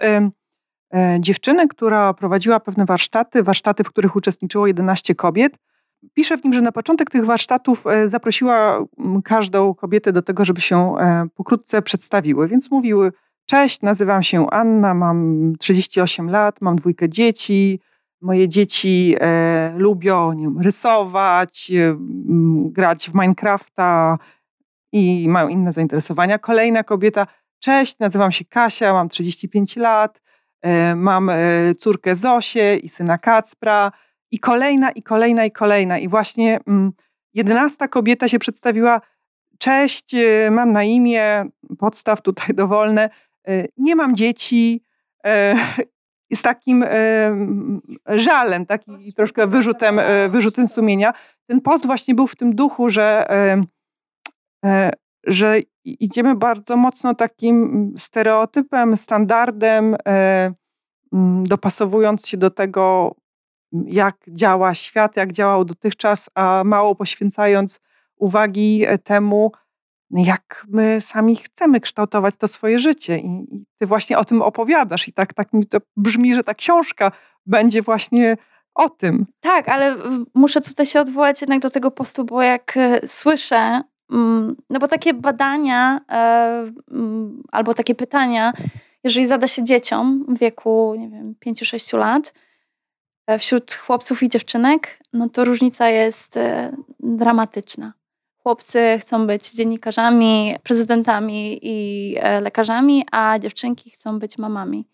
y, 0.97 1.21
dziewczyny, 1.21 1.69
która 1.69 2.15
prowadziła 2.15 2.61
pewne 2.61 2.85
warsztaty, 2.85 3.43
warsztaty, 3.43 3.85
w 3.85 3.89
których 3.89 4.17
uczestniczyło 4.17 4.67
11 4.67 5.15
kobiet. 5.15 5.53
Pisze 6.15 6.39
w 6.39 6.45
nim, 6.45 6.53
że 6.53 6.61
na 6.61 6.73
początek 6.73 7.11
tych 7.11 7.25
warsztatów 7.25 7.85
y, 7.87 8.09
zaprosiła 8.09 8.85
każdą 9.25 9.75
kobietę 9.75 10.13
do 10.13 10.23
tego, 10.23 10.45
żeby 10.45 10.61
się 10.61 10.95
pokrótce 11.35 11.83
przedstawiły, 11.83 12.49
więc 12.49 12.71
mówiły 12.71 13.13
Cześć, 13.51 13.81
nazywam 13.83 14.23
się 14.23 14.51
Anna, 14.51 14.95
mam 14.95 15.53
38 15.59 16.31
lat, 16.31 16.61
mam 16.61 16.77
dwójkę 16.77 17.09
dzieci, 17.09 17.81
moje 18.21 18.49
dzieci 18.49 19.17
e, 19.21 19.75
lubią 19.77 20.33
nie 20.33 20.43
wiem, 20.43 20.61
rysować, 20.61 21.71
e, 21.71 21.97
grać 22.71 23.11
w 23.11 23.15
Minecrafta 23.15 24.19
i 24.93 25.29
mają 25.29 25.49
inne 25.49 25.73
zainteresowania. 25.73 26.39
Kolejna 26.39 26.85
kobieta, 26.85 27.27
cześć, 27.59 27.99
nazywam 27.99 28.33
się 28.33 28.45
Kasia, 28.45 28.93
mam 28.93 29.09
35 29.09 29.77
lat, 29.77 30.21
e, 30.63 30.95
mam 30.95 31.31
e, 31.31 31.39
córkę 31.79 32.15
Zosię 32.15 32.77
i 32.77 32.89
syna 32.89 33.19
Kacpra 33.19 33.93
i 34.31 34.39
kolejna, 34.39 34.91
i 34.91 35.03
kolejna, 35.03 35.45
i 35.45 35.51
kolejna. 35.51 35.99
I 35.99 36.09
właśnie 36.09 36.61
mm, 36.67 36.93
jedenasta 37.35 37.89
kobieta 37.89 38.29
się 38.29 38.39
przedstawiła, 38.39 39.01
cześć, 39.61 40.15
e, 40.15 40.51
mam 40.51 40.73
na 40.73 40.85
imię, 40.85 41.45
podstaw 41.79 42.23
tutaj 42.23 42.55
dowolne, 42.55 43.11
e, 43.49 43.67
nie 43.77 43.97
mam 43.97 44.17
dzieci, 44.17 44.85
e, 45.27 45.55
z 46.33 46.43
takim 46.43 46.85
żalem, 48.07 48.67
taki 48.67 49.15
troszkę 49.15 49.47
wyrzutem, 49.47 50.01
wyrzutem 50.29 50.69
sumienia. 50.69 51.13
Ten 51.47 51.61
post 51.61 51.87
właśnie 51.87 52.15
był 52.15 52.27
w 52.27 52.37
tym 52.37 52.55
duchu, 52.55 52.91
że, 52.91 53.27
że 55.25 55.61
idziemy 55.85 56.35
bardzo 56.35 56.77
mocno 56.77 57.15
takim 57.15 57.95
stereotypem, 57.99 58.97
standardem, 58.97 59.97
dopasowując 61.43 62.27
się 62.27 62.37
do 62.37 62.51
tego, 62.51 63.15
jak 63.73 64.17
działa 64.29 64.75
świat, 64.75 65.17
jak 65.17 65.33
działał 65.33 65.65
dotychczas, 65.65 66.31
a 66.35 66.63
mało 66.65 66.95
poświęcając 66.95 67.81
uwagi 68.17 68.87
temu, 69.05 69.53
jak 70.11 70.67
my 70.69 71.01
sami 71.01 71.37
chcemy 71.37 71.81
kształtować 71.81 72.37
to 72.37 72.49
swoje 72.49 72.79
życie. 72.79 73.19
I, 73.19 73.47
ty 73.79 73.87
właśnie 73.87 74.19
o 74.19 74.25
tym 74.25 74.43
opowiadasz. 74.43 75.09
I 75.09 75.13
tak, 75.13 75.35
tak 75.35 75.53
mi 75.53 75.67
to 75.67 75.79
brzmi, 75.97 76.35
że 76.35 76.45
ta 76.45 76.55
książka 76.55 77.13
będzie 77.47 77.83
właśnie 77.83 78.37
o 78.75 78.89
tym. 78.89 79.27
Tak, 79.41 79.69
ale 79.69 79.97
muszę 80.35 80.61
tutaj 80.61 80.87
się 80.87 81.01
odwołać 81.01 81.41
jednak 81.41 81.61
do 81.61 81.71
tego 81.71 81.91
postu, 81.91 82.25
bo 82.25 82.43
jak 82.43 82.77
e, 82.77 83.01
słyszę, 83.09 83.83
mm, 84.11 84.57
no 84.71 84.79
bo 84.79 84.89
takie 84.89 85.15
badania 85.15 86.01
e, 86.09 86.73
mm, 86.91 87.43
albo 87.53 87.75
takie 87.75 87.95
pytania, 87.95 88.53
jeżeli 89.05 89.27
zada 89.27 89.47
się 89.47 89.65
dzieciom 89.65 90.25
w 90.29 90.39
wieku, 90.39 90.95
nie 90.99 91.09
wiem, 91.09 91.35
5-6 91.47 91.99
lat, 91.99 92.29
e, 92.29 92.50
wśród 93.39 93.75
chłopców 93.75 94.23
i 94.23 94.29
dziewczynek, 94.29 94.99
no 95.13 95.29
to 95.29 95.45
różnica 95.45 95.89
jest 95.89 96.39
dramatyczna. 97.01 97.93
Chłopcy 98.43 98.99
chcą 99.01 99.27
być 99.27 99.53
dziennikarzami, 99.53 100.57
prezydentami 100.63 101.59
i 101.63 102.17
e, 102.21 102.41
lekarzami, 102.41 103.07
a 103.13 103.39
dziewczynki 103.39 103.91
chcą 103.91 104.19
być 104.19 104.39
mamami. 104.39 104.89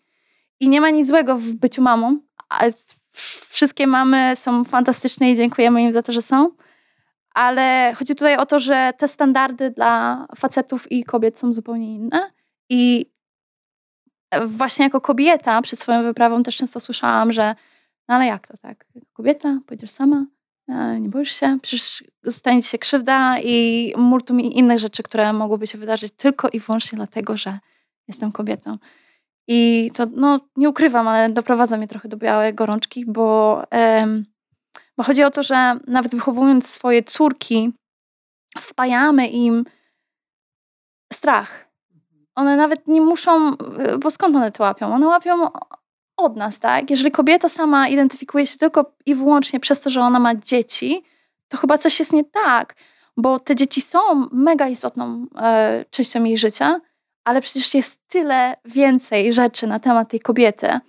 I 0.59 0.69
nie 0.69 0.81
ma 0.81 0.89
nic 0.89 1.07
złego 1.07 1.37
w 1.37 1.53
byciu 1.53 1.81
mamą. 1.81 2.19
Wszystkie 3.49 3.87
mamy 3.87 4.35
są 4.35 4.63
fantastyczne 4.63 5.31
i 5.31 5.35
dziękujemy 5.35 5.81
im 5.83 5.93
za 5.93 6.03
to, 6.03 6.11
że 6.11 6.21
są. 6.21 6.51
Ale 7.33 7.93
chodzi 7.95 8.15
tutaj 8.15 8.37
o 8.37 8.45
to, 8.45 8.59
że 8.59 8.93
te 8.97 9.07
standardy 9.07 9.69
dla 9.69 10.25
facetów 10.35 10.91
i 10.91 11.03
kobiet 11.03 11.39
są 11.39 11.53
zupełnie 11.53 11.95
inne. 11.95 12.31
I 12.69 13.11
właśnie 14.45 14.83
jako 14.83 15.01
kobieta 15.01 15.61
przed 15.61 15.79
swoją 15.79 16.03
wyprawą 16.03 16.43
też 16.43 16.55
często 16.55 16.79
słyszałam, 16.79 17.33
że 17.33 17.55
no 18.07 18.15
ale 18.15 18.25
jak 18.25 18.47
to 18.47 18.57
tak? 18.57 18.85
Kobieta, 19.13 19.59
pójdziesz 19.65 19.91
sama, 19.91 20.25
nie 20.99 21.09
boisz 21.09 21.31
się? 21.31 21.57
Przecież 21.61 22.03
stanie 22.29 22.63
ci 22.63 22.69
się 22.69 22.77
krzywda 22.77 23.39
i 23.39 23.93
multum 23.97 24.41
innych 24.41 24.79
rzeczy, 24.79 25.03
które 25.03 25.33
mogłyby 25.33 25.67
się 25.67 25.77
wydarzyć 25.77 26.13
tylko 26.17 26.49
i 26.49 26.59
wyłącznie 26.59 26.95
dlatego, 26.95 27.37
że 27.37 27.59
jestem 28.07 28.31
kobietą. 28.31 28.77
I 29.47 29.91
to, 29.93 30.05
no, 30.11 30.39
nie 30.55 30.69
ukrywam, 30.69 31.07
ale 31.07 31.29
doprowadza 31.29 31.77
mnie 31.77 31.87
trochę 31.87 32.09
do 32.09 32.17
białej 32.17 32.53
gorączki, 32.53 33.05
bo, 33.05 33.63
bo 34.97 35.03
chodzi 35.03 35.23
o 35.23 35.31
to, 35.31 35.43
że 35.43 35.79
nawet 35.87 36.15
wychowując 36.15 36.67
swoje 36.67 37.03
córki, 37.03 37.73
wpajamy 38.59 39.27
im 39.27 39.65
strach. 41.13 41.67
One 42.35 42.57
nawet 42.57 42.87
nie 42.87 43.01
muszą, 43.01 43.55
bo 43.99 44.09
skąd 44.09 44.35
one 44.35 44.51
to 44.51 44.63
łapią? 44.63 44.93
One 44.93 45.07
łapią 45.07 45.47
od 46.17 46.35
nas, 46.35 46.59
tak? 46.59 46.89
Jeżeli 46.89 47.11
kobieta 47.11 47.49
sama 47.49 47.87
identyfikuje 47.87 48.47
się 48.47 48.57
tylko 48.57 48.93
i 49.05 49.15
wyłącznie 49.15 49.59
przez 49.59 49.81
to, 49.81 49.89
że 49.89 50.01
ona 50.01 50.19
ma 50.19 50.35
dzieci, 50.35 51.03
to 51.47 51.57
chyba 51.57 51.77
coś 51.77 51.99
jest 51.99 52.13
nie 52.13 52.23
tak, 52.23 52.75
bo 53.17 53.39
te 53.39 53.55
dzieci 53.55 53.81
są 53.81 53.99
mega 54.31 54.67
istotną 54.67 55.25
e, 55.41 55.85
częścią 55.89 56.23
jej 56.23 56.37
życia, 56.37 56.81
ale 57.23 57.41
przecież 57.41 57.73
jest 57.73 57.99
tyle 58.07 58.55
więcej 58.65 59.33
rzeczy 59.33 59.67
na 59.67 59.79
temat 59.79 60.09
tej 60.09 60.19
kobiety. 60.19 60.79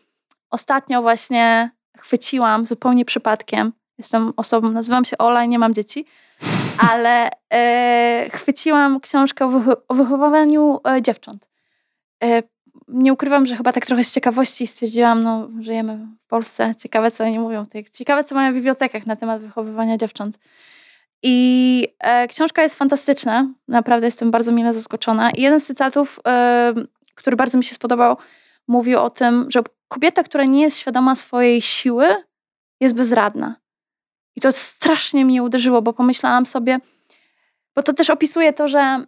Ostatnio 0.51 1.03
właśnie 1.03 1.71
chwyciłam 1.99 2.67
zupełnie 2.67 3.05
przypadkiem, 3.05 3.73
jestem 3.99 4.33
osobą, 4.37 4.71
nazywam 4.71 5.05
się 5.05 5.19
Ola 5.19 5.45
i 5.45 5.49
nie 5.49 5.59
mam 5.59 5.75
dzieci, 5.75 6.05
ale 6.91 7.31
e, 7.53 8.31
chwyciłam 8.33 9.01
książkę 9.01 9.47
o, 9.47 9.49
wycho 9.49 9.77
o 9.89 9.95
wychowywaniu 9.95 10.81
e, 10.89 11.03
dziewcząt. 11.03 11.49
E, 12.25 12.43
nie 12.89 13.13
ukrywam, 13.13 13.47
że 13.47 13.57
chyba 13.57 13.73
tak 13.73 13.87
trochę 13.87 14.05
z 14.05 14.13
ciekawości 14.13 14.67
stwierdziłam, 14.67 15.23
no 15.23 15.49
żyjemy 15.61 15.97
w 15.97 16.27
Polsce, 16.29 16.75
ciekawe 16.79 17.11
co 17.11 17.25
oni 17.25 17.39
mówią, 17.39 17.67
ciekawe 17.93 18.25
co 18.25 18.35
mają 18.35 18.53
w 18.53 18.55
bibliotekach 18.55 19.07
na 19.07 19.17
temat 19.17 19.43
wychowywania 19.43 19.97
dziewcząt. 19.97 20.39
I 21.23 21.89
e, 21.99 22.29
książka 22.29 22.63
jest 22.63 22.77
fantastyczna, 22.77 23.49
naprawdę 23.69 24.07
jestem 24.07 24.31
bardzo 24.31 24.53
mile 24.53 24.75
zaskoczona. 24.75 25.31
I 25.31 25.41
jeden 25.41 25.61
z 25.61 25.65
cytatów, 25.65 26.21
e, 26.27 26.75
który 27.15 27.37
bardzo 27.37 27.59
mi 27.59 27.65
się 27.65 27.75
spodobał, 27.75 28.17
mówił 28.69 28.99
o 28.99 29.11
tym, 29.11 29.47
że 29.49 29.61
kobieta, 29.89 30.23
która 30.23 30.45
nie 30.45 30.63
jest 30.63 30.79
świadoma 30.79 31.15
swojej 31.15 31.63
siły, 31.63 32.07
jest 32.81 32.95
bezradna. 32.95 33.57
I 34.37 34.41
to 34.41 34.53
strasznie 34.53 35.25
mnie 35.25 35.43
uderzyło, 35.43 35.83
bo 35.83 35.93
pomyślałam 35.93 36.47
sobie, 36.47 36.79
bo 37.75 37.83
to 37.83 37.93
też 37.93 38.11
opisuje 38.11 38.53
to, 38.53 38.69
że 38.69 39.05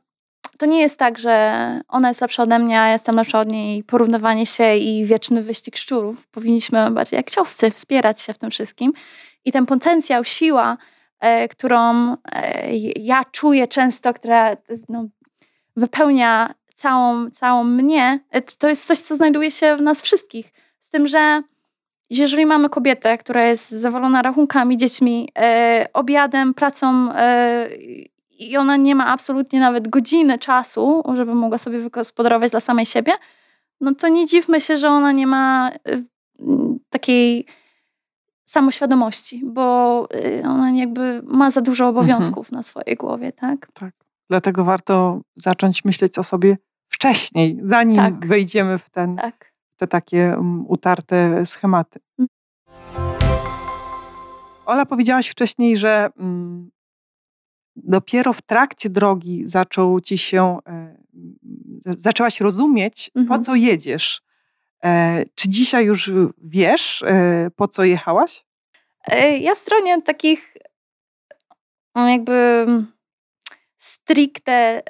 to 0.61 0.67
nie 0.67 0.81
jest 0.81 0.99
tak, 0.99 1.19
że 1.19 1.81
ona 1.89 2.09
jest 2.09 2.21
lepsza 2.21 2.43
ode 2.43 2.59
mnie, 2.59 2.75
ja 2.75 2.93
jestem 2.93 3.17
lepsza 3.17 3.41
od 3.41 3.49
niej. 3.49 3.85
Porównywanie 3.85 4.47
się 4.47 4.77
i 4.77 5.05
wieczny 5.07 5.43
wyścig 5.43 5.77
szczurów. 5.77 6.27
Powinniśmy 6.27 6.91
bardziej 6.91 7.17
jak 7.17 7.31
cioscy 7.31 7.71
wspierać 7.71 8.21
się 8.21 8.35
w 8.35 8.39
tym 8.39 8.51
wszystkim. 8.51 8.93
I 9.45 9.53
ten 9.53 9.67
potencjał, 9.67 10.25
siła, 10.25 10.77
e, 11.21 11.49
którą 11.49 12.13
e, 12.33 12.77
ja 12.97 13.25
czuję 13.33 13.69
często, 13.69 14.15
która 14.15 14.57
no, 14.89 15.05
wypełnia 15.77 16.55
całą, 16.75 17.31
całą 17.31 17.65
mnie, 17.65 18.21
e, 18.31 18.43
to 18.43 18.69
jest 18.69 18.87
coś, 18.87 18.99
co 18.99 19.17
znajduje 19.17 19.51
się 19.51 19.77
w 19.77 19.83
nas 19.83 20.03
wszystkich. 20.03 20.53
Z 20.81 20.91
tym, 20.91 21.07
że 21.07 21.43
jeżeli 22.11 22.47
mamy 22.47 22.69
kobietę, 22.69 23.19
która 23.19 23.45
jest 23.45 23.71
zawalona 23.71 24.23
rachunkami, 24.23 24.77
dziećmi, 24.77 25.29
e, 25.39 25.87
obiadem, 25.93 26.55
pracą 26.55 27.13
e, 27.13 27.69
i 28.41 28.57
ona 28.57 28.76
nie 28.76 28.95
ma 28.95 29.07
absolutnie 29.07 29.61
nawet 29.61 29.88
godziny 29.88 30.38
czasu, 30.38 31.03
żeby 31.14 31.34
mogła 31.34 31.59
sobie 31.59 31.78
wygospodarować 31.78 32.51
dla 32.51 32.61
samej 32.61 32.86
siebie, 32.86 33.12
no 33.80 33.95
to 33.95 34.09
nie 34.09 34.26
dziwmy 34.26 34.61
się, 34.61 34.76
że 34.76 34.88
ona 34.88 35.12
nie 35.12 35.26
ma 35.26 35.70
y, 35.88 36.05
takiej 36.91 37.47
samoświadomości, 38.45 39.43
bo 39.45 40.09
y, 40.14 40.43
ona 40.45 40.70
jakby 40.70 41.22
ma 41.24 41.51
za 41.51 41.61
dużo 41.61 41.88
obowiązków 41.88 42.47
mhm. 42.47 42.57
na 42.57 42.62
swojej 42.62 42.97
głowie, 42.97 43.32
tak? 43.32 43.68
Tak. 43.74 43.95
Dlatego 44.28 44.64
warto 44.64 45.20
zacząć 45.34 45.84
myśleć 45.84 46.18
o 46.18 46.22
sobie 46.22 46.57
wcześniej, 46.88 47.61
zanim 47.62 47.97
tak. 47.97 48.26
wejdziemy 48.26 48.78
w 48.78 48.91
ten, 48.91 49.16
tak. 49.16 49.53
te 49.76 49.86
takie 49.86 50.34
um, 50.36 50.64
utarte 50.68 51.47
schematy. 51.47 52.01
Mm. 52.18 52.28
Ola, 54.66 54.86
powiedziałaś 54.86 55.28
wcześniej, 55.28 55.76
że 55.76 56.11
mm, 56.18 56.70
dopiero 57.77 58.33
w 58.33 58.43
trakcie 58.43 58.91
drogi 58.91 59.43
zaczął 59.47 60.01
ci 60.01 60.18
się, 60.18 60.59
e, 60.66 60.97
zaczęłaś 61.85 62.41
rozumieć, 62.41 63.11
mhm. 63.16 63.39
po 63.39 63.45
co 63.45 63.55
jedziesz. 63.55 64.23
E, 64.85 65.25
czy 65.35 65.49
dzisiaj 65.49 65.85
już 65.85 66.11
wiesz, 66.39 67.03
e, 67.03 67.51
po 67.57 67.68
co 67.68 67.85
jechałaś? 67.85 68.45
Ja 69.41 69.55
stronie 69.55 70.03
takich 70.03 70.57
no, 71.95 72.09
jakby 72.09 72.66
stricte 73.79 74.83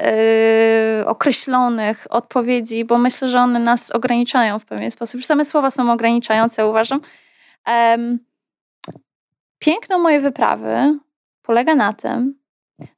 określonych 1.07 2.07
odpowiedzi, 2.11 2.85
bo 2.85 2.99
myślę, 2.99 3.29
że 3.29 3.39
one 3.39 3.59
nas 3.59 3.91
ograniczają 3.91 4.59
w 4.59 4.65
pewien 4.65 4.91
sposób. 4.91 5.15
Już 5.15 5.27
same 5.27 5.45
słowa 5.45 5.71
są 5.71 5.93
ograniczające, 5.93 6.67
uważam. 6.67 7.01
piękno 9.59 9.99
mojej 9.99 10.21
wyprawy 10.21 10.99
polega 11.43 11.75
na 11.75 11.93
tym, 11.93 12.40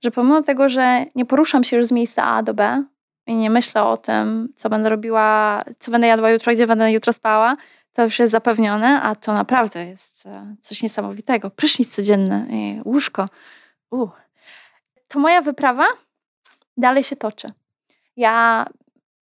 że 0.00 0.10
pomimo 0.10 0.42
tego, 0.42 0.68
że 0.68 1.06
nie 1.14 1.26
poruszam 1.26 1.64
się 1.64 1.76
już 1.76 1.86
z 1.86 1.92
miejsca 1.92 2.24
A 2.24 2.42
do 2.42 2.54
B 2.54 2.84
i 3.26 3.34
nie 3.34 3.50
myślę 3.50 3.84
o 3.84 3.96
tym, 3.96 4.52
co 4.56 4.70
będę 4.70 4.88
robiła, 4.88 5.62
co 5.78 5.90
będę 5.90 6.06
jadła 6.06 6.30
jutro, 6.30 6.52
gdzie 6.52 6.66
będę 6.66 6.92
jutro 6.92 7.12
spała, 7.12 7.56
to 7.92 8.04
już 8.04 8.18
jest 8.18 8.32
zapewnione, 8.32 9.02
a 9.02 9.14
to 9.14 9.32
naprawdę 9.32 9.86
jest 9.86 10.26
e, 10.26 10.56
coś 10.60 10.82
niesamowitego. 10.82 11.50
Prysznic 11.50 11.94
codzienny, 11.94 12.46
łóżko. 12.84 13.28
Uh. 13.90 14.10
To 15.08 15.18
moja 15.18 15.42
wyprawa 15.42 15.86
dalej 16.76 17.04
się 17.04 17.16
toczy. 17.16 17.52
Ja 18.16 18.66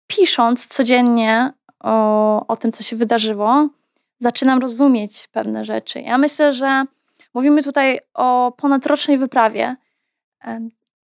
pisząc 0.07 0.67
codziennie 0.67 1.53
o, 1.81 2.47
o 2.47 2.57
tym, 2.57 2.73
co 2.73 2.83
się 2.83 2.97
wydarzyło, 2.97 3.69
zaczynam 4.21 4.61
rozumieć 4.61 5.29
pewne 5.33 5.65
rzeczy. 5.65 6.01
Ja 6.01 6.19
myślę, 6.19 6.53
że 6.53 6.85
mówimy 7.35 7.63
tutaj 7.63 8.01
o 8.15 8.53
ponadrocznej 8.57 9.19
wyprawie. 9.19 9.77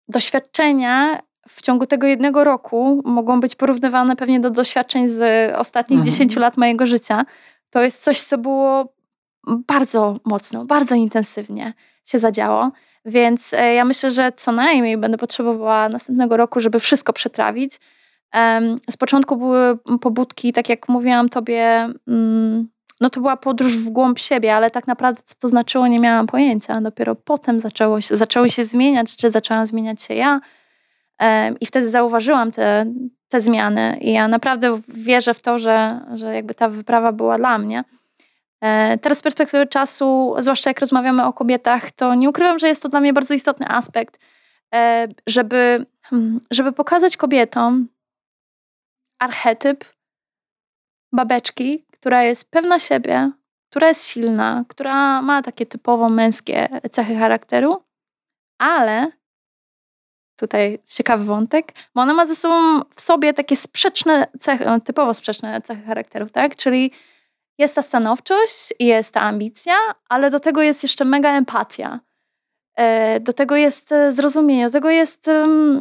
Doświadczenia 0.08 1.22
w 1.48 1.62
ciągu 1.62 1.86
tego 1.86 2.06
jednego 2.06 2.44
roku 2.44 3.02
mogą 3.04 3.40
być 3.40 3.54
porównywane 3.54 4.16
pewnie 4.16 4.40
do 4.40 4.50
doświadczeń 4.50 5.08
z 5.08 5.52
ostatnich 5.56 5.98
mhm. 5.98 6.12
10 6.12 6.36
lat 6.36 6.56
mojego 6.56 6.86
życia. 6.86 7.24
To 7.70 7.82
jest 7.82 8.02
coś, 8.02 8.22
co 8.22 8.38
było 8.38 8.92
bardzo 9.46 10.16
mocno, 10.24 10.64
bardzo 10.64 10.94
intensywnie 10.94 11.72
się 12.04 12.18
zadziało. 12.18 12.70
Więc 13.04 13.54
e, 13.54 13.74
ja 13.74 13.84
myślę, 13.84 14.10
że 14.10 14.32
co 14.32 14.52
najmniej 14.52 14.96
będę 14.96 15.18
potrzebowała 15.18 15.88
następnego 15.88 16.36
roku, 16.36 16.60
żeby 16.60 16.80
wszystko 16.80 17.12
przetrawić. 17.12 17.80
Z 18.90 18.96
początku 18.96 19.36
były 19.36 19.78
pobudki, 20.00 20.52
tak 20.52 20.68
jak 20.68 20.88
mówiłam 20.88 21.28
tobie, 21.28 21.88
mm, 22.08 22.68
no 23.00 23.10
to 23.10 23.20
była 23.20 23.36
podróż 23.36 23.76
w 23.76 23.88
głąb 23.88 24.18
siebie, 24.18 24.54
ale 24.54 24.70
tak 24.70 24.86
naprawdę 24.86 25.22
co 25.26 25.34
to 25.34 25.48
znaczyło, 25.48 25.86
nie 25.86 26.00
miałam 26.00 26.26
pojęcia. 26.26 26.80
Dopiero 26.80 27.14
potem 27.14 27.60
zaczęło 27.60 28.00
się, 28.00 28.16
zaczęły 28.16 28.50
się 28.50 28.64
zmieniać, 28.64 29.16
czy 29.16 29.30
zaczęłam 29.30 29.66
zmieniać 29.66 30.02
się 30.02 30.14
ja. 30.14 30.40
I 31.60 31.66
wtedy 31.66 31.90
zauważyłam 31.90 32.52
te, 32.52 32.86
te 33.28 33.40
zmiany. 33.40 33.98
I 34.00 34.12
ja 34.12 34.28
naprawdę 34.28 34.80
wierzę 34.88 35.34
w 35.34 35.40
to, 35.40 35.58
że, 35.58 36.00
że 36.14 36.34
jakby 36.34 36.54
ta 36.54 36.68
wyprawa 36.68 37.12
była 37.12 37.38
dla 37.38 37.58
mnie. 37.58 37.84
E, 38.60 38.98
teraz 38.98 39.18
z 39.18 39.22
perspektywy 39.22 39.66
czasu, 39.66 40.34
zwłaszcza 40.38 40.70
jak 40.70 40.80
rozmawiamy 40.80 41.24
o 41.24 41.32
kobietach, 41.32 41.92
to 41.92 42.14
nie 42.14 42.28
ukrywam, 42.28 42.58
że 42.58 42.68
jest 42.68 42.82
to 42.82 42.88
dla 42.88 43.00
mnie 43.00 43.12
bardzo 43.12 43.34
istotny 43.34 43.68
aspekt, 43.68 44.18
e, 44.74 45.08
żeby, 45.26 45.86
hmm, 46.02 46.40
żeby 46.50 46.72
pokazać 46.72 47.16
kobietom 47.16 47.88
archetyp 49.18 49.84
babeczki, 51.12 51.84
która 52.00 52.22
jest 52.22 52.50
pewna 52.50 52.78
siebie, 52.78 53.30
która 53.70 53.88
jest 53.88 54.06
silna, 54.06 54.64
która 54.68 55.22
ma 55.22 55.42
takie 55.42 55.66
typowo 55.66 56.08
męskie 56.08 56.68
cechy 56.90 57.16
charakteru, 57.16 57.82
ale 58.58 59.12
tutaj 60.36 60.78
ciekawy 60.84 61.24
wątek, 61.24 61.72
bo 61.94 62.00
ona 62.00 62.14
ma 62.14 62.26
ze 62.26 62.36
sobą 62.36 62.80
w 62.94 63.00
sobie 63.00 63.34
takie 63.34 63.56
sprzeczne 63.56 64.26
cechy, 64.40 64.64
typowo 64.84 65.14
sprzeczne 65.14 65.62
cechy 65.62 65.82
charakteru, 65.82 66.26
tak? 66.30 66.56
Czyli 66.56 66.92
jest 67.58 67.74
ta 67.74 67.82
stanowczość, 67.82 68.72
jest 68.80 69.14
ta 69.14 69.20
ambicja, 69.20 69.74
ale 70.08 70.30
do 70.30 70.40
tego 70.40 70.62
jest 70.62 70.82
jeszcze 70.82 71.04
mega 71.04 71.30
empatia. 71.36 72.00
E, 72.76 73.20
do 73.20 73.32
tego 73.32 73.56
jest 73.56 73.92
e, 73.92 74.12
zrozumienie, 74.12 74.66
do 74.66 74.72
tego 74.72 74.90
jest 74.90 75.30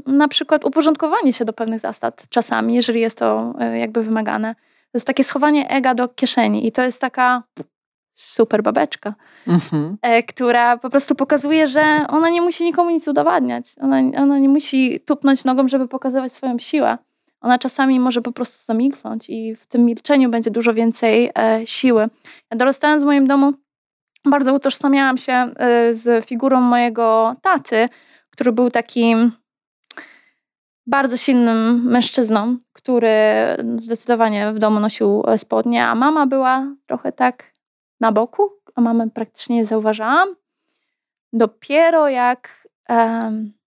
na 0.06 0.28
przykład 0.28 0.66
uporządkowanie 0.66 1.34
się 1.34 1.46
do 1.46 1.54
pewnych 1.54 1.80
zasad 1.80 2.24
czasami, 2.30 2.74
jeżeli 2.74 3.02
jest 3.02 3.18
to 3.18 3.54
e, 3.60 3.80
jakby 3.80 4.04
wymagane. 4.04 4.56
To 4.98 5.00
jest 5.00 5.08
takie 5.08 5.24
schowanie 5.24 5.70
ega 5.70 5.96
do 5.96 6.08
kieszeni 6.08 6.68
i 6.68 6.72
to 6.72 6.84
jest 6.84 7.02
taka 7.02 7.44
super 8.14 8.64
babeczka, 8.64 9.14
mhm. 9.48 9.98
która 10.28 10.78
po 10.78 10.90
prostu 10.90 11.16
pokazuje, 11.16 11.68
że 11.68 12.06
ona 12.10 12.30
nie 12.30 12.42
musi 12.42 12.64
nikomu 12.64 12.90
nic 12.90 13.08
udowadniać. 13.08 13.76
Ona, 13.82 13.98
ona 13.98 14.40
nie 14.40 14.50
musi 14.50 15.00
tupnąć 15.00 15.44
nogą, 15.44 15.68
żeby 15.68 15.88
pokazywać 15.88 16.34
swoją 16.34 16.60
siłę 16.60 16.98
ona 17.42 17.60
czasami 17.60 18.00
może 18.00 18.22
po 18.22 18.32
prostu 18.32 18.66
zamilknąć 18.66 19.30
i 19.30 19.56
w 19.56 19.68
tym 19.68 19.86
milczeniu 19.86 20.30
będzie 20.30 20.52
dużo 20.52 20.74
więcej 20.74 21.32
e, 21.38 21.62
siły. 21.68 22.02
Ja 22.52 22.58
dorastając 22.58 23.04
w 23.04 23.06
moim 23.06 23.28
domu 23.28 23.54
bardzo 24.26 24.54
utożsamiałam 24.54 25.18
się 25.18 25.34
e, 25.34 25.96
z 25.96 26.26
figurą 26.26 26.62
mojego 26.62 27.36
taty, 27.42 27.90
który 28.30 28.52
był 28.52 28.72
takim 28.72 29.32
bardzo 30.88 31.18
silnym 31.18 31.84
mężczyzną, 31.84 32.58
który 32.74 33.10
zdecydowanie 33.78 34.54
w 34.54 34.60
domu 34.60 34.80
nosił 34.80 35.24
spodnie, 35.38 35.86
a 35.86 35.96
mama 35.96 36.28
była 36.28 36.76
trochę 36.86 37.12
tak 37.12 37.52
na 38.00 38.12
boku, 38.12 38.52
a 38.76 38.82
mamę 38.82 39.10
praktycznie 39.10 39.56
nie 39.56 39.66
zauważałam. 39.66 40.36
Dopiero 41.34 42.10
jak 42.10 42.68
um, 42.90 43.58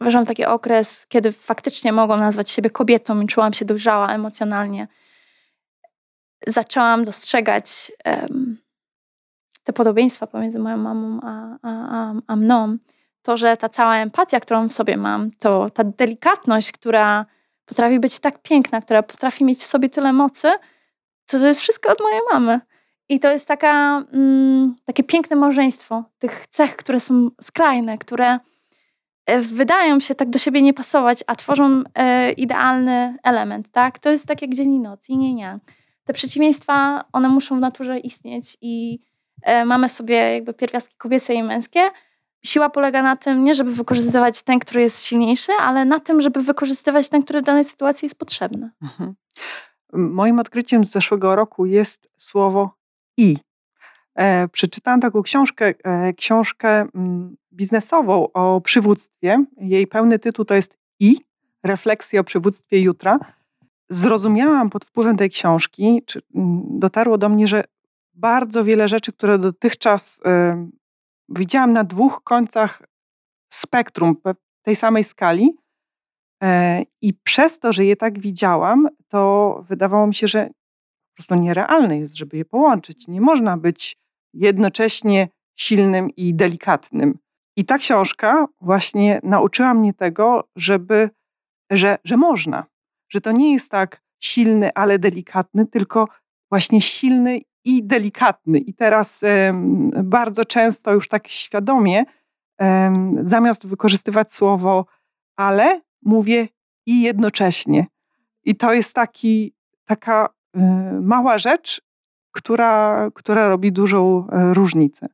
Uważam 0.00 0.26
taki 0.26 0.44
okres, 0.44 1.06
kiedy 1.08 1.32
faktycznie 1.32 1.92
mogłam 1.92 2.20
nazwać 2.20 2.50
siebie 2.50 2.70
kobietą 2.70 3.20
i 3.20 3.26
czułam 3.26 3.52
się 3.52 3.64
dojrzała 3.64 4.14
emocjonalnie. 4.14 4.88
Zaczęłam 6.46 7.04
dostrzegać 7.04 7.92
um, 8.04 8.58
te 9.64 9.72
podobieństwa 9.72 10.26
pomiędzy 10.26 10.58
moją 10.58 10.76
mamą 10.76 11.20
a, 11.22 11.56
a, 11.62 12.12
a, 12.26 12.36
mną. 12.36 12.76
To, 13.24 13.36
że 13.36 13.56
ta 13.56 13.68
cała 13.68 13.96
empatia, 13.96 14.40
którą 14.40 14.68
w 14.68 14.72
sobie 14.72 14.96
mam, 14.96 15.30
to 15.30 15.70
ta 15.70 15.84
delikatność, 15.84 16.72
która 16.72 17.26
potrafi 17.64 18.00
być 18.00 18.18
tak 18.18 18.42
piękna, 18.42 18.80
która 18.80 19.02
potrafi 19.02 19.44
mieć 19.44 19.58
w 19.58 19.66
sobie 19.66 19.88
tyle 19.88 20.12
mocy, 20.12 20.48
to 21.26 21.38
to 21.38 21.46
jest 21.46 21.60
wszystko 21.60 21.92
od 21.92 22.00
mojej 22.00 22.20
mamy. 22.32 22.60
I 23.08 23.20
to 23.20 23.32
jest 23.32 23.48
taka, 23.48 24.04
mm, 24.12 24.76
takie 24.84 25.04
piękne 25.04 25.36
małżeństwo 25.36 26.04
tych 26.18 26.46
cech, 26.50 26.76
które 26.76 27.00
są 27.00 27.30
skrajne, 27.40 27.98
które 27.98 28.38
E, 29.26 29.40
wydają 29.40 30.00
się 30.00 30.14
tak 30.14 30.30
do 30.30 30.38
siebie 30.38 30.62
nie 30.62 30.74
pasować, 30.74 31.24
a 31.26 31.36
tworzą 31.36 31.82
e, 31.94 32.32
idealny 32.32 33.16
element, 33.22 33.70
tak? 33.72 33.98
To 33.98 34.10
jest 34.10 34.26
tak 34.26 34.42
jak 34.42 34.54
dzień 34.54 34.74
i 34.74 34.80
noc, 34.80 35.08
i 35.08 35.16
nie, 35.16 35.34
nie. 35.34 35.58
Te 36.04 36.12
przeciwieństwa, 36.12 37.04
one 37.12 37.28
muszą 37.28 37.56
w 37.56 37.60
naturze 37.60 37.98
istnieć 37.98 38.56
i 38.60 39.00
e, 39.42 39.64
mamy 39.64 39.88
sobie 39.88 40.16
jakby 40.16 40.54
pierwiastki 40.54 40.96
kobiece 40.96 41.34
i 41.34 41.42
męskie. 41.42 41.80
Siła 42.46 42.70
polega 42.70 43.02
na 43.02 43.16
tym, 43.16 43.44
nie 43.44 43.54
żeby 43.54 43.72
wykorzystywać 43.72 44.42
ten, 44.42 44.58
który 44.58 44.80
jest 44.82 45.04
silniejszy, 45.04 45.52
ale 45.60 45.84
na 45.84 46.00
tym, 46.00 46.20
żeby 46.20 46.42
wykorzystywać 46.42 47.08
ten, 47.08 47.22
który 47.22 47.42
w 47.42 47.44
danej 47.44 47.64
sytuacji 47.64 48.06
jest 48.06 48.18
potrzebny. 48.18 48.70
Mhm. 48.82 49.14
Moim 49.92 50.38
odkryciem 50.38 50.84
z 50.84 50.90
zeszłego 50.90 51.36
roku 51.36 51.66
jest 51.66 52.08
słowo 52.16 52.76
i. 53.16 53.36
E, 54.14 54.48
przeczytałam 54.48 55.00
taką 55.00 55.22
książkę, 55.22 55.74
e, 55.84 56.12
książkę 56.12 56.68
mm, 56.68 57.36
biznesową 57.52 58.32
o 58.32 58.60
przywództwie. 58.60 59.44
Jej 59.56 59.86
pełny 59.86 60.18
tytuł 60.18 60.44
to 60.44 60.54
jest 60.54 60.78
I 61.00 61.20
refleksje 61.62 62.20
o 62.20 62.24
przywództwie 62.24 62.80
jutra. 62.80 63.18
Zrozumiałam 63.88 64.70
pod 64.70 64.84
wpływem 64.84 65.16
tej 65.16 65.30
książki, 65.30 66.02
czy 66.06 66.22
mm, 66.34 66.62
dotarło 66.78 67.18
do 67.18 67.28
mnie, 67.28 67.46
że 67.46 67.64
bardzo 68.14 68.64
wiele 68.64 68.88
rzeczy, 68.88 69.12
które 69.12 69.38
dotychczas 69.38 70.20
widziałam 71.28 71.72
na 71.72 71.84
dwóch 71.84 72.22
końcach 72.24 72.82
spektrum 73.52 74.16
tej 74.62 74.76
samej 74.76 75.04
skali, 75.04 75.56
y, 76.44 76.46
i 77.02 77.14
przez 77.14 77.58
to, 77.58 77.72
że 77.72 77.84
je 77.84 77.96
tak 77.96 78.18
widziałam, 78.18 78.88
to 79.08 79.64
wydawało 79.68 80.06
mi 80.06 80.14
się, 80.14 80.26
że 80.26 80.46
po 80.46 81.16
prostu 81.16 81.34
nierealne 81.34 81.98
jest, 81.98 82.14
żeby 82.14 82.36
je 82.36 82.44
połączyć. 82.44 83.08
Nie 83.08 83.20
można 83.20 83.56
być 83.56 83.96
jednocześnie 84.34 85.28
silnym 85.58 86.10
i 86.16 86.34
delikatnym. 86.34 87.18
I 87.56 87.64
ta 87.64 87.78
książka 87.78 88.46
właśnie 88.60 89.20
nauczyła 89.22 89.74
mnie 89.74 89.94
tego, 89.94 90.48
żeby, 90.56 91.10
że, 91.70 91.98
że 92.04 92.16
można, 92.16 92.66
że 93.12 93.20
to 93.20 93.32
nie 93.32 93.52
jest 93.52 93.70
tak 93.70 94.02
silny, 94.22 94.74
ale 94.74 94.98
delikatny, 94.98 95.66
tylko 95.66 96.08
właśnie 96.50 96.80
silny 96.80 97.40
i 97.64 97.82
delikatny. 97.86 98.58
I 98.58 98.74
teraz 98.74 99.20
bardzo 100.04 100.44
często 100.44 100.92
już 100.92 101.08
tak 101.08 101.28
świadomie, 101.28 102.04
zamiast 103.22 103.66
wykorzystywać 103.66 104.34
słowo 104.34 104.86
ale, 105.36 105.80
mówię 106.02 106.48
i 106.86 107.02
jednocześnie. 107.02 107.86
I 108.44 108.56
to 108.56 108.72
jest 108.72 108.94
taki, 108.94 109.54
taka 109.84 110.28
y, 110.56 110.60
mała 111.00 111.38
rzecz, 111.38 111.82
która, 112.32 113.08
która 113.14 113.48
robi 113.48 113.72
dużą 113.72 114.26
e, 114.28 114.54
różnicę. 114.54 115.08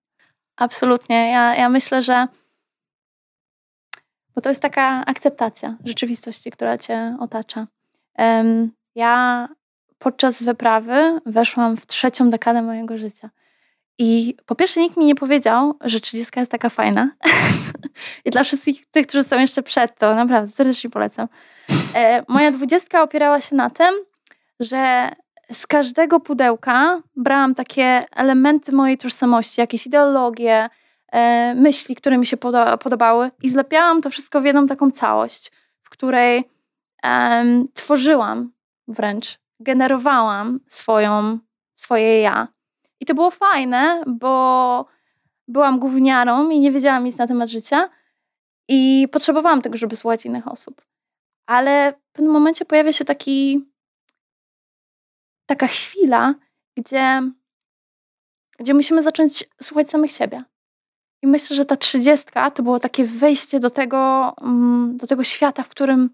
Absolutnie. 0.57 1.31
Ja, 1.31 1.55
ja 1.55 1.69
myślę, 1.69 2.03
że 2.03 2.27
bo 4.35 4.41
to 4.41 4.49
jest 4.49 4.63
taka 4.63 5.05
akceptacja 5.07 5.77
rzeczywistości, 5.85 6.51
która 6.51 6.79
cię 6.79 7.17
otacza. 7.21 7.67
Ja 8.95 9.49
podczas 10.01 10.43
wyprawy 10.43 11.21
weszłam 11.27 11.77
w 11.77 11.87
trzecią 11.87 12.31
dekadę 12.31 12.63
mojego 12.63 12.99
życia. 12.99 13.31
I 13.99 14.37
po 14.47 14.55
pierwsze, 14.55 14.81
nikt 14.81 14.97
mi 14.97 15.07
nie 15.07 15.15
powiedział, 15.15 15.75
że 15.81 16.01
30 16.01 16.41
jest 16.41 16.53
taka 16.53 16.69
fajna. 16.69 17.11
I 18.25 18.31
dla 18.31 18.45
wszystkich 18.45 18.87
tych, 18.87 19.07
którzy 19.07 19.25
są 19.25 19.39
jeszcze 19.39 19.63
przed, 19.63 19.99
to 19.99 20.15
naprawdę 20.15 20.53
serdecznie 20.53 20.91
polecam. 20.91 21.29
E, 21.95 22.25
moja 22.29 22.53
dwudziestka 22.53 23.03
opierała 23.03 23.41
się 23.41 23.57
na 23.57 23.71
tym, 23.71 23.95
że 24.61 25.11
z 25.53 25.67
każdego 25.67 26.21
pudełka 26.21 27.03
brałam 27.17 27.55
takie 27.55 28.05
elementy 28.17 28.73
mojej 28.73 28.99
tożsamości, 28.99 29.61
jakieś 29.61 29.87
ideologie, 29.87 30.69
e, 31.13 31.55
myśli, 31.55 31.97
które 31.97 32.19
mi 32.19 32.27
się 32.27 32.37
podobały 32.81 33.31
i 33.43 33.51
zlepiałam 33.51 34.03
to 34.03 34.11
wszystko 34.11 34.41
w 34.41 34.45
jedną 34.45 34.67
taką 34.67 34.91
całość, 34.91 35.53
w 35.83 35.91
której 35.91 36.51
tworzyłam 37.75 38.53
wręcz, 38.89 39.39
generowałam 39.61 40.61
swoją, 40.69 41.39
swoje 41.77 42.21
ja. 42.21 42.49
I 43.01 43.07
to 43.07 43.15
było 43.15 43.31
fajne, 43.31 44.03
bo 44.07 44.87
byłam 45.49 45.79
gówniarą 45.79 46.51
i 46.51 46.61
nie 46.61 46.73
wiedziałam 46.73 47.05
nic 47.05 47.19
na 47.19 47.27
temat 47.27 47.51
życia 47.51 47.91
i 48.69 49.09
potrzebowałam 49.13 49.63
tego, 49.63 49.77
żeby 49.77 49.97
słuchać 49.97 50.27
innych 50.27 50.49
osób. 50.49 50.83
Ale 51.47 51.93
w 51.93 52.13
pewnym 52.13 52.33
momencie 52.33 52.65
pojawia 52.65 52.93
się 52.93 53.05
taki 53.05 53.65
taka 55.47 55.67
chwila, 55.67 56.35
gdzie 56.77 57.23
gdzie 58.59 58.75
musimy 58.75 59.03
zacząć 59.03 59.45
słuchać 59.63 59.91
samych 59.91 60.13
siebie. 60.13 60.45
I 61.23 61.27
myślę, 61.27 61.57
że 61.57 61.65
ta 61.65 61.77
trzydziestka 61.77 62.51
to 62.51 62.63
było 62.63 62.81
takie 62.81 63.05
wejście 63.05 63.61
do 63.61 63.71
tego, 63.71 64.33
mm, 64.41 64.97
do 64.97 65.07
tego 65.07 65.25
świata, 65.25 65.63
w 65.63 65.69
którym 65.69 66.11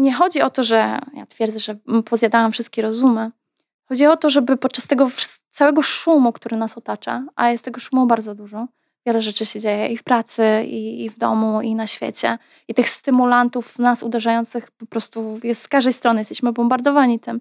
nie 0.00 0.14
chodzi 0.14 0.42
o 0.42 0.50
to, 0.50 0.62
że 0.62 0.98
ja 1.14 1.26
twierdzę, 1.26 1.58
że 1.58 1.76
pozjadałam 2.04 2.52
wszystkie 2.52 2.82
rozumy. 2.82 3.30
Chodzi 3.88 4.06
o 4.06 4.16
to, 4.16 4.30
żeby 4.30 4.56
podczas 4.56 4.86
tego 4.86 5.08
całego 5.50 5.82
szumu, 5.82 6.32
który 6.32 6.56
nas 6.56 6.78
otacza, 6.78 7.24
a 7.36 7.50
jest 7.50 7.64
tego 7.64 7.80
szumu 7.80 8.06
bardzo 8.06 8.34
dużo, 8.34 8.66
wiele 9.06 9.22
rzeczy 9.22 9.46
się 9.46 9.60
dzieje 9.60 9.88
i 9.88 9.96
w 9.96 10.02
pracy, 10.02 10.44
i, 10.66 11.04
i 11.04 11.10
w 11.10 11.18
domu, 11.18 11.60
i 11.60 11.74
na 11.74 11.86
świecie. 11.86 12.38
I 12.68 12.74
tych 12.74 12.88
stymulantów 12.90 13.78
nas 13.78 14.02
uderzających 14.02 14.70
po 14.70 14.86
prostu 14.86 15.40
jest 15.42 15.62
z 15.62 15.68
każdej 15.68 15.92
strony, 15.92 16.20
jesteśmy 16.20 16.52
bombardowani 16.52 17.20
tym. 17.20 17.40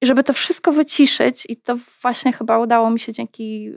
I 0.00 0.06
żeby 0.06 0.24
to 0.24 0.32
wszystko 0.32 0.72
wyciszyć, 0.72 1.46
i 1.48 1.56
to 1.56 1.76
właśnie 2.02 2.32
chyba 2.32 2.58
udało 2.58 2.90
mi 2.90 3.00
się 3.00 3.12
dzięki 3.12 3.72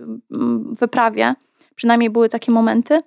wyprawie, 0.79 1.35
przynajmniej 1.75 2.09
były 2.09 2.29
takie 2.29 2.51
momenty, 2.51 3.01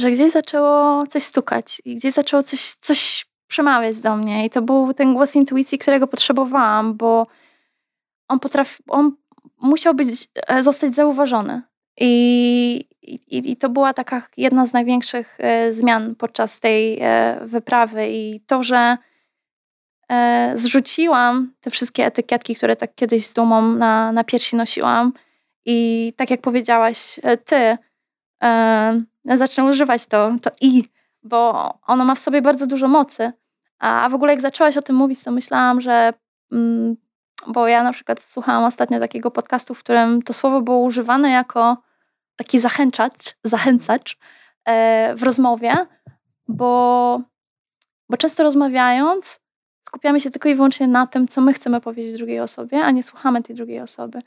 że 0.00 0.10
gdzieś 0.10 0.32
zaczęło 0.32 1.06
coś 1.06 1.22
stukać 1.22 1.82
i 1.84 1.96
gdzieś 1.96 2.14
zaczęło 2.14 2.42
coś, 2.42 2.74
coś 2.80 3.26
przemawiać 3.46 4.00
do 4.00 4.16
mnie. 4.16 4.46
I 4.46 4.50
to 4.50 4.62
był 4.62 4.94
ten 4.94 5.14
głos 5.14 5.36
intuicji, 5.36 5.78
którego 5.78 6.06
potrzebowałam, 6.06 6.96
bo 6.96 7.26
on 8.28 8.40
potrafi, 8.40 8.82
on 8.88 9.12
musiał 9.60 9.94
być, 9.94 10.28
e, 10.46 10.62
zostać 10.62 10.94
zauważony. 10.94 11.62
I, 12.00 12.88
i, 13.02 13.50
I 13.50 13.56
to 13.56 13.68
była 13.68 13.94
taka 13.94 14.22
jedna 14.36 14.66
z 14.66 14.72
największych 14.72 15.38
e, 15.38 15.74
zmian 15.74 16.14
podczas 16.14 16.60
tej 16.60 16.98
e, 17.00 17.40
wyprawy. 17.42 18.08
I 18.10 18.40
to, 18.46 18.62
że 18.62 18.96
zrzuciłam 20.54 21.52
te 21.60 21.70
wszystkie 21.70 22.06
etykietki, 22.06 22.56
które 22.56 22.76
tak 22.76 22.94
kiedyś 22.94 23.26
z 23.26 23.32
dumą 23.32 23.62
na, 23.62 24.12
na 24.12 24.24
piersi 24.24 24.56
nosiłam. 24.56 25.12
I 25.64 26.12
tak 26.16 26.30
jak 26.30 26.40
powiedziałaś 26.40 27.20
ty, 27.44 27.78
zacznę 29.24 29.64
używać 29.64 30.06
to, 30.06 30.32
to 30.42 30.50
i, 30.60 30.84
bo 31.22 31.74
ono 31.86 32.04
ma 32.04 32.14
w 32.14 32.18
sobie 32.18 32.42
bardzo 32.42 32.66
dużo 32.66 32.88
mocy. 32.88 33.32
A 33.78 34.08
w 34.08 34.14
ogóle 34.14 34.32
jak 34.32 34.40
zaczęłaś 34.40 34.76
o 34.76 34.82
tym 34.82 34.96
mówić, 34.96 35.22
to 35.22 35.30
myślałam, 35.30 35.80
że 35.80 36.12
mm, 36.52 36.96
bo 37.46 37.68
ja 37.68 37.82
na 37.82 37.92
przykład 37.92 38.20
słuchałam 38.28 38.64
ostatnio 38.64 39.00
takiego 39.00 39.30
podcastu, 39.30 39.74
w 39.74 39.78
którym 39.78 40.22
to 40.22 40.32
słowo 40.32 40.60
było 40.60 40.78
używane 40.78 41.30
jako 41.30 41.76
taki 42.36 42.60
zachęcacz, 42.60 43.36
zachęcacz 43.44 44.18
e, 44.64 45.14
w 45.14 45.22
rozmowie, 45.22 45.76
bo, 46.48 47.20
bo 48.08 48.16
często 48.16 48.42
rozmawiając 48.42 49.40
skupiamy 49.90 50.20
się 50.20 50.30
tylko 50.30 50.48
i 50.48 50.54
wyłącznie 50.54 50.88
na 50.88 51.06
tym, 51.06 51.28
co 51.28 51.40
my 51.40 51.52
chcemy 51.52 51.80
powiedzieć 51.80 52.16
drugiej 52.16 52.40
osobie, 52.40 52.84
a 52.84 52.90
nie 52.90 53.02
słuchamy 53.02 53.42
tej 53.42 53.56
drugiej 53.56 53.80
osoby. 53.80 54.18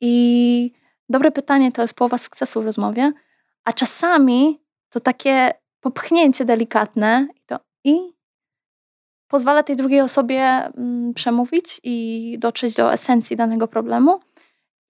I 0.00 0.72
dobre 1.08 1.30
pytanie 1.30 1.72
to 1.72 1.82
jest 1.82 1.94
połowa 1.94 2.18
sukcesu 2.18 2.62
w 2.62 2.64
rozmowie, 2.64 3.12
a 3.64 3.72
czasami 3.72 4.60
to 4.88 5.00
takie 5.00 5.54
popchnięcie 5.80 6.44
delikatne 6.44 7.28
to 7.46 7.58
i 7.84 8.14
pozwala 9.28 9.62
tej 9.62 9.76
drugiej 9.76 10.00
osobie 10.00 10.42
mm, 10.42 11.14
przemówić 11.14 11.80
i 11.82 12.36
dotrzeć 12.38 12.74
do 12.74 12.92
esencji 12.92 13.36
danego 13.36 13.68
problemu. 13.68 14.20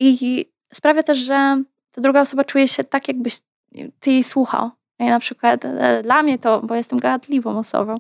I 0.01 0.47
sprawia 0.75 1.03
też, 1.03 1.19
że 1.19 1.63
ta 1.93 2.01
druga 2.01 2.21
osoba 2.21 2.45
czuje 2.45 2.69
się 2.69 2.85
tak, 2.85 3.09
jakbyś 3.09 3.41
ty 4.01 4.11
jej 4.11 4.25
słuchał. 4.25 4.71
I 4.99 5.05
na 5.05 5.21
przykład 5.21 5.65
e, 5.65 6.03
dla 6.03 6.23
mnie 6.23 6.39
to, 6.39 6.63
bo 6.63 6.75
jestem 6.75 6.99
gadatliwą 6.99 7.59
osobą, 7.59 7.97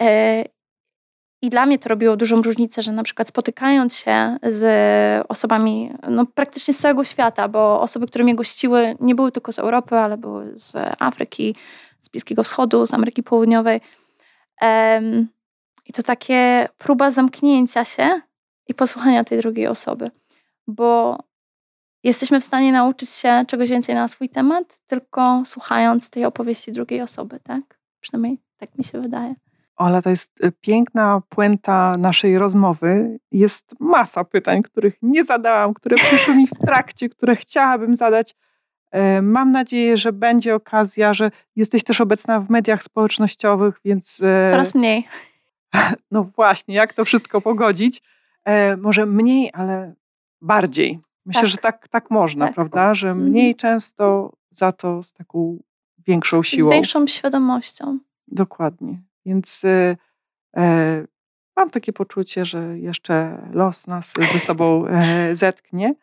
e, 0.00 0.44
i 1.42 1.50
dla 1.50 1.66
mnie 1.66 1.78
to 1.78 1.88
robiło 1.88 2.16
dużą 2.16 2.42
różnicę, 2.42 2.82
że 2.82 2.92
na 2.92 3.02
przykład 3.02 3.28
spotykając 3.28 3.96
się 3.96 4.36
z 4.42 5.26
osobami 5.28 5.92
no, 6.08 6.26
praktycznie 6.26 6.74
z 6.74 6.78
całego 6.78 7.04
świata, 7.04 7.48
bo 7.48 7.80
osoby, 7.80 8.06
które 8.06 8.24
mnie 8.24 8.34
gościły, 8.34 8.96
nie 9.00 9.14
były 9.14 9.32
tylko 9.32 9.52
z 9.52 9.58
Europy, 9.58 9.96
ale 9.96 10.16
były 10.16 10.58
z 10.58 10.76
Afryki, 10.98 11.54
z 12.00 12.08
Bliskiego 12.08 12.42
Wschodu, 12.42 12.86
z 12.86 12.94
Ameryki 12.94 13.22
Południowej. 13.22 13.80
I 15.86 15.92
to 15.92 16.02
takie 16.02 16.68
próba 16.78 17.10
zamknięcia 17.10 17.84
się 17.84 18.20
i 18.66 18.74
posłuchania 18.74 19.24
tej 19.24 19.38
drugiej 19.38 19.66
osoby, 19.66 20.10
bo 20.66 21.18
jesteśmy 22.02 22.40
w 22.40 22.44
stanie 22.44 22.72
nauczyć 22.72 23.10
się 23.10 23.44
czegoś 23.48 23.70
więcej 23.70 23.94
na 23.94 24.08
swój 24.08 24.28
temat, 24.28 24.78
tylko 24.86 25.42
słuchając 25.46 26.10
tej 26.10 26.24
opowieści 26.24 26.72
drugiej 26.72 27.02
osoby, 27.02 27.40
tak? 27.40 27.78
Przynajmniej 28.00 28.38
tak 28.56 28.78
mi 28.78 28.84
się 28.84 29.00
wydaje. 29.00 29.34
Ola, 29.78 30.02
to 30.02 30.10
jest 30.10 30.44
y, 30.44 30.52
piękna 30.52 31.22
puenta 31.28 31.92
naszej 31.98 32.38
rozmowy. 32.38 33.18
Jest 33.32 33.74
masa 33.80 34.24
pytań, 34.24 34.62
których 34.62 34.94
nie 35.02 35.24
zadałam, 35.24 35.74
które 35.74 35.96
przyszły 35.96 36.36
mi 36.36 36.46
w 36.46 36.50
trakcie, 36.66 37.08
które 37.08 37.36
chciałabym 37.36 37.96
zadać. 37.96 38.34
E, 38.90 39.22
mam 39.22 39.52
nadzieję, 39.52 39.96
że 39.96 40.12
będzie 40.12 40.54
okazja, 40.54 41.14
że 41.14 41.30
jesteś 41.56 41.84
też 41.84 42.00
obecna 42.00 42.40
w 42.40 42.50
mediach 42.50 42.82
społecznościowych, 42.82 43.80
więc. 43.84 44.20
E, 44.22 44.50
Coraz 44.50 44.74
mniej. 44.74 45.08
No 46.10 46.24
właśnie, 46.24 46.74
jak 46.74 46.92
to 46.92 47.04
wszystko 47.04 47.40
pogodzić? 47.40 48.02
E, 48.44 48.76
może 48.76 49.06
mniej, 49.06 49.50
ale 49.52 49.94
bardziej. 50.40 51.00
Myślę, 51.26 51.42
tak. 51.42 51.50
że 51.50 51.56
tak, 51.56 51.88
tak 51.88 52.10
można, 52.10 52.46
tak. 52.46 52.54
prawda? 52.54 52.94
Że 52.94 53.08
mhm. 53.08 53.28
mniej 53.28 53.54
często 53.54 54.32
za 54.50 54.72
to 54.72 55.02
z 55.02 55.12
taką 55.12 55.58
większą 55.98 56.42
siłą. 56.42 56.70
Z 56.70 56.72
większą 56.72 57.06
świadomością. 57.06 57.98
Dokładnie. 58.28 59.07
Więc 59.28 59.62
e, 59.64 59.96
e, 60.56 61.04
mam 61.56 61.70
takie 61.70 61.92
poczucie, 61.92 62.44
że 62.44 62.78
jeszcze 62.78 63.42
los 63.52 63.86
nas 63.86 64.12
ze 64.32 64.38
sobą 64.38 64.86
e, 64.86 65.34
zetknie. 65.34 65.94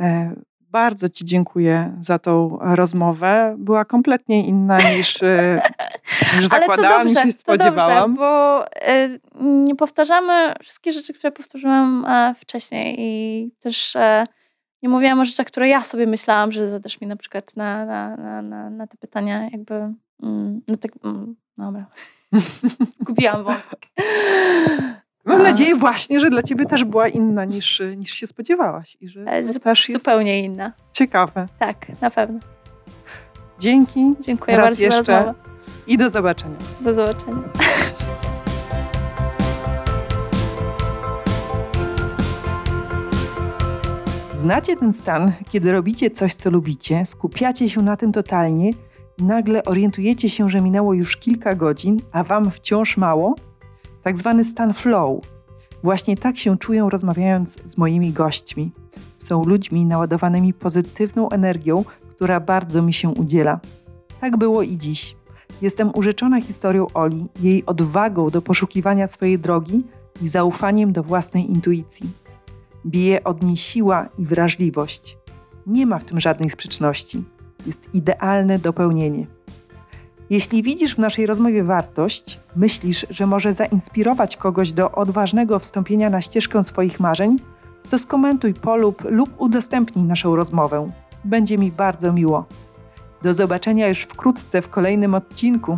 E, 0.00 0.34
bardzo 0.60 1.08
Ci 1.08 1.24
dziękuję 1.24 1.96
za 2.00 2.18
tą 2.18 2.58
rozmowę. 2.60 3.54
Była 3.58 3.84
kompletnie 3.84 4.46
inna 4.46 4.78
niż, 4.78 5.20
niż 6.36 6.48
zakładałam, 6.48 7.06
niż 7.06 7.22
się 7.22 7.32
spodziewałam. 7.32 8.16
To 8.16 8.22
dobrze, 8.22 8.66
bo 9.28 9.34
nie 9.40 9.76
powtarzamy 9.76 10.54
wszystkich 10.62 10.92
rzeczy, 10.92 11.12
które 11.12 11.32
powtórzyłam 11.32 12.06
wcześniej 12.36 12.96
i 12.98 13.50
też 13.60 13.96
nie 14.82 14.88
mówiłam 14.88 15.20
o 15.20 15.24
rzeczach, 15.24 15.46
które 15.46 15.68
ja 15.68 15.82
sobie 15.84 16.06
myślałam, 16.06 16.52
że 16.52 16.70
zadasz 16.70 17.00
mi 17.00 17.06
na 17.06 17.16
przykład 17.16 17.56
na, 17.56 17.86
na, 17.86 18.42
na, 18.42 18.70
na 18.70 18.86
te 18.86 18.96
pytania 18.96 19.48
jakby 19.52 19.74
mm, 20.22 20.60
na 20.68 20.76
te, 20.76 20.88
mm, 21.04 21.36
dobra. 21.58 21.86
Gubiłam 23.06 23.44
wątek. 23.44 23.86
Mam 25.24 25.42
nadzieję 25.42 25.74
właśnie, 25.76 26.20
że 26.20 26.30
dla 26.30 26.42
ciebie 26.42 26.66
też 26.66 26.84
była 26.84 27.08
inna 27.08 27.44
niż, 27.44 27.82
niż 27.96 28.10
się 28.10 28.26
spodziewałaś. 28.26 28.96
I 29.00 29.08
że 29.08 29.20
e, 29.20 29.44
Z, 29.44 29.62
też 29.62 29.86
zupełnie 29.92 30.44
inna. 30.44 30.72
Ciekawe. 30.92 31.48
Tak, 31.58 31.86
na 32.00 32.10
pewno. 32.10 32.40
Dzięki. 33.58 34.14
Dziękuję 34.20 34.56
raz 34.56 34.66
bardzo 34.66 34.82
jeszcze. 34.82 35.04
za 35.04 35.18
rozmowę. 35.18 35.38
I 35.86 35.98
do 35.98 36.10
zobaczenia. 36.10 36.56
Do 36.80 36.94
zobaczenia. 36.94 37.42
Znacie 44.36 44.76
ten 44.76 44.92
stan, 44.92 45.32
kiedy 45.50 45.72
robicie 45.72 46.10
coś, 46.10 46.34
co 46.34 46.50
lubicie, 46.50 47.06
skupiacie 47.06 47.68
się 47.68 47.82
na 47.82 47.96
tym 47.96 48.12
totalnie 48.12 48.70
nagle 49.18 49.64
orientujecie 49.64 50.28
się, 50.28 50.50
że 50.50 50.60
minęło 50.60 50.94
już 50.94 51.16
kilka 51.16 51.54
godzin, 51.54 52.00
a 52.12 52.24
wam 52.24 52.50
wciąż 52.50 52.96
mało? 52.96 53.34
Tak 54.02 54.18
zwany 54.18 54.44
stan 54.44 54.74
flow. 54.74 55.20
Właśnie 55.82 56.16
tak 56.16 56.38
się 56.38 56.58
czuję 56.58 56.88
rozmawiając 56.90 57.58
z 57.64 57.78
moimi 57.78 58.12
gośćmi. 58.12 58.70
Są 59.16 59.44
ludźmi 59.44 59.84
naładowanymi 59.84 60.54
pozytywną 60.54 61.28
energią, 61.28 61.84
która 62.10 62.40
bardzo 62.40 62.82
mi 62.82 62.92
się 62.92 63.08
udziela. 63.08 63.60
Tak 64.20 64.36
było 64.36 64.62
i 64.62 64.76
dziś. 64.76 65.16
Jestem 65.62 65.90
urzeczona 65.94 66.40
historią 66.40 66.86
Oli, 66.94 67.26
jej 67.40 67.66
odwagą 67.66 68.30
do 68.30 68.42
poszukiwania 68.42 69.06
swojej 69.06 69.38
drogi 69.38 69.82
i 70.22 70.28
zaufaniem 70.28 70.92
do 70.92 71.02
własnej 71.02 71.50
intuicji. 71.50 72.10
Bije 72.86 73.24
od 73.24 73.42
niej 73.42 73.56
siła 73.56 74.08
i 74.18 74.24
wrażliwość. 74.26 75.18
Nie 75.66 75.86
ma 75.86 75.98
w 75.98 76.04
tym 76.04 76.20
żadnej 76.20 76.50
sprzeczności. 76.50 77.24
Jest 77.66 77.94
idealne 77.94 78.58
dopełnienie. 78.58 79.26
Jeśli 80.30 80.62
widzisz 80.62 80.94
w 80.94 80.98
naszej 80.98 81.26
rozmowie 81.26 81.64
wartość, 81.64 82.40
myślisz, 82.56 83.06
że 83.10 83.26
może 83.26 83.54
zainspirować 83.54 84.36
kogoś 84.36 84.72
do 84.72 84.92
odważnego 84.92 85.58
wstąpienia 85.58 86.10
na 86.10 86.22
ścieżkę 86.22 86.64
swoich 86.64 87.00
marzeń, 87.00 87.38
to 87.90 87.98
skomentuj, 87.98 88.54
polub 88.54 89.02
lub 89.10 89.40
udostępnij 89.40 90.04
naszą 90.04 90.36
rozmowę. 90.36 90.90
Będzie 91.24 91.58
mi 91.58 91.72
bardzo 91.72 92.12
miło. 92.12 92.44
Do 93.22 93.34
zobaczenia 93.34 93.88
już 93.88 94.02
wkrótce 94.02 94.62
w 94.62 94.68
kolejnym 94.68 95.14
odcinku. 95.14 95.76